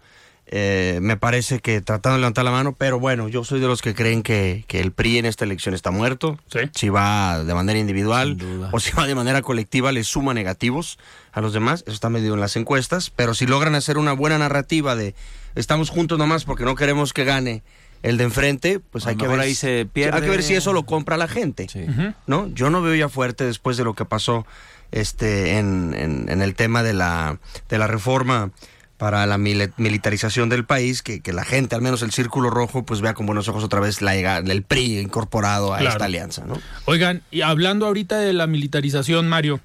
Eh, 0.54 0.98
me 1.00 1.16
parece 1.16 1.60
que 1.60 1.80
tratando 1.80 2.14
de 2.16 2.20
levantar 2.20 2.44
la 2.44 2.50
mano, 2.50 2.74
pero 2.76 2.98
bueno, 2.98 3.28
yo 3.28 3.42
soy 3.44 3.58
de 3.60 3.66
los 3.68 3.80
que 3.80 3.94
creen 3.94 4.22
que, 4.22 4.64
que 4.68 4.80
el 4.80 4.92
PRI 4.92 5.18
en 5.18 5.24
esta 5.26 5.44
elección 5.44 5.74
está 5.74 5.90
muerto. 5.90 6.38
Sí. 6.52 6.60
Si 6.74 6.88
va 6.90 7.42
de 7.44 7.54
manera 7.54 7.78
individual 7.78 8.36
o 8.70 8.78
si 8.80 8.92
va 8.92 9.06
de 9.06 9.14
manera 9.14 9.40
colectiva, 9.40 9.92
le 9.92 10.04
suma 10.04 10.34
negativos 10.34 10.98
a 11.32 11.40
los 11.40 11.52
demás. 11.54 11.84
Eso 11.86 11.94
está 11.94 12.10
medido 12.10 12.34
en 12.34 12.40
las 12.40 12.56
encuestas. 12.56 13.10
Pero 13.10 13.32
si 13.34 13.46
logran 13.46 13.74
hacer 13.74 13.96
una 13.98 14.12
buena 14.12 14.36
narrativa 14.36 14.94
de 14.94 15.14
estamos 15.54 15.88
juntos 15.90 16.18
nomás 16.18 16.44
porque 16.44 16.64
no 16.64 16.74
queremos 16.74 17.12
que 17.14 17.24
gane 17.24 17.62
el 18.02 18.16
de 18.18 18.24
enfrente, 18.24 18.80
pues 18.80 19.06
A 19.06 19.10
hay 19.10 19.16
que 19.16 19.28
ver. 19.28 19.38
ahí 19.40 19.50
si- 19.50 19.60
se 19.60 19.86
pierde. 19.86 20.16
Hay 20.16 20.22
que 20.24 20.30
ver 20.30 20.42
si 20.42 20.54
eso 20.54 20.72
lo 20.72 20.84
compra 20.84 21.16
la 21.16 21.28
gente. 21.28 21.68
Sí. 21.68 21.86
¿no? 22.26 22.48
Yo 22.48 22.70
no 22.70 22.82
veo 22.82 22.94
ya 22.94 23.08
fuerte 23.08 23.44
después 23.44 23.76
de 23.76 23.84
lo 23.84 23.94
que 23.94 24.04
pasó 24.04 24.46
este 24.90 25.58
en, 25.58 25.94
en- 25.96 26.28
en 26.28 26.42
el 26.42 26.54
tema 26.54 26.82
de 26.82 26.92
la, 26.92 27.38
de 27.68 27.78
la 27.78 27.86
reforma 27.86 28.50
para 28.98 29.26
la 29.26 29.36
mili- 29.38 29.72
militarización 29.78 30.48
del 30.48 30.64
país, 30.64 31.02
que, 31.02 31.20
que 31.20 31.32
la 31.32 31.44
gente, 31.44 31.74
al 31.74 31.82
menos 31.82 32.02
el 32.02 32.12
Círculo 32.12 32.50
Rojo, 32.50 32.84
pues 32.84 33.00
vea 33.00 33.14
con 33.14 33.26
buenos 33.26 33.48
ojos 33.48 33.64
otra 33.64 33.80
vez 33.80 34.00
la, 34.00 34.14
el 34.38 34.62
PRI 34.62 35.00
incorporado 35.00 35.74
a 35.74 35.78
Claro. 35.78 35.92
esta 35.94 36.04
alianza, 36.04 36.44
¿no? 36.46 36.60
Oigan, 36.84 37.22
y 37.32 37.40
hablando 37.40 37.86
ahorita 37.86 38.18
de 38.18 38.32
la 38.32 38.46
militarización, 38.46 39.28
Mario, 39.28 39.58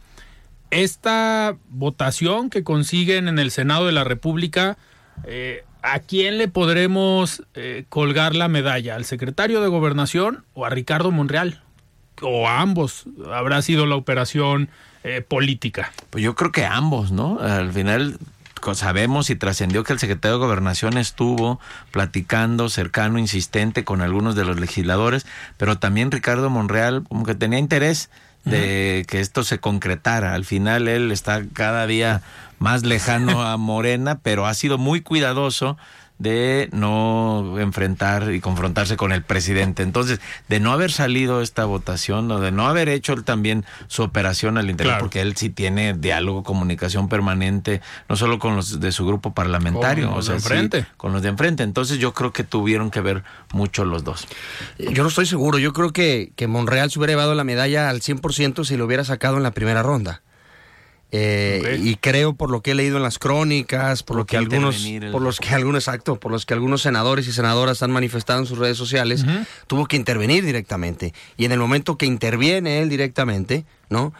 esta 0.72 1.56
votación 1.70 2.50
que 2.50 2.64
consiguen 2.64 3.28
en 3.28 3.40
el 3.40 3.52
Senado 3.52 3.86
de 3.86 3.92
la 3.92 4.04
República, 4.04 4.78
eh, 5.26 5.64
¿a 5.82 5.99
quién 5.99 6.38
le 6.38 6.47
podremos 6.47 7.43
eh, 7.53 7.86
colgar 7.89 8.36
la 8.36 8.47
medalla? 8.47 8.95
¿Al 8.95 9.05
secretario 9.05 9.61
de 9.61 9.67
Gobernación 9.67 10.43
o 10.53 10.65
a 10.65 10.69
Ricardo 10.69 11.11
Monreal? 11.11 11.61
O 12.21 12.47
a 12.47 12.61
ambos 12.61 13.05
habrá 13.32 13.61
sido 13.61 13.86
la 13.86 13.95
operación 13.95 14.69
eh, 15.03 15.21
política. 15.21 15.91
Pues 16.09 16.23
yo 16.23 16.36
creo 16.36 16.51
que 16.51 16.65
ambos, 16.65 17.11
¿no? 17.11 17.39
Al 17.39 17.71
final 17.71 18.17
sabemos 18.73 19.30
y 19.30 19.36
trascendió 19.36 19.84
que 19.84 19.93
el 19.93 19.99
secretario 19.99 20.38
de 20.38 20.45
Gobernación 20.45 20.97
estuvo 20.97 21.59
platicando 21.91 22.69
cercano, 22.69 23.17
insistente 23.19 23.84
con 23.84 24.01
algunos 24.01 24.36
de 24.36 24.45
los 24.45 24.59
legisladores, 24.59 25.25
pero 25.57 25.78
también 25.78 26.11
Ricardo 26.11 26.49
Monreal 26.49 27.03
como 27.07 27.25
que 27.25 27.36
tenía 27.36 27.59
interés 27.59 28.09
de 28.50 29.06
que 29.08 29.20
esto 29.20 29.43
se 29.43 29.60
concretara. 29.60 30.34
Al 30.34 30.45
final 30.45 30.88
él 30.88 31.12
está 31.12 31.43
cada 31.54 31.88
día 31.88 32.22
más 32.60 32.84
lejano 32.84 33.43
a 33.43 33.58
Morena, 33.58 34.20
pero 34.22 34.45
ha 34.45 34.54
sido 34.54 34.78
muy 34.78 35.02
cuidadoso 35.02 35.78
de 36.20 36.70
no 36.72 37.59
enfrentar 37.59 38.34
y 38.34 38.39
confrontarse 38.39 38.97
con 38.97 39.11
el 39.11 39.22
presidente. 39.24 39.84
Entonces, 39.84 40.20
de 40.47 40.59
no 40.59 40.72
haber 40.72 40.91
salido 40.91 41.41
esta 41.41 41.65
votación 41.65 42.32
o 42.32 42.39
de 42.39 42.51
no 42.51 42.68
haber 42.68 42.89
hecho 42.89 43.13
él 43.13 43.24
también 43.24 43.65
su 43.88 44.03
operación 44.03 44.57
al 44.57 44.70
interior, 44.70 44.93
Claro. 44.95 45.03
porque 45.05 45.22
él 45.22 45.36
sí 45.38 45.49
tiene 45.49 45.93
diálogo, 45.93 46.43
comunicación 46.43 47.07
permanente, 47.09 47.82
no 48.09 48.15
solo 48.15 48.39
con 48.39 48.55
los 48.55 48.80
de 48.80 48.91
su 48.91 49.05
grupo 49.05 49.34
parlamentario, 49.34 50.07
Con 50.07 50.15
los 50.18 50.26
o 50.26 50.28
sea, 50.28 50.36
de 50.36 50.41
sí, 50.41 50.45
enfrente. 50.47 50.86
con 50.97 51.13
los 51.13 51.22
de 51.22 51.30
enfrente. 51.30 51.63
Entonces, 51.63 51.99
yo 51.99 52.13
creo 52.13 52.34
que 52.34 52.43
tuvieron 52.43 52.89
que 52.91 53.01
ver 53.01 53.24
mucho 53.53 53.86
los 53.86 54.03
dos. 54.03 54.28
Yo 54.80 55.03
no 55.03 55.09
estoy 55.09 55.26
seguro, 55.28 55.57
yo 55.59 55.74
creo 55.74 55.91
que, 55.93 56.32
que 56.36 56.47
Monreal 56.47 56.89
se 56.89 56.99
hubiera 56.99 57.13
llevado 57.13 57.36
la 57.36 57.43
medalla 57.43 57.89
al 57.89 58.01
100% 58.01 58.63
si 58.65 58.76
lo 58.78 58.86
hubiera 58.86 59.03
sacado 59.03 59.38
en 59.38 59.43
la 59.43 59.51
primera 59.51 59.84
ronda. 59.84 60.22
Eh. 61.12 61.80
Y 61.82 61.95
creo 61.95 62.34
por 62.34 62.49
lo 62.51 62.62
que 62.62 62.72
he 62.72 62.76
leído 62.76 62.97
en 62.97 63.03
las 63.03 63.18
crónicas, 63.18 64.03
por 64.03 64.18
lo 64.18 64.26
que 64.26 64.32
que 64.32 64.38
algunos, 64.38 64.84
el- 64.86 65.12
por 65.12 65.22
los 65.22 65.39
que 65.39 65.49
algunos, 65.55 65.84
exacto, 65.88 66.20
por 66.20 66.32
los 66.34 66.45
que 66.45 66.53
algunos 66.53 66.82
senadores 66.82 67.28
y 67.28 67.32
senadoras 67.32 67.82
han 67.82 67.91
manifestado 67.91 68.39
en 68.39 68.45
sus 68.45 68.58
redes 68.58 68.78
sociales, 68.78 69.26
tuvo 69.68 69.86
que 69.86 69.95
intervenir 69.95 70.43
directamente. 70.43 71.14
Y 71.38 71.45
en 71.45 71.53
el 71.53 71.60
momento 71.60 71.97
que 71.97 72.05
interviene 72.05 72.80
él 72.82 72.89
directamente, 72.89 73.64
¿no? 73.89 74.14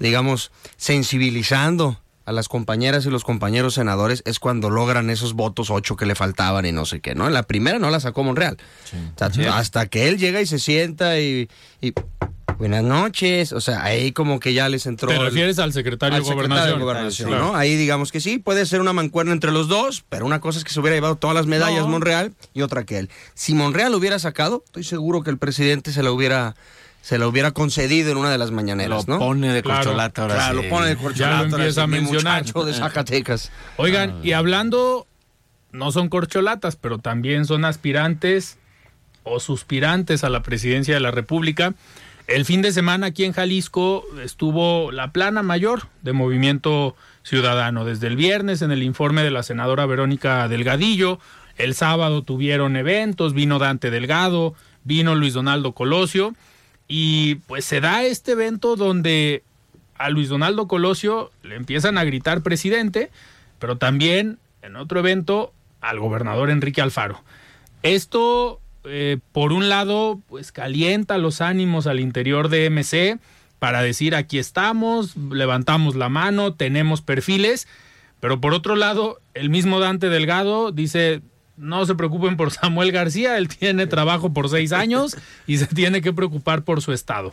Digamos, 0.00 0.50
sensibilizando 0.76 2.00
a 2.24 2.32
las 2.32 2.48
compañeras 2.48 3.04
y 3.06 3.10
los 3.10 3.24
compañeros 3.24 3.74
senadores 3.74 4.22
es 4.26 4.38
cuando 4.38 4.70
logran 4.70 5.10
esos 5.10 5.34
votos 5.34 5.70
ocho 5.70 5.96
que 5.96 6.06
le 6.06 6.14
faltaban 6.14 6.64
y 6.64 6.72
no 6.72 6.86
sé 6.86 7.00
qué, 7.00 7.14
¿no? 7.14 7.26
En 7.26 7.34
la 7.34 7.42
primera 7.44 7.78
no 7.78 7.90
la 7.90 7.98
sacó 8.00 8.22
Monreal. 8.24 8.56
O 8.56 9.18
sea, 9.18 9.30
Sí. 9.32 9.44
hasta 9.44 9.86
que 9.86 10.08
él 10.08 10.18
llega 10.18 10.40
y 10.40 10.46
se 10.46 10.58
sienta 10.60 11.18
y, 11.18 11.48
y, 11.80 11.92
buenas 12.62 12.84
noches, 12.84 13.52
o 13.52 13.60
sea, 13.60 13.82
ahí 13.82 14.12
como 14.12 14.38
que 14.38 14.54
ya 14.54 14.68
les 14.68 14.86
entró 14.86 15.08
¿Te 15.08 15.16
el- 15.16 15.24
refieres 15.24 15.58
al 15.58 15.72
secretario, 15.72 16.16
al 16.16 16.22
de 16.22 16.28
secretario 16.28 16.54
Gobernación? 16.56 16.78
de 16.78 16.84
Gobernación, 16.84 17.28
Claro. 17.30 17.44
¿no? 17.48 17.56
Ahí 17.56 17.74
digamos 17.76 18.12
que 18.12 18.20
sí, 18.20 18.38
puede 18.38 18.66
ser 18.66 18.80
una 18.80 18.92
mancuerna 18.92 19.32
entre 19.32 19.50
los 19.50 19.66
dos, 19.68 20.04
pero 20.08 20.24
una 20.26 20.40
cosa 20.40 20.58
es 20.58 20.64
que 20.64 20.70
se 20.70 20.78
hubiera 20.80 20.96
llevado 20.96 21.16
todas 21.16 21.34
las 21.34 21.46
medallas 21.46 21.82
No. 21.82 21.88
Monreal 21.88 22.32
y 22.54 22.62
otra 22.62 22.84
que 22.84 22.98
él. 22.98 23.10
Si 23.34 23.54
Monreal 23.54 23.90
lo 23.92 23.98
hubiera 23.98 24.18
sacado, 24.20 24.62
estoy 24.64 24.84
seguro 24.84 25.22
que 25.22 25.30
el 25.30 25.38
presidente 25.38 25.92
se 25.92 26.02
la 26.02 26.12
hubiera 26.12 26.54
se 27.00 27.18
la 27.18 27.26
hubiera 27.26 27.50
concedido 27.50 28.12
en 28.12 28.16
una 28.16 28.30
de 28.30 28.38
las 28.38 28.52
mañaneras, 28.52 29.08
Lo 29.08 29.14
¿no? 29.14 29.18
pone 29.18 29.52
de 29.52 29.60
Claro. 29.64 29.80
corcholata 29.82 30.22
ahora 30.22 30.34
Claro, 30.36 30.58
sí. 30.58 30.62
lo 30.62 30.70
pone 30.70 30.86
de 30.86 30.94
Ya 30.94 31.00
corcholata, 31.02 31.30
lo 31.30 31.36
ahora 31.36 31.56
empieza 31.64 31.82
a 31.82 31.86
mencionar. 31.88 32.42
muchacho 32.42 32.64
de 32.64 32.74
Zacatecas. 32.74 33.50
Oigan, 33.76 34.20
y 34.22 34.32
hablando, 34.32 35.08
no 35.72 35.90
son 35.90 36.08
corcholatas, 36.08 36.76
pero 36.76 36.98
también 36.98 37.44
son 37.44 37.64
aspirantes 37.64 38.56
o 39.24 39.40
suspirantes 39.40 40.22
a 40.22 40.28
la 40.28 40.42
presidencia 40.44 40.94
de 40.94 41.00
la 41.00 41.10
República. 41.10 41.74
El 42.26 42.44
fin 42.44 42.62
de 42.62 42.72
semana 42.72 43.08
aquí 43.08 43.24
en 43.24 43.32
Jalisco 43.32 44.04
estuvo 44.22 44.92
la 44.92 45.12
plana 45.12 45.42
mayor 45.42 45.88
de 46.02 46.12
Movimiento 46.12 46.96
Ciudadano. 47.24 47.84
Desde 47.84 48.06
el 48.06 48.16
viernes 48.16 48.62
en 48.62 48.70
el 48.70 48.82
informe 48.82 49.22
de 49.22 49.30
la 49.30 49.42
senadora 49.42 49.86
Verónica 49.86 50.48
Delgadillo, 50.48 51.18
el 51.58 51.74
sábado 51.74 52.22
tuvieron 52.22 52.76
eventos, 52.76 53.34
vino 53.34 53.58
Dante 53.58 53.90
Delgado, 53.90 54.54
vino 54.84 55.14
Luis 55.14 55.34
Donaldo 55.34 55.72
Colosio 55.72 56.34
y 56.88 57.36
pues 57.46 57.64
se 57.64 57.80
da 57.80 58.04
este 58.04 58.32
evento 58.32 58.76
donde 58.76 59.42
a 59.96 60.08
Luis 60.08 60.28
Donaldo 60.28 60.68
Colosio 60.68 61.30
le 61.42 61.56
empiezan 61.56 61.98
a 61.98 62.04
gritar 62.04 62.42
presidente, 62.42 63.10
pero 63.58 63.76
también 63.76 64.38
en 64.62 64.76
otro 64.76 65.00
evento 65.00 65.52
al 65.80 65.98
gobernador 65.98 66.50
Enrique 66.50 66.80
Alfaro. 66.80 67.22
Esto 67.82 68.60
eh, 68.84 69.18
por 69.32 69.52
un 69.52 69.68
lado, 69.68 70.20
pues 70.28 70.52
calienta 70.52 71.18
los 71.18 71.40
ánimos 71.40 71.86
al 71.86 72.00
interior 72.00 72.48
de 72.48 72.68
MC 72.68 73.20
para 73.58 73.80
decir 73.82 74.16
aquí 74.16 74.38
estamos, 74.38 75.16
levantamos 75.16 75.94
la 75.94 76.08
mano, 76.08 76.54
tenemos 76.54 77.00
perfiles, 77.00 77.68
pero 78.18 78.40
por 78.40 78.54
otro 78.54 78.74
lado, 78.74 79.20
el 79.34 79.50
mismo 79.50 79.78
Dante 79.78 80.08
Delgado 80.08 80.72
dice, 80.72 81.22
no 81.56 81.86
se 81.86 81.94
preocupen 81.94 82.36
por 82.36 82.50
Samuel 82.52 82.90
García, 82.90 83.38
él 83.38 83.48
tiene 83.48 83.86
trabajo 83.86 84.32
por 84.32 84.48
seis 84.48 84.72
años 84.72 85.16
y 85.46 85.58
se 85.58 85.68
tiene 85.68 86.02
que 86.02 86.12
preocupar 86.12 86.64
por 86.64 86.82
su 86.82 86.92
estado. 86.92 87.32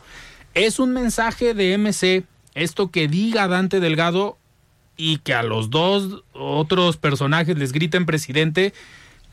Es 0.54 0.78
un 0.78 0.94
mensaje 0.94 1.54
de 1.56 1.78
MC, 1.78 2.24
esto 2.54 2.92
que 2.92 3.08
diga 3.08 3.48
Dante 3.48 3.80
Delgado 3.80 4.38
y 4.98 5.18
que 5.18 5.34
a 5.34 5.44
los 5.44 5.70
dos 5.70 6.24
otros 6.34 6.98
personajes 6.98 7.58
les 7.58 7.72
griten 7.72 8.06
presidente 8.06 8.74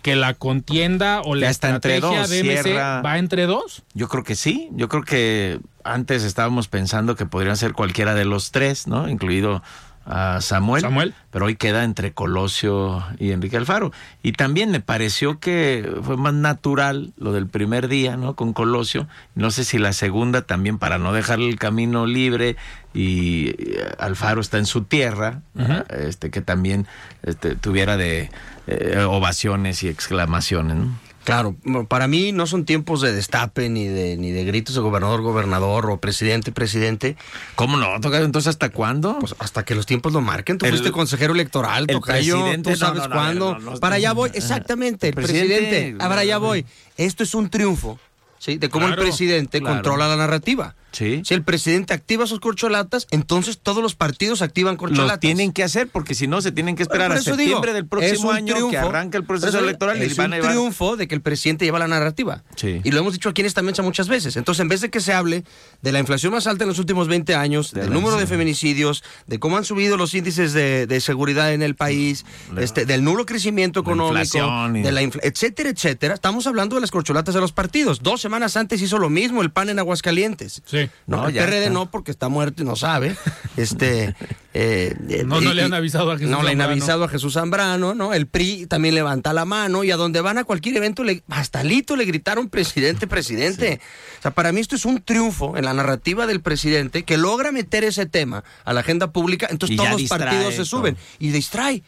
que 0.03 0.15
la 0.17 0.35
contienda 0.35 1.21
o 1.23 1.35
la 1.35 1.49
entre 1.49 1.97
estrategia 1.97 2.21
dos, 2.21 2.31
de 2.31 2.41
MC 2.45 2.63
cierra- 2.63 3.03
va 3.03 3.19
entre 3.19 3.47
dos. 3.47 3.83
Yo 3.95 4.09
creo 4.09 4.23
que 4.25 4.37
sí. 4.37 4.69
Yo 4.73 4.89
creo 4.89 5.03
que 5.03 5.59
antes 5.85 6.23
estábamos 6.23 6.69
pensando 6.69 7.17
que 7.17 7.27
podrían 7.27 7.57
ser 7.57 7.73
cualquiera 7.73 8.15
de 8.15 8.25
los 8.25 8.51
tres, 8.53 8.87
¿no? 8.87 9.09
Incluido 9.09 9.63
a 10.07 10.41
Samuel. 10.41 10.83
Samuel. 10.83 11.15
Pero 11.31 11.47
hoy 11.47 11.57
queda 11.57 11.85
entre 11.85 12.13
Colosio 12.13 13.05
y 13.19 13.33
Enrique 13.33 13.57
Alfaro. 13.57 13.93
Y 14.23 14.33
también 14.33 14.71
me 14.71 14.81
pareció 14.81 15.41
que 15.41 15.93
fue 16.03 16.17
más 16.17 16.33
natural 16.33 17.13
lo 17.17 17.33
del 17.33 17.47
primer 17.49 17.89
día, 17.89 18.17
¿no? 18.17 18.35
Con 18.35 18.53
Colosio. 18.53 19.09
No 19.35 19.51
sé 19.51 19.65
si 19.65 19.79
la 19.79 19.93
segunda 19.93 20.43
también 20.43 20.79
para 20.79 20.99
no 20.99 21.13
dejarle 21.13 21.49
el 21.49 21.59
camino 21.59 22.07
libre 22.07 22.57
y 22.95 23.49
eh, 23.49 23.95
Alfaro 23.99 24.41
está 24.41 24.59
en 24.59 24.67
su 24.67 24.85
tierra, 24.85 25.43
¿verdad? 25.55 25.91
este 25.93 26.31
que 26.31 26.41
también 26.41 26.87
este, 27.23 27.57
tuviera 27.57 27.97
de 27.97 28.31
eh, 28.67 29.05
ovaciones 29.07 29.83
y 29.83 29.89
exclamaciones, 29.89 30.77
¿no? 30.77 31.06
Claro, 31.27 31.57
para 31.89 32.07
mí 32.07 32.31
no 32.31 32.47
son 32.47 32.65
tiempos 32.65 33.01
de 33.01 33.13
destape 33.13 33.69
ni 33.69 33.87
de 33.89 34.17
ni 34.17 34.31
de 34.31 34.45
gritos 34.45 34.77
de 34.77 34.81
gobernador, 34.81 35.23
gobernador 35.23 35.91
o 35.91 35.99
presidente, 36.01 36.53
presidente. 36.53 37.17
¿Cómo 37.57 37.77
no? 37.77 38.01
Tocayo? 38.01 38.25
Entonces, 38.25 38.47
¿hasta 38.51 38.69
cuándo? 38.69 39.19
Pues 39.19 39.35
hasta 39.41 39.65
que 39.65 39.75
los 39.75 39.87
tiempos 39.87 40.13
lo 40.13 40.21
marquen. 40.21 40.57
Tú 40.57 40.67
El- 40.67 40.71
fuiste 40.71 40.93
consejero 40.93 41.33
electoral, 41.35 41.81
el 41.89 41.97
Tocayo. 41.97 42.37
presidente- 42.39 42.71
Tú 42.71 42.77
sabes 42.77 43.03
no, 43.03 43.09
no, 43.09 43.09
no, 43.09 43.15
cuándo. 43.17 43.59
no, 43.59 43.81
para 43.81 43.97
allá 43.97 44.13
voy. 44.13 44.31
Exactamente, 44.35 45.09
el 45.09 45.11
El 45.11 45.15
presidente, 45.17 45.57
presidente. 45.57 45.99
Para 45.99 46.21
allá 46.21 46.39
voy. 46.39 46.65
Esto 46.97 47.25
es 47.25 47.35
un 47.35 47.51
triunfo. 47.51 47.99
¿Sí? 48.39 48.59
De 48.59 48.69
cómo 48.69 48.87
Claro, 48.87 49.03
el 49.03 49.09
presidente 49.09 49.59
claro. 49.59 49.75
controla 49.77 50.07
la 50.07 50.15
narrativa. 50.17 50.77
Sí. 50.97 51.21
Si 51.25 51.35
el 51.35 51.43
presidente 51.43 51.93
activa 51.93 52.27
sus 52.27 52.41
corcholatas, 52.41 53.07
entonces 53.11 53.59
todos 53.63 53.83
los 53.83 53.95
partidos 53.95 54.41
activan 54.41 54.77
corcholatas. 54.77 55.11
Los 55.17 55.21
tienen 55.21 55.53
que 55.53 55.63
hacer 55.63 55.89
porque 55.89 56.15
si 56.15 56.27
no 56.27 56.41
se 56.41 56.53
tienen 56.53 56.75
que 56.75 56.83
esperar 56.83 57.13
a 57.13 57.21
septiembre 57.21 57.73
digo, 57.73 57.75
del 57.75 57.87
próximo 57.87 58.31
año 58.31 58.71
que 58.71 58.79
arranca 58.79 59.19
el 59.19 59.25
proceso 59.25 59.49
eso 59.49 59.59
electoral 59.59 59.99
y 60.03 60.07
es 60.07 60.17
van 60.17 60.29
un 60.29 60.33
a 60.33 60.37
llevar 60.37 60.53
triunfo 60.53 60.97
de 60.97 61.07
que 61.07 61.15
el 61.15 61.21
presidente 61.21 61.65
lleva 61.67 61.79
la 61.79 61.89
narrativa. 61.89 62.45
Sí. 62.57 62.81
Y 62.83 62.91
lo 62.93 63.01
hemos 63.01 63.13
dicho 63.13 63.29
aquí 63.29 63.43
en 63.43 63.47
esta 63.47 63.61
mesa 63.61 63.83
muchas 63.83 64.09
veces. 64.09 64.37
Entonces, 64.37 64.61
en 64.63 64.69
vez 64.69 64.81
de 64.81 64.89
que 64.89 65.01
se 65.01 65.13
hable 65.13 65.45
de 65.83 65.93
la 65.93 65.99
inflación 65.99 66.33
más 66.33 66.47
alta 66.47 66.65
en 66.65 66.69
los 66.69 66.79
últimos 66.79 67.09
20 67.09 67.35
años, 67.35 67.73
De 67.73 67.83
del 67.83 67.93
número 67.93 68.17
de 68.17 68.27
feminicidios, 68.27 69.05
de 69.27 69.39
cómo 69.39 69.59
han 69.59 69.65
subido 69.65 69.97
los 69.99 70.15
índices 70.15 70.53
de, 70.55 70.87
de 70.87 71.01
seguridad 71.01 71.53
en 71.53 71.63
el 71.63 71.75
país, 71.75 72.25
este, 72.59 72.87
del 72.87 73.05
nulo 73.05 73.27
crecimiento 73.27 73.81
La 73.81 73.83
económico, 73.83 74.19
inflación 74.23 74.77
y- 74.77 74.83
de 74.83 74.93
la 74.93 75.03
infla- 75.03 75.21
etcétera, 75.25 75.69
etcétera, 75.69 76.15
estamos 76.15 76.47
hablando 76.47 76.77
de 76.77 76.81
las 76.81 76.91
corcholatas 76.91 77.35
de 77.35 77.41
los 77.41 77.53
partidos. 77.53 78.03
Dos 78.03 78.21
semanas 78.23 78.57
antes 78.57 78.81
hizo 78.81 78.99
lo 78.99 79.11
mismo 79.11 79.43
el 79.43 79.51
PAN 79.51 79.69
en 79.69 79.79
Aguascalientes. 79.79 80.63
Sí. 80.65 80.86
No, 81.07 81.19
No, 81.19 81.29
el 81.29 81.35
ya 81.35 81.43
PRD 81.45 81.59
está. 81.65 81.71
no, 81.71 81.91
porque 81.91 82.11
está 82.11 82.29
muerto 82.29 82.63
y 82.63 82.67
no 82.67 82.77
sabe. 82.77 83.17
Este, 83.57 84.15
eh, 84.53 84.95
No, 85.25 85.41
no 85.41 85.53
y- 85.53 85.55
le 85.55 85.63
han 85.63 85.73
avisado 85.73 86.11
a 86.11 86.17
Jesús 86.19 86.31
No 86.31 86.43
le 86.43 86.51
han 86.51 86.61
avisado 86.61 87.05
a 87.05 87.09
Jesús 87.09 87.33
Zambrano, 87.35 87.95
¿no? 87.95 88.13
El 88.13 88.27
PRI 88.27 88.67
también 88.67 88.95
levanta 88.95 89.33
la 89.33 89.45
mano 89.47 89.83
y 89.83 89.91
a 89.91 89.97
donde 89.97 90.21
van 90.21 90.37
a 90.39 90.45
cualquier 90.45 90.77
evento, 90.77 91.05
le, 91.05 91.23
hasta 91.31 91.63
Lito 91.65 91.97
le 91.97 92.05
gritaron 92.05 92.49
presidente, 92.51 93.07
presidente. 93.07 93.81
O 94.19 94.23
sea, 94.23 94.31
para 94.33 94.53
mí 94.53 94.61
esto 94.61 94.77
es 94.77 94.85
un 94.85 95.01
triunfo 95.03 95.57
en 95.57 95.65
la 95.65 95.73
narrativa 95.73 96.27
del 96.27 96.41
presidente 96.43 97.05
que 97.05 97.17
logra 97.17 97.51
meter 97.53 97.85
ese 97.85 98.05
tema 98.07 98.45
a 98.65 98.73
la 98.75 98.81
agenda 98.81 99.11
pública, 99.11 99.47
entonces 99.51 99.75
Y 99.75 99.77
todos 99.79 99.93
los 100.01 100.09
partidos 100.09 100.55
se 100.55 100.65
suben 100.65 100.97
y 101.19 101.31
distrae. 101.31 101.83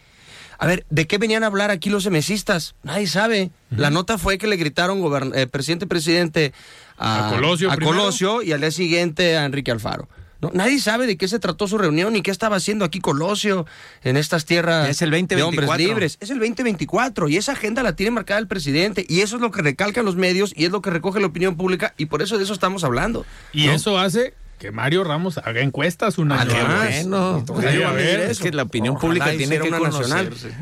A 0.59 0.67
ver, 0.67 0.85
¿de 0.91 1.07
qué 1.07 1.19
venían 1.19 1.45
a 1.45 1.47
hablar 1.47 1.71
aquí 1.71 1.89
los 1.89 2.05
emesistas? 2.05 2.75
Nadie 2.83 3.07
sabe. 3.07 3.51
La 3.71 3.91
nota 3.91 4.19
fue 4.19 4.39
que 4.39 4.49
le 4.49 4.57
gritaron 4.57 5.01
eh, 5.35 5.47
presidente, 5.47 5.87
presidente 5.87 6.53
a, 6.97 7.29
A 7.29 7.35
Colosio 7.35 7.71
a. 7.71 7.77
Colosio 7.77 8.43
y 8.43 8.53
al 8.53 8.61
día 8.61 8.73
siguiente 8.73 9.37
a 9.37 9.45
Enrique 9.45 9.71
Alfaro. 9.71 10.09
No, 10.41 10.51
nadie 10.55 10.81
sabe 10.81 11.07
de 11.07 11.17
qué 11.17 11.27
se 11.27 11.41
trató 11.41 11.67
su 11.67 11.79
reunión 11.79 12.13
ni 12.13 12.23
qué 12.23 12.31
estaba 12.31 12.57
haciendo 12.57 12.85
aquí 12.85 13.01
Colosio 13.01 13.67
en 14.05 14.17
estas 14.17 14.45
tierras 14.45 14.89
es 14.89 15.03
el 15.03 15.11
de 15.11 15.17
hombres 15.19 15.67
2024. 15.67 15.77
libres. 15.79 16.17
Es 16.21 16.31
el 16.31 16.39
2024 16.39 17.29
y 17.29 17.37
esa 17.37 17.53
agenda 17.53 17.83
la 17.83 17.97
tiene 17.97 18.13
marcada 18.13 18.39
el 18.39 18.47
presidente 18.47 19.05
y 19.09 19.21
eso 19.21 19.37
es 19.37 19.43
lo 19.43 19.51
que 19.51 19.63
recalcan 19.63 20.05
los 20.05 20.15
medios 20.15 20.53
y 20.57 20.65
es 20.65 20.71
lo 20.71 20.81
que 20.81 20.91
recoge 20.91 21.19
la 21.19 21.27
opinión 21.27 21.57
pública 21.57 21.93
y 21.97 22.07
por 22.07 22.23
eso 22.23 22.37
de 22.37 22.45
eso 22.45 22.53
estamos 22.53 22.85
hablando. 22.85 23.27
Y 23.53 23.67
¿no? 23.67 23.73
eso 23.73 23.99
hace 23.99 24.35
que 24.59 24.73
Mario 24.73 25.05
Ramos 25.05 25.39
haga 25.39 25.61
encuestas 25.61 26.19
un 26.19 26.33
año 26.33 26.51
Además, 26.53 26.87
antes. 26.87 27.07
bueno. 27.47 27.89
A 27.89 27.93
ver, 27.93 28.21
es 28.21 28.41
que 28.41 28.51
la 28.53 28.65
opinión 28.65 28.97
Ojalá 28.97 29.09
pública 29.09 29.31
tiene 29.37 29.59
que 29.59 29.69
una 29.69 29.79
nacional. 29.79 30.29
conocerse. 30.29 30.57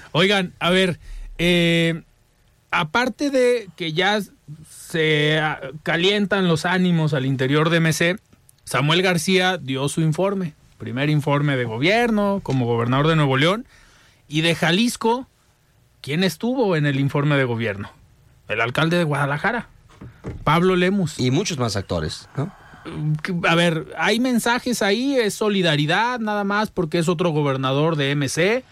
Oigan, 0.12 0.52
a 0.60 0.70
ver, 0.70 0.98
eh, 1.38 2.02
aparte 2.70 3.30
de 3.30 3.68
que 3.76 3.92
ya 3.92 4.20
se 4.78 5.38
ah, 5.38 5.60
calientan 5.82 6.48
los 6.48 6.64
ánimos 6.64 7.14
al 7.14 7.26
interior 7.26 7.70
de 7.70 7.80
MC, 7.80 8.20
Samuel 8.64 9.02
García 9.02 9.58
dio 9.58 9.88
su 9.88 10.00
informe, 10.00 10.54
primer 10.78 11.10
informe 11.10 11.56
de 11.56 11.64
gobierno 11.64 12.40
como 12.42 12.66
gobernador 12.66 13.08
de 13.08 13.16
Nuevo 13.16 13.36
León, 13.36 13.66
y 14.28 14.42
de 14.42 14.54
Jalisco, 14.54 15.26
¿quién 16.02 16.22
estuvo 16.22 16.76
en 16.76 16.86
el 16.86 17.00
informe 17.00 17.36
de 17.36 17.44
gobierno? 17.44 17.90
El 18.48 18.60
alcalde 18.60 18.96
de 18.98 19.04
Guadalajara, 19.04 19.68
Pablo 20.44 20.76
Lemus. 20.76 21.18
Y 21.18 21.30
muchos 21.30 21.58
más 21.58 21.76
actores, 21.76 22.28
¿no? 22.36 22.52
A 23.48 23.54
ver, 23.54 23.86
hay 23.96 24.20
mensajes 24.20 24.82
ahí, 24.82 25.16
es 25.16 25.34
solidaridad 25.34 26.20
nada 26.20 26.44
más 26.44 26.70
porque 26.70 26.98
es 26.98 27.08
otro 27.08 27.30
gobernador 27.30 27.96
de 27.96 28.14
MC, 28.14 28.64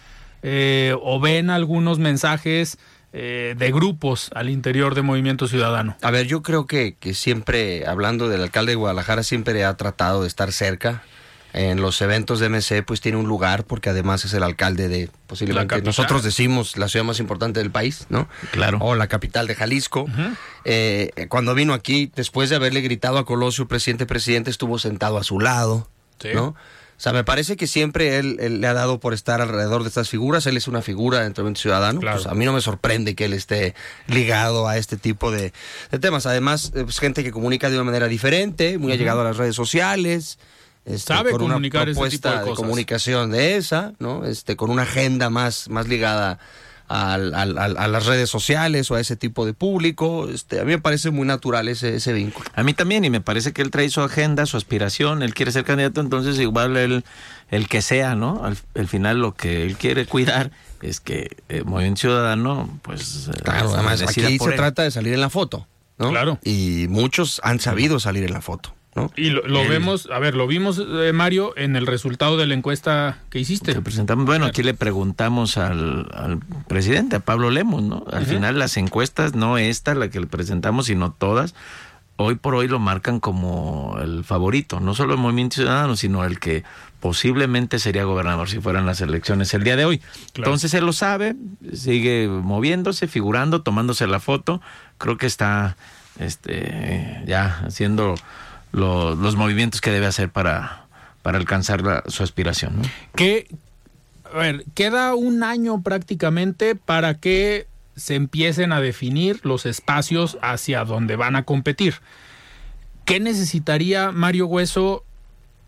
eh, 0.43 0.95
o 1.01 1.19
ven 1.19 1.49
algunos 1.49 1.99
mensajes 1.99 2.77
eh, 3.13 3.55
de 3.57 3.71
grupos 3.71 4.29
al 4.35 4.49
interior 4.49 4.93
de 4.93 5.01
Movimiento 5.01 5.47
Ciudadano. 5.47 5.95
A 6.01 6.11
ver, 6.11 6.27
yo 6.27 6.41
creo 6.41 6.67
que, 6.67 6.95
que 6.99 7.13
siempre, 7.13 7.85
hablando 7.87 8.29
del 8.29 8.43
alcalde 8.43 8.73
de 8.73 8.75
Guadalajara, 8.75 9.23
siempre 9.23 9.63
ha 9.63 9.75
tratado 9.77 10.21
de 10.21 10.27
estar 10.27 10.51
cerca. 10.51 11.03
En 11.57 11.81
los 11.81 11.99
eventos 12.01 12.39
de 12.39 12.49
MC, 12.49 12.83
pues 12.85 13.01
tiene 13.01 13.17
un 13.17 13.27
lugar, 13.27 13.63
porque 13.63 13.89
además 13.89 14.23
es 14.25 14.33
el 14.33 14.43
alcalde 14.43 14.87
de, 14.89 15.09
posiblemente, 15.25 15.81
nosotros 15.81 16.21
decimos 16.21 16.77
la 16.77 16.87
ciudad 16.87 17.03
más 17.03 17.19
importante 17.19 17.59
del 17.59 17.71
país, 17.71 18.05
¿no? 18.09 18.29
Claro. 18.51 18.77
O 18.79 18.93
la 18.93 19.07
capital 19.07 19.47
de 19.47 19.55
Jalisco. 19.55 20.05
Eh, 20.65 21.09
cuando 21.29 21.55
vino 21.55 21.73
aquí, 21.73 22.11
después 22.15 22.51
de 22.51 22.57
haberle 22.57 22.81
gritado 22.81 23.17
a 23.17 23.25
Colosio, 23.25 23.67
presidente, 23.67 24.05
presidente, 24.05 24.51
estuvo 24.51 24.77
sentado 24.77 25.17
a 25.17 25.23
su 25.23 25.39
lado, 25.39 25.89
Sí. 26.21 26.29
¿no? 26.33 26.55
O 26.97 26.99
sea, 26.99 27.13
me 27.13 27.23
parece 27.23 27.57
que 27.57 27.67
siempre 27.67 28.17
él, 28.17 28.37
él 28.39 28.59
le 28.59 28.65
ha 28.65 28.73
dado 28.73 28.99
por 28.99 29.13
estar 29.13 29.39
alrededor 29.39 29.83
de 29.83 29.89
estas 29.89 30.09
figuras. 30.09 30.47
Él 30.47 30.57
es 30.57 30.67
una 30.67 30.81
figura 30.81 31.21
dentro 31.21 31.43
del 31.43 31.55
ciudadano. 31.55 31.99
Claro. 31.99 32.17
Pues 32.17 32.27
a 32.27 32.33
mí 32.33 32.43
no 32.43 32.53
me 32.53 32.61
sorprende 32.61 33.13
que 33.13 33.25
él 33.25 33.33
esté 33.33 33.75
ligado 34.07 34.67
a 34.67 34.77
este 34.77 34.97
tipo 34.97 35.29
de, 35.29 35.53
de 35.91 35.99
temas. 35.99 36.25
Además, 36.25 36.71
eh, 36.75 36.83
pues, 36.83 36.97
gente 36.99 37.23
que 37.23 37.31
comunica 37.31 37.69
de 37.69 37.75
una 37.75 37.83
manera 37.83 38.07
diferente, 38.07 38.79
muy 38.79 38.91
allegado 38.93 39.21
a 39.21 39.25
las 39.25 39.37
redes 39.37 39.55
sociales. 39.55 40.39
Este, 40.87 41.13
Sabe 41.13 41.31
con 41.31 41.41
una 41.43 41.55
comunicar 41.55 41.89
ese 41.89 41.95
propuesta 41.99 42.29
tipo 42.31 42.39
de 42.43 42.49
cosas. 42.49 42.55
comunicación 42.63 43.31
de 43.31 43.57
esa, 43.57 43.93
¿no? 43.99 44.25
Este, 44.25 44.55
con 44.55 44.69
una 44.71 44.83
agenda 44.83 45.29
más, 45.29 45.69
más 45.69 45.87
ligada 45.87 46.39
al- 46.87 47.35
al- 47.35 47.57
al- 47.57 47.75
a 47.77 47.87
las 47.89 48.05
redes 48.05 48.29
sociales 48.29 48.89
o 48.89 48.95
a 48.95 49.01
ese 49.01 49.17
tipo 49.17 49.45
de 49.45 49.53
público. 49.53 50.29
Este, 50.29 50.61
a 50.61 50.63
mí 50.63 50.71
me 50.71 50.79
parece 50.79 51.11
muy 51.11 51.27
natural 51.27 51.67
ese, 51.67 51.95
ese 51.97 52.13
vínculo. 52.13 52.49
A 52.55 52.63
mí 52.63 52.73
también, 52.73 53.03
y 53.03 53.09
me 53.09 53.19
parece 53.19 53.51
que 53.51 53.61
él 53.61 53.71
trae 53.71 53.89
su 53.89 53.99
agenda, 54.01 54.45
su 54.45 54.55
aspiración, 54.55 55.21
él 55.21 55.33
quiere 55.33 55.51
ser 55.51 55.65
candidato, 55.65 55.99
entonces 55.99 56.39
igual 56.39 56.77
él, 56.77 57.03
el 57.51 57.67
que 57.67 57.81
sea, 57.81 58.15
¿no? 58.15 58.41
Al, 58.45 58.57
al 58.75 58.87
final 58.87 59.19
lo 59.19 59.33
que 59.35 59.63
él 59.63 59.75
quiere 59.75 60.05
cuidar 60.05 60.51
es 60.81 61.01
que 61.01 61.35
el 61.49 61.65
Movimiento 61.65 61.99
Ciudadano, 62.01 62.79
pues... 62.83 63.27
eh, 63.27 63.41
Claro, 63.43 63.73
además 63.73 63.99
decida 63.99 64.27
aquí 64.27 64.37
se 64.39 64.45
él. 64.51 64.55
trata 64.55 64.83
de 64.83 64.91
salir 64.91 65.13
en 65.13 65.19
la 65.19 65.29
foto, 65.29 65.67
¿no? 65.97 66.11
Claro. 66.11 66.39
Y 66.45 66.85
muchos 66.87 67.41
han 67.43 67.59
sabido 67.59 67.99
salir 67.99 68.23
en 68.23 68.31
la 68.31 68.41
foto, 68.41 68.73
¿no? 68.97 69.11
Y 69.15 69.29
lo, 69.29 69.47
lo 69.47 69.67
vemos, 69.67 70.09
a 70.11 70.17
ver, 70.19 70.35
lo 70.35 70.47
vimos, 70.47 70.79
eh, 70.79 71.13
Mario, 71.13 71.53
en 71.55 71.75
el 71.75 71.85
resultado 71.85 72.35
de 72.35 72.47
la 72.47 72.55
encuesta 72.55 73.19
que 73.29 73.39
hiciste. 73.39 73.73
Que 73.73 73.81
presentamos, 73.81 74.25
bueno, 74.25 74.45
aquí 74.45 74.63
le 74.63 74.73
preguntamos 74.73 75.57
al, 75.57 76.09
al 76.13 76.39
presidente, 76.67 77.17
a 77.17 77.19
Pablo 77.19 77.51
Lemos, 77.51 77.83
¿no? 77.83 78.03
Al 78.11 78.25
final 78.25 78.57
las 78.57 78.75
encuestas, 78.77 79.35
no 79.35 79.57
esta, 79.57 79.93
la 79.93 80.09
que 80.09 80.19
le 80.19 80.25
presentamos, 80.25 80.87
sino 80.87 81.11
todas, 81.11 81.53
hoy 82.17 82.35
por 82.35 82.55
hoy 82.55 82.67
lo 82.67 82.79
marcan 82.79 83.19
como 83.19 83.97
el 84.01 84.23
favorito, 84.23 84.79
no 84.79 84.95
solo 84.95 85.13
el 85.13 85.19
Movimiento 85.19 85.57
Ciudadano, 85.57 85.95
sino 85.95 86.25
el 86.25 86.39
que 86.39 86.63
posiblemente 86.99 87.77
sería 87.77 88.03
gobernador 88.03 88.49
si 88.49 88.59
fueran 88.59 88.87
las 88.87 89.01
elecciones 89.01 89.53
el 89.53 89.63
día 89.63 89.75
de 89.75 89.85
hoy. 89.85 89.99
Claro. 90.33 90.49
Entonces 90.49 90.73
él 90.73 90.85
lo 90.85 90.93
sabe, 90.93 91.35
sigue 91.71 92.27
moviéndose, 92.27 93.07
figurando, 93.07 93.61
tomándose 93.61 94.07
la 94.07 94.19
foto, 94.19 94.61
creo 94.97 95.17
que 95.17 95.27
está 95.27 95.77
este 96.19 97.21
ya 97.27 97.59
haciendo 97.65 98.15
lo- 98.77 99.15
los 99.15 99.35
movimientos 99.35 99.81
que 99.81 99.91
debe 99.91 100.05
hacer 100.05 100.29
para, 100.29 100.85
para 101.21 101.37
alcanzar 101.37 101.81
la- 101.81 102.03
su 102.07 102.23
aspiración, 102.23 102.81
que, 103.15 103.47
a 104.33 104.37
ver, 104.37 104.65
queda 104.75 105.15
un 105.15 105.43
año 105.43 105.81
prácticamente 105.81 106.75
para 106.75 107.15
que 107.15 107.67
se 107.95 108.15
empiecen 108.15 108.71
a 108.71 108.79
definir 108.79 109.39
los 109.43 109.65
espacios 109.65 110.37
hacia 110.41 110.83
donde 110.85 111.15
van 111.15 111.35
a 111.35 111.43
competir. 111.43 111.95
¿Qué 113.05 113.19
necesitaría 113.19 114.11
Mario 114.11 114.45
Hueso 114.47 115.03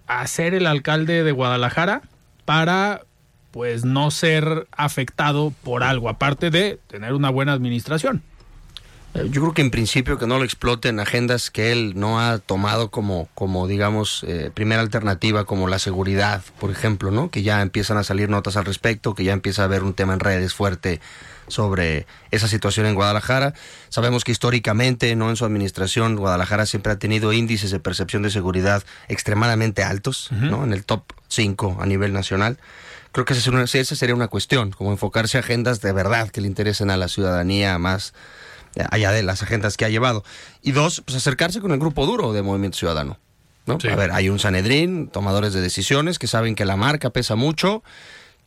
hacer 0.07 0.53
el 0.53 0.67
alcalde 0.67 1.23
de 1.23 1.31
Guadalajara 1.31 2.01
para 2.45 3.01
pues 3.51 3.83
no 3.85 4.11
ser 4.11 4.67
afectado 4.71 5.51
por 5.63 5.83
algo, 5.83 6.07
aparte 6.09 6.51
de 6.51 6.79
tener 6.87 7.13
una 7.13 7.29
buena 7.31 7.53
administración? 7.53 8.21
Eh, 9.13 9.27
yo 9.31 9.41
creo 9.41 9.53
que 9.53 9.61
en 9.61 9.71
principio 9.71 10.17
que 10.17 10.27
no 10.27 10.37
lo 10.37 10.43
exploten 10.43 10.99
agendas 10.99 11.49
que 11.49 11.71
él 11.71 11.93
no 11.95 12.19
ha 12.19 12.37
tomado 12.37 12.91
como, 12.91 13.27
como 13.33 13.67
digamos, 13.67 14.23
eh, 14.27 14.51
primera 14.53 14.81
alternativa, 14.81 15.45
como 15.45 15.67
la 15.67 15.79
seguridad, 15.79 16.43
por 16.59 16.71
ejemplo, 16.71 17.11
¿no? 17.11 17.29
Que 17.31 17.41
ya 17.41 17.61
empiezan 17.61 17.97
a 17.97 18.03
salir 18.03 18.29
notas 18.29 18.57
al 18.57 18.65
respecto, 18.65 19.15
que 19.15 19.23
ya 19.23 19.33
empieza 19.33 19.63
a 19.63 19.65
haber 19.65 19.83
un 19.83 19.93
tema 19.93 20.13
en 20.13 20.19
redes 20.19 20.53
fuerte 20.53 21.01
sobre 21.47 22.05
esa 22.29 22.47
situación 22.47 22.85
en 22.85 22.93
Guadalajara. 22.93 23.55
Sabemos 23.89 24.23
que 24.23 24.31
históricamente, 24.31 25.15
no 25.15 25.31
en 25.31 25.35
su 25.35 25.45
administración, 25.45 26.15
Guadalajara 26.15 26.67
siempre 26.67 26.91
ha 26.91 26.99
tenido 26.99 27.33
índices 27.33 27.71
de 27.71 27.79
percepción 27.79 28.21
de 28.21 28.29
seguridad 28.29 28.83
extremadamente 29.07 29.83
altos, 29.83 30.29
¿no? 30.31 30.63
En 30.63 30.73
el 30.73 30.85
top 30.85 31.03
5 31.27 31.79
a 31.81 31.85
nivel 31.87 32.13
nacional. 32.13 32.59
Creo 33.11 33.25
que 33.25 33.33
esa, 33.33 33.63
esa 33.63 33.95
sería 33.95 34.13
una 34.13 34.27
cuestión, 34.27 34.69
como 34.69 34.91
enfocarse 34.91 35.37
a 35.37 35.39
agendas 35.39 35.81
de 35.81 35.91
verdad 35.91 36.29
que 36.29 36.41
le 36.41 36.47
interesen 36.47 36.91
a 36.91 36.97
la 36.97 37.07
ciudadanía 37.07 37.79
más 37.79 38.13
allá 38.89 39.11
de 39.11 39.23
las 39.23 39.43
agendas 39.43 39.77
que 39.77 39.85
ha 39.85 39.89
llevado. 39.89 40.23
Y 40.61 40.71
dos, 40.71 41.01
pues 41.05 41.17
acercarse 41.17 41.61
con 41.61 41.71
el 41.71 41.79
grupo 41.79 42.05
duro 42.05 42.33
de 42.33 42.41
Movimiento 42.41 42.77
Ciudadano. 42.77 43.17
¿no? 43.65 43.77
A 43.91 43.95
ver, 43.95 44.11
hay 44.11 44.29
un 44.29 44.39
Sanedrín, 44.39 45.07
tomadores 45.07 45.53
de 45.53 45.61
decisiones 45.61 46.17
que 46.17 46.27
saben 46.27 46.55
que 46.55 46.65
la 46.65 46.75
marca 46.75 47.11
pesa 47.11 47.35
mucho, 47.35 47.83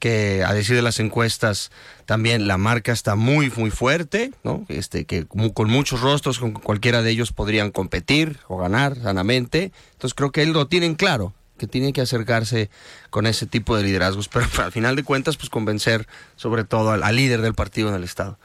que 0.02 0.42
a 0.44 0.52
decir 0.52 0.74
de 0.74 0.82
las 0.82 0.98
encuestas 0.98 1.70
también 2.06 2.48
la 2.48 2.58
marca 2.58 2.90
está 2.90 3.14
muy 3.14 3.52
muy 3.54 3.70
fuerte, 3.70 4.32
¿no? 4.42 4.64
Este 4.68 5.04
que 5.04 5.26
con 5.26 5.70
muchos 5.70 6.00
rostros 6.00 6.40
con 6.40 6.50
cualquiera 6.50 7.02
de 7.02 7.10
ellos 7.12 7.30
podrían 7.30 7.70
competir 7.70 8.40
o 8.48 8.56
ganar 8.56 8.96
sanamente. 8.96 9.70
Entonces 9.92 10.14
creo 10.14 10.32
que 10.32 10.42
él 10.42 10.50
lo 10.50 10.66
tienen 10.66 10.96
claro, 10.96 11.34
que 11.56 11.68
tiene 11.68 11.92
que 11.92 12.00
acercarse 12.00 12.68
con 13.10 13.28
ese 13.28 13.46
tipo 13.46 13.76
de 13.76 13.84
liderazgos, 13.84 14.26
pero 14.26 14.46
al 14.64 14.72
final 14.72 14.96
de 14.96 15.04
cuentas 15.04 15.36
pues 15.36 15.50
convencer 15.50 16.08
sobre 16.34 16.64
todo 16.64 16.90
al 16.90 17.16
líder 17.16 17.40
del 17.40 17.54
partido 17.54 17.88
en 17.88 17.94
el 17.94 18.02
estado. 18.02 18.40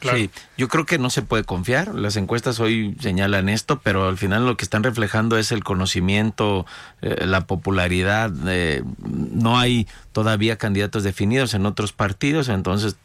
Sí, 0.00 0.30
yo 0.56 0.68
creo 0.68 0.86
que 0.86 0.98
no 0.98 1.10
se 1.10 1.22
puede 1.22 1.42
confiar. 1.42 1.94
Las 1.94 2.16
encuestas 2.16 2.60
hoy 2.60 2.96
señalan 3.00 3.48
esto, 3.48 3.80
pero 3.80 4.08
al 4.08 4.16
final 4.16 4.46
lo 4.46 4.56
que 4.56 4.64
están 4.64 4.84
reflejando 4.84 5.36
es 5.38 5.50
el 5.50 5.64
conocimiento, 5.64 6.66
eh, 7.02 7.26
la 7.26 7.46
popularidad. 7.46 8.30
Eh, 8.46 8.84
no 8.98 9.58
hay 9.58 9.88
todavía 10.12 10.56
candidatos 10.56 11.02
definidos 11.02 11.54
en 11.54 11.66
otros 11.66 11.92
partidos, 11.92 12.48
entonces 12.48 12.96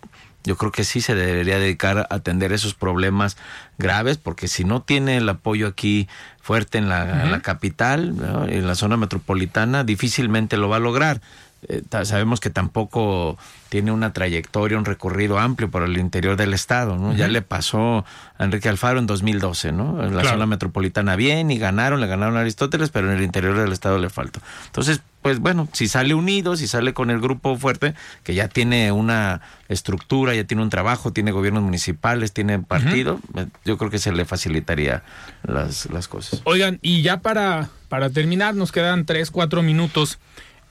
yo 0.44 0.58
creo 0.58 0.72
que 0.72 0.84
sí 0.84 1.02
se 1.02 1.16
debería 1.16 1.58
dedicar 1.58 1.98
a 1.98 2.08
atender 2.10 2.52
esos 2.52 2.74
problemas 2.76 3.38
graves, 3.78 4.18
porque 4.18 4.48
si 4.48 4.64
no 4.64 4.82
tiene 4.82 5.18
el 5.18 5.30
apoyo 5.30 5.68
aquí 5.68 6.08
fuerte 6.42 6.78
en 6.78 6.90
la, 6.90 7.40
capital, 7.42 8.14
en 8.50 8.68
la 8.68 8.76
zona 8.76 8.98
metropolitana, 8.98 9.84
difícilmente 9.84 10.58
lo 10.58 10.68
va 10.68 10.76
a 10.76 10.82
lograr. 10.82 11.22
Eh, 11.68 11.82
sabemos 12.04 12.40
que 12.40 12.50
tampoco 12.50 13.38
tiene 13.70 13.92
una 13.92 14.14
trayectoria, 14.14 14.78
un 14.78 14.86
recorrido 14.86 15.40
amplio 15.40 15.70
por 15.70 15.84
el 15.84 15.98
interior 15.98 16.36
del 16.38 16.54
estado, 16.54 16.98
¿no? 16.98 17.16
Ya 17.16 17.28
le 17.28 17.42
pasó 17.42 18.06
a 18.38 18.44
Enrique 18.44 18.70
Alfaro 18.70 19.00
en 19.00 19.08
2012, 19.08 19.72
¿no? 19.72 20.04
En 20.04 20.16
la 20.16 20.24
zona 20.24 20.46
metropolitana 20.46 21.16
bien 21.16 21.50
y 21.50 21.58
ganaron, 21.58 22.00
le 22.00 22.08
ganaron 22.08 22.38
a 22.38 22.42
Aristóteles, 22.42 22.90
pero 22.90 23.12
en 23.12 23.18
el 23.18 23.24
interior 23.24 23.58
del 23.58 23.72
estado 23.72 23.98
le 23.98 24.10
faltó. 24.10 24.42
Entonces, 24.68 25.02
pues 25.24 25.40
bueno, 25.40 25.68
si 25.72 25.88
sale 25.88 26.14
unido, 26.14 26.56
si 26.56 26.68
sale 26.68 26.94
con 26.94 27.10
el 27.10 27.20
grupo 27.20 27.56
fuerte, 27.58 27.96
que 28.24 28.36
ya 28.36 28.50
tiene 28.50 28.92
una 28.92 29.42
estructura, 29.70 30.36
ya 30.36 30.44
tiene 30.44 30.62
un 30.62 30.70
trabajo, 30.70 31.14
tiene 31.14 31.32
gobiernos 31.32 31.64
municipales, 31.64 32.34
tiene 32.34 32.60
partido, 32.60 33.20
eh, 33.36 33.48
yo 33.66 33.78
creo 33.78 33.90
que 33.90 34.00
se 34.00 34.12
le 34.12 34.26
facilitaría 34.26 35.02
las, 35.44 35.88
las 35.88 36.08
cosas. 36.08 36.42
Oigan, 36.44 36.78
y 36.82 37.02
ya 37.02 37.22
para, 37.22 37.70
para 37.88 38.10
terminar, 38.10 38.54
nos 38.54 38.72
quedan 38.72 39.06
tres, 39.06 39.32
cuatro 39.32 39.64
minutos 39.64 40.20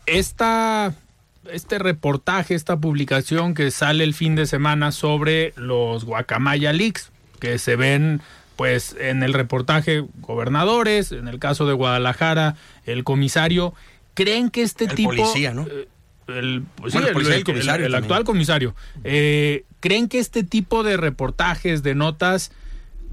esta, 0.06 0.94
este 1.50 1.78
reportaje, 1.78 2.54
esta 2.54 2.76
publicación 2.78 3.54
que 3.54 3.70
sale 3.70 4.04
el 4.04 4.14
fin 4.14 4.34
de 4.34 4.46
semana 4.46 4.92
sobre 4.92 5.52
los 5.56 6.04
Guacamaya 6.04 6.72
Leaks, 6.72 7.10
que 7.40 7.58
se 7.58 7.76
ven 7.76 8.20
pues 8.56 8.94
en 9.00 9.22
el 9.22 9.32
reportaje 9.32 10.04
gobernadores, 10.20 11.12
en 11.12 11.26
el 11.28 11.38
caso 11.38 11.66
de 11.66 11.72
Guadalajara, 11.72 12.56
el 12.84 13.02
comisario, 13.02 13.74
¿creen 14.14 14.50
que 14.50 14.62
este 14.62 14.84
el 14.84 14.94
tipo... 14.94 15.10
Policía, 15.10 15.52
¿no? 15.54 15.66
Eh, 15.66 15.88
el, 16.28 16.62
pues 16.76 16.94
el, 16.94 17.04
actual 17.94 18.24
comisario. 18.24 18.74
Eh, 19.02 19.64
¿Creen 19.80 20.08
que 20.08 20.18
este 20.18 20.44
tipo 20.44 20.84
de 20.84 20.96
reportajes, 20.96 21.82
de 21.82 21.94
notas, 21.94 22.52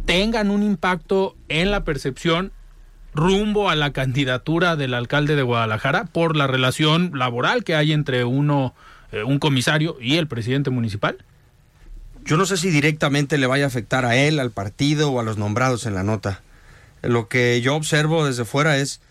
tengan 0.06 0.52
un 0.52 0.62
impacto 0.64 1.36
en 1.50 1.72
la 1.72 1.84
percepción 1.84 2.52
rumbo 3.14 3.70
a 3.70 3.76
la 3.76 3.92
candidatura 3.92 4.76
del 4.76 4.94
alcalde 4.94 5.36
de 5.36 5.42
Guadalajara 5.42 6.06
por 6.06 6.36
la 6.36 6.48
relación 6.48 7.12
laboral 7.16 7.64
que 7.64 7.76
hay 7.76 7.92
entre 7.92 8.24
uno, 8.24 8.74
eh, 9.12 9.24
un 9.24 9.40
comisario 9.40 9.98
y 10.00 10.18
el 10.18 10.28
presidente 10.28 10.70
municipal? 10.70 11.18
Yo 12.26 12.38
no 12.38 12.46
sé 12.46 12.58
si 12.58 12.70
directamente 12.70 13.38
le 13.38 13.48
vaya 13.48 13.66
a 13.66 13.68
afectar 13.68 14.06
a 14.06 14.16
él, 14.16 14.40
al 14.40 14.52
partido 14.52 15.12
o 15.12 15.20
a 15.20 15.24
los 15.24 15.38
nombrados 15.38 15.86
en 15.86 15.96
la 15.96 16.04
nota. 16.04 16.42
Lo 17.02 17.28
que 17.28 17.62
yo 17.62 17.76
observo 17.76 18.26
desde 18.26 18.46
fuera 18.46 18.78
es 18.78 19.02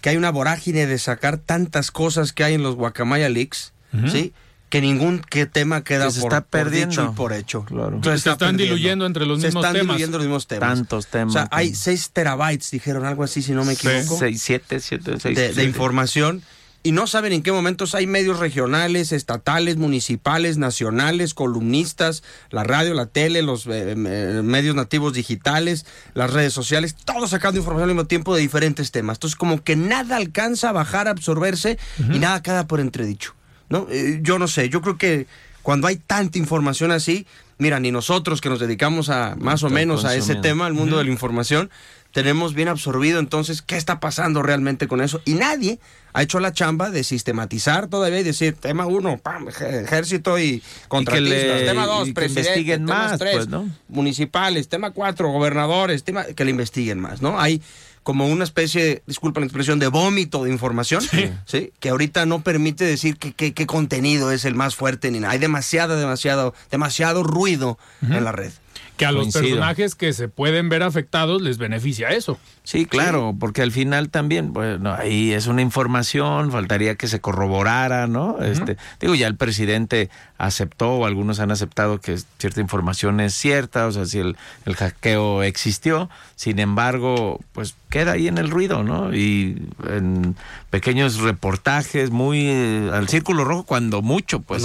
que 0.00 0.10
hay 0.10 0.16
una 0.16 0.30
vorágine 0.30 0.86
de 0.86 0.98
sacar 0.98 1.38
tantas 1.38 1.90
cosas 1.90 2.32
que 2.32 2.44
hay 2.44 2.54
en 2.54 2.62
los 2.62 2.76
Guacamaya 2.76 3.28
Leaks, 3.28 3.72
¿sí? 4.06 4.32
Que 4.74 4.80
ningún 4.80 5.20
que 5.20 5.46
tema 5.46 5.84
queda 5.84 6.10
se 6.10 6.20
por, 6.20 6.32
está 6.32 6.44
perdiendo. 6.44 7.04
y 7.04 7.14
por 7.14 7.32
hecho. 7.32 7.64
Claro. 7.64 8.00
se, 8.02 8.28
están 8.28 8.56
diluyendo 8.56 9.06
entre 9.06 9.24
los 9.24 9.38
mismos 9.38 9.62
temas. 9.62 9.70
Se 9.70 9.78
están 9.78 9.86
diluyendo 9.86 10.18
los 10.18 10.26
mismos 10.26 10.46
temas. 10.48 10.68
Tantos 10.68 11.06
temas. 11.06 11.32
O 11.32 11.38
sea, 11.38 11.48
hay 11.52 11.76
6 11.76 12.10
terabytes, 12.12 12.72
dijeron 12.72 13.04
algo 13.04 13.22
así, 13.22 13.40
si 13.40 13.52
no 13.52 13.64
me 13.64 13.74
equivoco. 13.74 14.18
6, 14.18 14.42
7, 14.42 14.80
7, 14.80 15.14
6. 15.20 15.36
De, 15.36 15.52
de 15.52 15.62
información. 15.62 16.42
Y 16.82 16.90
no 16.90 17.06
saben 17.06 17.32
en 17.32 17.42
qué 17.44 17.52
momentos 17.52 17.94
hay 17.94 18.08
medios 18.08 18.40
regionales, 18.40 19.12
estatales, 19.12 19.76
municipales, 19.76 20.58
nacionales, 20.58 21.34
columnistas, 21.34 22.24
la 22.50 22.64
radio, 22.64 22.94
la 22.94 23.06
tele, 23.06 23.42
los 23.42 23.68
eh, 23.68 23.92
eh, 23.92 24.40
medios 24.42 24.74
nativos 24.74 25.12
digitales, 25.12 25.86
las 26.14 26.32
redes 26.32 26.52
sociales, 26.52 26.96
todos 26.96 27.30
sacando 27.30 27.60
información 27.60 27.90
al 27.90 27.94
mismo 27.94 28.08
tiempo 28.08 28.34
de 28.34 28.40
diferentes 28.40 28.90
temas. 28.90 29.18
Entonces, 29.18 29.36
como 29.36 29.62
que 29.62 29.76
nada 29.76 30.16
alcanza 30.16 30.70
a 30.70 30.72
bajar, 30.72 31.06
a 31.06 31.12
absorberse 31.12 31.78
y 32.12 32.18
nada 32.18 32.42
queda 32.42 32.66
por 32.66 32.80
entredicho. 32.80 33.36
¿No? 33.68 33.86
Eh, 33.90 34.20
yo 34.22 34.38
no 34.38 34.48
sé, 34.48 34.68
yo 34.68 34.80
creo 34.80 34.98
que 34.98 35.26
cuando 35.62 35.86
hay 35.86 35.96
tanta 35.96 36.38
información 36.38 36.90
así, 36.90 37.26
mira, 37.58 37.80
ni 37.80 37.90
nosotros 37.90 38.40
que 38.40 38.48
nos 38.48 38.60
dedicamos 38.60 39.08
a 39.08 39.34
más 39.38 39.62
o 39.62 39.70
menos 39.70 40.04
a 40.04 40.14
ese 40.14 40.34
tema, 40.36 40.66
al 40.66 40.74
mundo 40.74 40.98
de 40.98 41.04
la 41.04 41.10
información, 41.10 41.70
tenemos 42.12 42.54
bien 42.54 42.68
absorbido 42.68 43.18
entonces 43.18 43.60
qué 43.60 43.76
está 43.76 43.98
pasando 43.98 44.42
realmente 44.42 44.86
con 44.86 45.00
eso. 45.00 45.20
Y 45.24 45.34
nadie 45.34 45.80
ha 46.12 46.22
hecho 46.22 46.38
la 46.38 46.52
chamba 46.52 46.90
de 46.90 47.02
sistematizar 47.02 47.88
todavía 47.88 48.20
y 48.20 48.22
decir, 48.22 48.54
tema 48.54 48.86
uno, 48.86 49.20
ejército 49.68 50.38
y 50.38 50.62
contratistas, 50.86 51.64
tema 51.64 51.86
dos, 51.86 52.10
presidente, 52.10 52.78
más, 52.78 53.18
tres, 53.18 53.34
pues, 53.34 53.48
¿no? 53.48 53.68
municipales, 53.88 54.68
tema 54.68 54.92
cuatro, 54.92 55.30
gobernadores, 55.30 56.04
tema 56.04 56.24
que 56.24 56.44
le 56.44 56.52
investiguen 56.52 57.00
más, 57.00 57.20
¿no? 57.20 57.40
Hay 57.40 57.60
como 58.04 58.28
una 58.28 58.44
especie, 58.44 59.02
disculpa 59.06 59.40
la 59.40 59.46
expresión, 59.46 59.80
de 59.80 59.88
vómito 59.88 60.44
de 60.44 60.50
información, 60.50 61.02
sí. 61.46 61.72
que 61.80 61.88
ahorita 61.88 62.26
no 62.26 62.42
permite 62.42 62.84
decir 62.84 63.16
qué 63.16 63.66
contenido 63.66 64.30
es 64.30 64.44
el 64.44 64.54
más 64.54 64.76
fuerte 64.76 65.10
ni 65.10 65.18
nada. 65.18 65.32
Hay 65.32 65.40
demasiado, 65.40 65.96
demasiado, 65.96 66.54
demasiado 66.70 67.24
ruido 67.24 67.78
en 68.02 68.22
la 68.22 68.30
red 68.30 68.52
que 68.96 69.06
a 69.06 69.12
los 69.12 69.32
personajes 69.32 69.94
que 69.94 70.12
se 70.12 70.28
pueden 70.28 70.68
ver 70.68 70.82
afectados 70.82 71.42
les 71.42 71.58
beneficia 71.58 72.10
eso. 72.10 72.38
Sí, 72.62 72.86
claro, 72.86 73.34
porque 73.38 73.62
al 73.62 73.72
final 73.72 74.08
también, 74.08 74.52
bueno, 74.52 74.94
ahí 74.94 75.32
es 75.32 75.48
una 75.48 75.62
información, 75.62 76.52
faltaría 76.52 76.94
que 76.94 77.08
se 77.08 77.20
corroborara, 77.20 78.06
¿no? 78.06 78.38
Este, 78.40 78.76
digo, 79.00 79.14
ya 79.14 79.26
el 79.26 79.36
presidente 79.36 80.10
aceptó 80.38 80.92
o 80.92 81.06
algunos 81.06 81.40
han 81.40 81.50
aceptado 81.50 82.00
que 82.00 82.18
cierta 82.38 82.60
información 82.60 83.20
es 83.20 83.34
cierta, 83.34 83.86
o 83.86 83.92
sea, 83.92 84.06
si 84.06 84.20
el, 84.20 84.36
el 84.64 84.76
hackeo 84.76 85.42
existió, 85.42 86.08
sin 86.36 86.60
embargo, 86.60 87.40
pues 87.52 87.74
queda 87.90 88.12
ahí 88.12 88.28
en 88.28 88.38
el 88.38 88.50
ruido, 88.50 88.84
¿no? 88.84 89.14
Y 89.14 89.68
en 89.88 90.36
pequeños 90.70 91.18
reportajes 91.18 92.10
muy 92.10 92.46
eh, 92.46 92.90
al 92.92 93.08
círculo 93.08 93.44
rojo 93.44 93.64
cuando 93.64 94.02
mucho, 94.02 94.40
pues. 94.40 94.64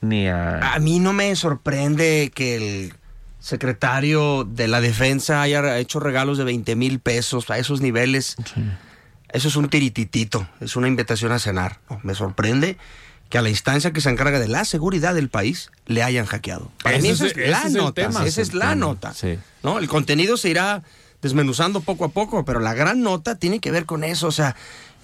ni 0.00 0.28
a... 0.28 0.74
a 0.74 0.78
mí 0.78 1.00
no 1.00 1.12
me 1.12 1.34
sorprende 1.34 2.30
que 2.34 2.56
el 2.56 2.94
secretario 3.46 4.42
de 4.42 4.66
la 4.66 4.80
defensa 4.80 5.40
haya 5.40 5.78
hecho 5.78 6.00
regalos 6.00 6.36
de 6.36 6.42
20 6.42 6.74
mil 6.74 6.98
pesos 6.98 7.48
a 7.48 7.58
esos 7.58 7.80
niveles. 7.80 8.34
Eso 9.28 9.46
es 9.46 9.54
un 9.54 9.68
tirititito, 9.68 10.48
es 10.60 10.74
una 10.74 10.88
invitación 10.88 11.30
a 11.30 11.38
cenar. 11.38 11.78
me 12.02 12.16
sorprende 12.16 12.76
que 13.28 13.38
a 13.38 13.42
la 13.42 13.48
instancia 13.48 13.92
que 13.92 14.00
se 14.00 14.10
encarga 14.10 14.40
de 14.40 14.48
la 14.48 14.64
seguridad 14.64 15.14
del 15.14 15.28
país 15.28 15.70
le 15.86 16.02
hayan 16.02 16.26
hackeado. 16.26 16.72
Para 16.82 16.98
mí 16.98 17.08
esa 17.08 17.26
es, 17.26 17.36
la 17.36 17.68
nota, 17.68 18.08
esa 18.24 18.42
es 18.42 18.52
la 18.52 18.74
nota. 18.74 19.14
¿no? 19.62 19.78
El 19.78 19.86
contenido 19.86 20.36
se 20.36 20.48
irá 20.48 20.82
desmenuzando 21.22 21.80
poco 21.82 22.04
a 22.04 22.08
poco, 22.08 22.44
pero 22.44 22.58
la 22.58 22.74
gran 22.74 23.02
nota 23.02 23.36
tiene 23.36 23.60
que 23.60 23.70
ver 23.70 23.86
con 23.86 24.02
eso, 24.02 24.26
o 24.26 24.32
sea, 24.32 24.56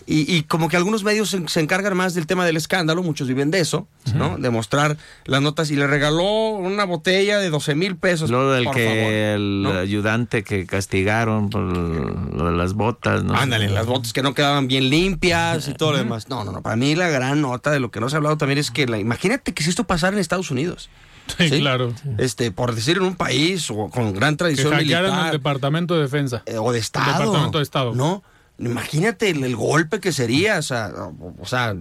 y, 0.06 0.34
y 0.36 0.42
como 0.42 0.68
que 0.68 0.76
algunos 0.76 1.04
medios 1.04 1.30
se, 1.30 1.46
se 1.48 1.60
encargan 1.60 1.96
más 1.96 2.14
del 2.14 2.26
tema 2.26 2.44
del 2.44 2.56
escándalo, 2.56 3.02
muchos 3.02 3.28
viven 3.28 3.50
de 3.50 3.60
eso, 3.60 3.86
¿no? 4.14 4.36
De 4.38 4.50
mostrar 4.50 4.96
las 5.24 5.42
notas 5.42 5.70
y 5.70 5.76
le 5.76 5.86
regaló 5.86 6.50
una 6.50 6.84
botella 6.84 7.38
de 7.38 7.50
12 7.50 7.74
mil 7.74 7.96
pesos. 7.96 8.30
Lo 8.30 8.50
del 8.52 8.64
por 8.64 8.74
que 8.74 8.84
favor, 8.86 9.12
el 9.12 9.62
¿no? 9.62 9.72
ayudante 9.78 10.44
que 10.44 10.66
castigaron 10.66 11.50
por 11.50 11.62
lo 11.62 12.50
de 12.50 12.56
las 12.56 12.74
botas, 12.74 13.22
¿no? 13.24 13.34
Ándale, 13.34 13.68
las 13.68 13.86
botas 13.86 14.12
que 14.12 14.22
no 14.22 14.34
quedaban 14.34 14.68
bien 14.68 14.90
limpias 14.90 15.68
y 15.68 15.74
todo 15.74 15.92
lo 15.92 15.98
demás. 15.98 16.28
No, 16.28 16.44
no, 16.44 16.52
no. 16.52 16.62
Para 16.62 16.76
mí 16.76 16.94
la 16.94 17.08
gran 17.08 17.40
nota 17.40 17.70
de 17.70 17.80
lo 17.80 17.90
que 17.90 18.00
no 18.00 18.08
se 18.08 18.16
ha 18.16 18.18
hablado 18.18 18.36
también 18.36 18.58
es 18.58 18.70
que 18.70 18.86
la, 18.86 18.98
imagínate 18.98 19.52
que 19.54 19.62
si 19.62 19.70
esto 19.70 19.84
pasara 19.84 20.14
en 20.14 20.20
Estados 20.20 20.50
Unidos. 20.50 20.88
Sí, 21.38 21.60
claro. 21.60 21.94
Este, 22.18 22.50
por 22.50 22.74
decir 22.74 22.96
en 22.96 23.04
un 23.04 23.14
país 23.14 23.70
o 23.70 23.88
con 23.90 24.12
gran 24.12 24.34
Que 24.34 24.38
tradición 24.38 24.72
el 24.72 24.80
militar 24.80 25.30
Departamento 25.30 25.94
de 25.94 26.02
Defensa. 26.02 26.42
eh, 26.46 26.58
o 26.58 26.72
de 26.72 26.80
Estado. 26.80 27.12
Departamento 27.12 27.58
de 27.58 27.62
Estado. 27.64 27.94
No, 27.94 28.24
imagínate 28.64 29.30
el, 29.30 29.42
el 29.44 29.56
golpe 29.56 30.00
que 30.00 30.12
sería, 30.12 30.58
o 30.58 30.62
sea, 30.62 30.88
o, 30.96 31.34
o 31.40 31.46
sea, 31.46 31.74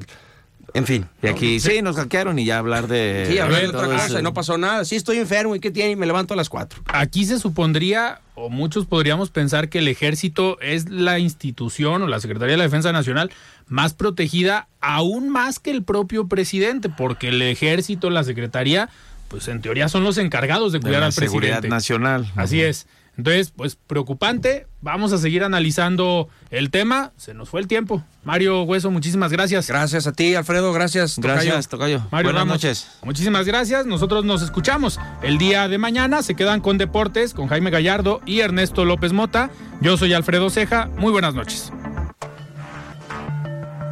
en 0.73 0.85
fin. 0.85 1.05
Y 1.21 1.27
aquí, 1.27 1.59
sí, 1.59 1.81
nos 1.81 1.97
hackearon 1.97 2.39
y 2.39 2.45
ya 2.45 2.57
hablar 2.57 2.87
de... 2.87 3.25
Sí, 3.29 3.35
ver, 3.35 3.63
de 3.63 3.67
otra 3.67 3.87
cosa, 3.87 4.05
eso. 4.05 4.19
y 4.19 4.23
no 4.23 4.33
pasó 4.33 4.57
nada. 4.57 4.85
Sí, 4.85 4.95
estoy 4.95 5.17
enfermo, 5.17 5.53
¿y 5.55 5.59
qué 5.59 5.69
tiene? 5.69 5.91
Y 5.91 5.95
me 5.97 6.05
levanto 6.05 6.33
a 6.33 6.37
las 6.37 6.47
cuatro. 6.47 6.81
Aquí 6.85 7.25
se 7.25 7.39
supondría, 7.39 8.21
o 8.35 8.49
muchos 8.49 8.85
podríamos 8.85 9.31
pensar 9.31 9.67
que 9.67 9.79
el 9.79 9.87
ejército 9.89 10.57
es 10.61 10.89
la 10.89 11.19
institución 11.19 12.01
o 12.03 12.07
la 12.07 12.19
Secretaría 12.21 12.53
de 12.53 12.57
la 12.57 12.63
Defensa 12.63 12.91
Nacional 12.93 13.31
más 13.67 13.93
protegida, 13.93 14.67
aún 14.79 15.29
más 15.29 15.59
que 15.59 15.71
el 15.71 15.83
propio 15.83 16.27
presidente, 16.27 16.89
porque 16.89 17.29
el 17.29 17.41
ejército, 17.41 18.09
la 18.09 18.23
Secretaría, 18.23 18.89
pues 19.27 19.47
en 19.49 19.61
teoría 19.61 19.89
son 19.89 20.03
los 20.05 20.17
encargados 20.17 20.71
de 20.71 20.79
de 20.79 20.83
cuidar 20.83 21.01
la 21.01 21.05
al 21.07 21.13
seguridad 21.13 21.59
presidente. 21.59 21.69
nacional. 21.75 22.31
Así 22.35 22.61
es. 22.61 22.87
Entonces, 23.21 23.53
pues 23.55 23.75
preocupante. 23.75 24.65
Vamos 24.81 25.13
a 25.13 25.19
seguir 25.19 25.43
analizando 25.43 26.27
el 26.49 26.71
tema. 26.71 27.11
Se 27.17 27.35
nos 27.35 27.49
fue 27.49 27.61
el 27.61 27.67
tiempo. 27.67 28.03
Mario 28.23 28.63
Hueso, 28.63 28.89
muchísimas 28.89 29.31
gracias. 29.31 29.67
Gracias 29.67 30.07
a 30.07 30.11
ti, 30.11 30.33
Alfredo. 30.33 30.73
Gracias, 30.73 31.17
Tocayo. 31.17 31.35
Gracias, 31.35 31.67
Tocayo. 31.67 31.99
Mario 32.09 32.29
Buenas 32.29 32.33
Ramos, 32.41 32.53
noches. 32.55 32.87
Muchísimas 33.03 33.45
gracias. 33.45 33.85
Nosotros 33.85 34.25
nos 34.25 34.41
escuchamos 34.41 34.99
el 35.21 35.37
día 35.37 35.67
de 35.67 35.77
mañana. 35.77 36.23
Se 36.23 36.33
quedan 36.33 36.61
con 36.61 36.79
Deportes, 36.79 37.35
con 37.35 37.47
Jaime 37.47 37.69
Gallardo 37.69 38.21
y 38.25 38.39
Ernesto 38.39 38.85
López 38.85 39.13
Mota. 39.13 39.51
Yo 39.81 39.97
soy 39.97 40.13
Alfredo 40.13 40.49
Ceja. 40.49 40.89
Muy 40.97 41.11
buenas 41.11 41.35
noches. 41.35 41.71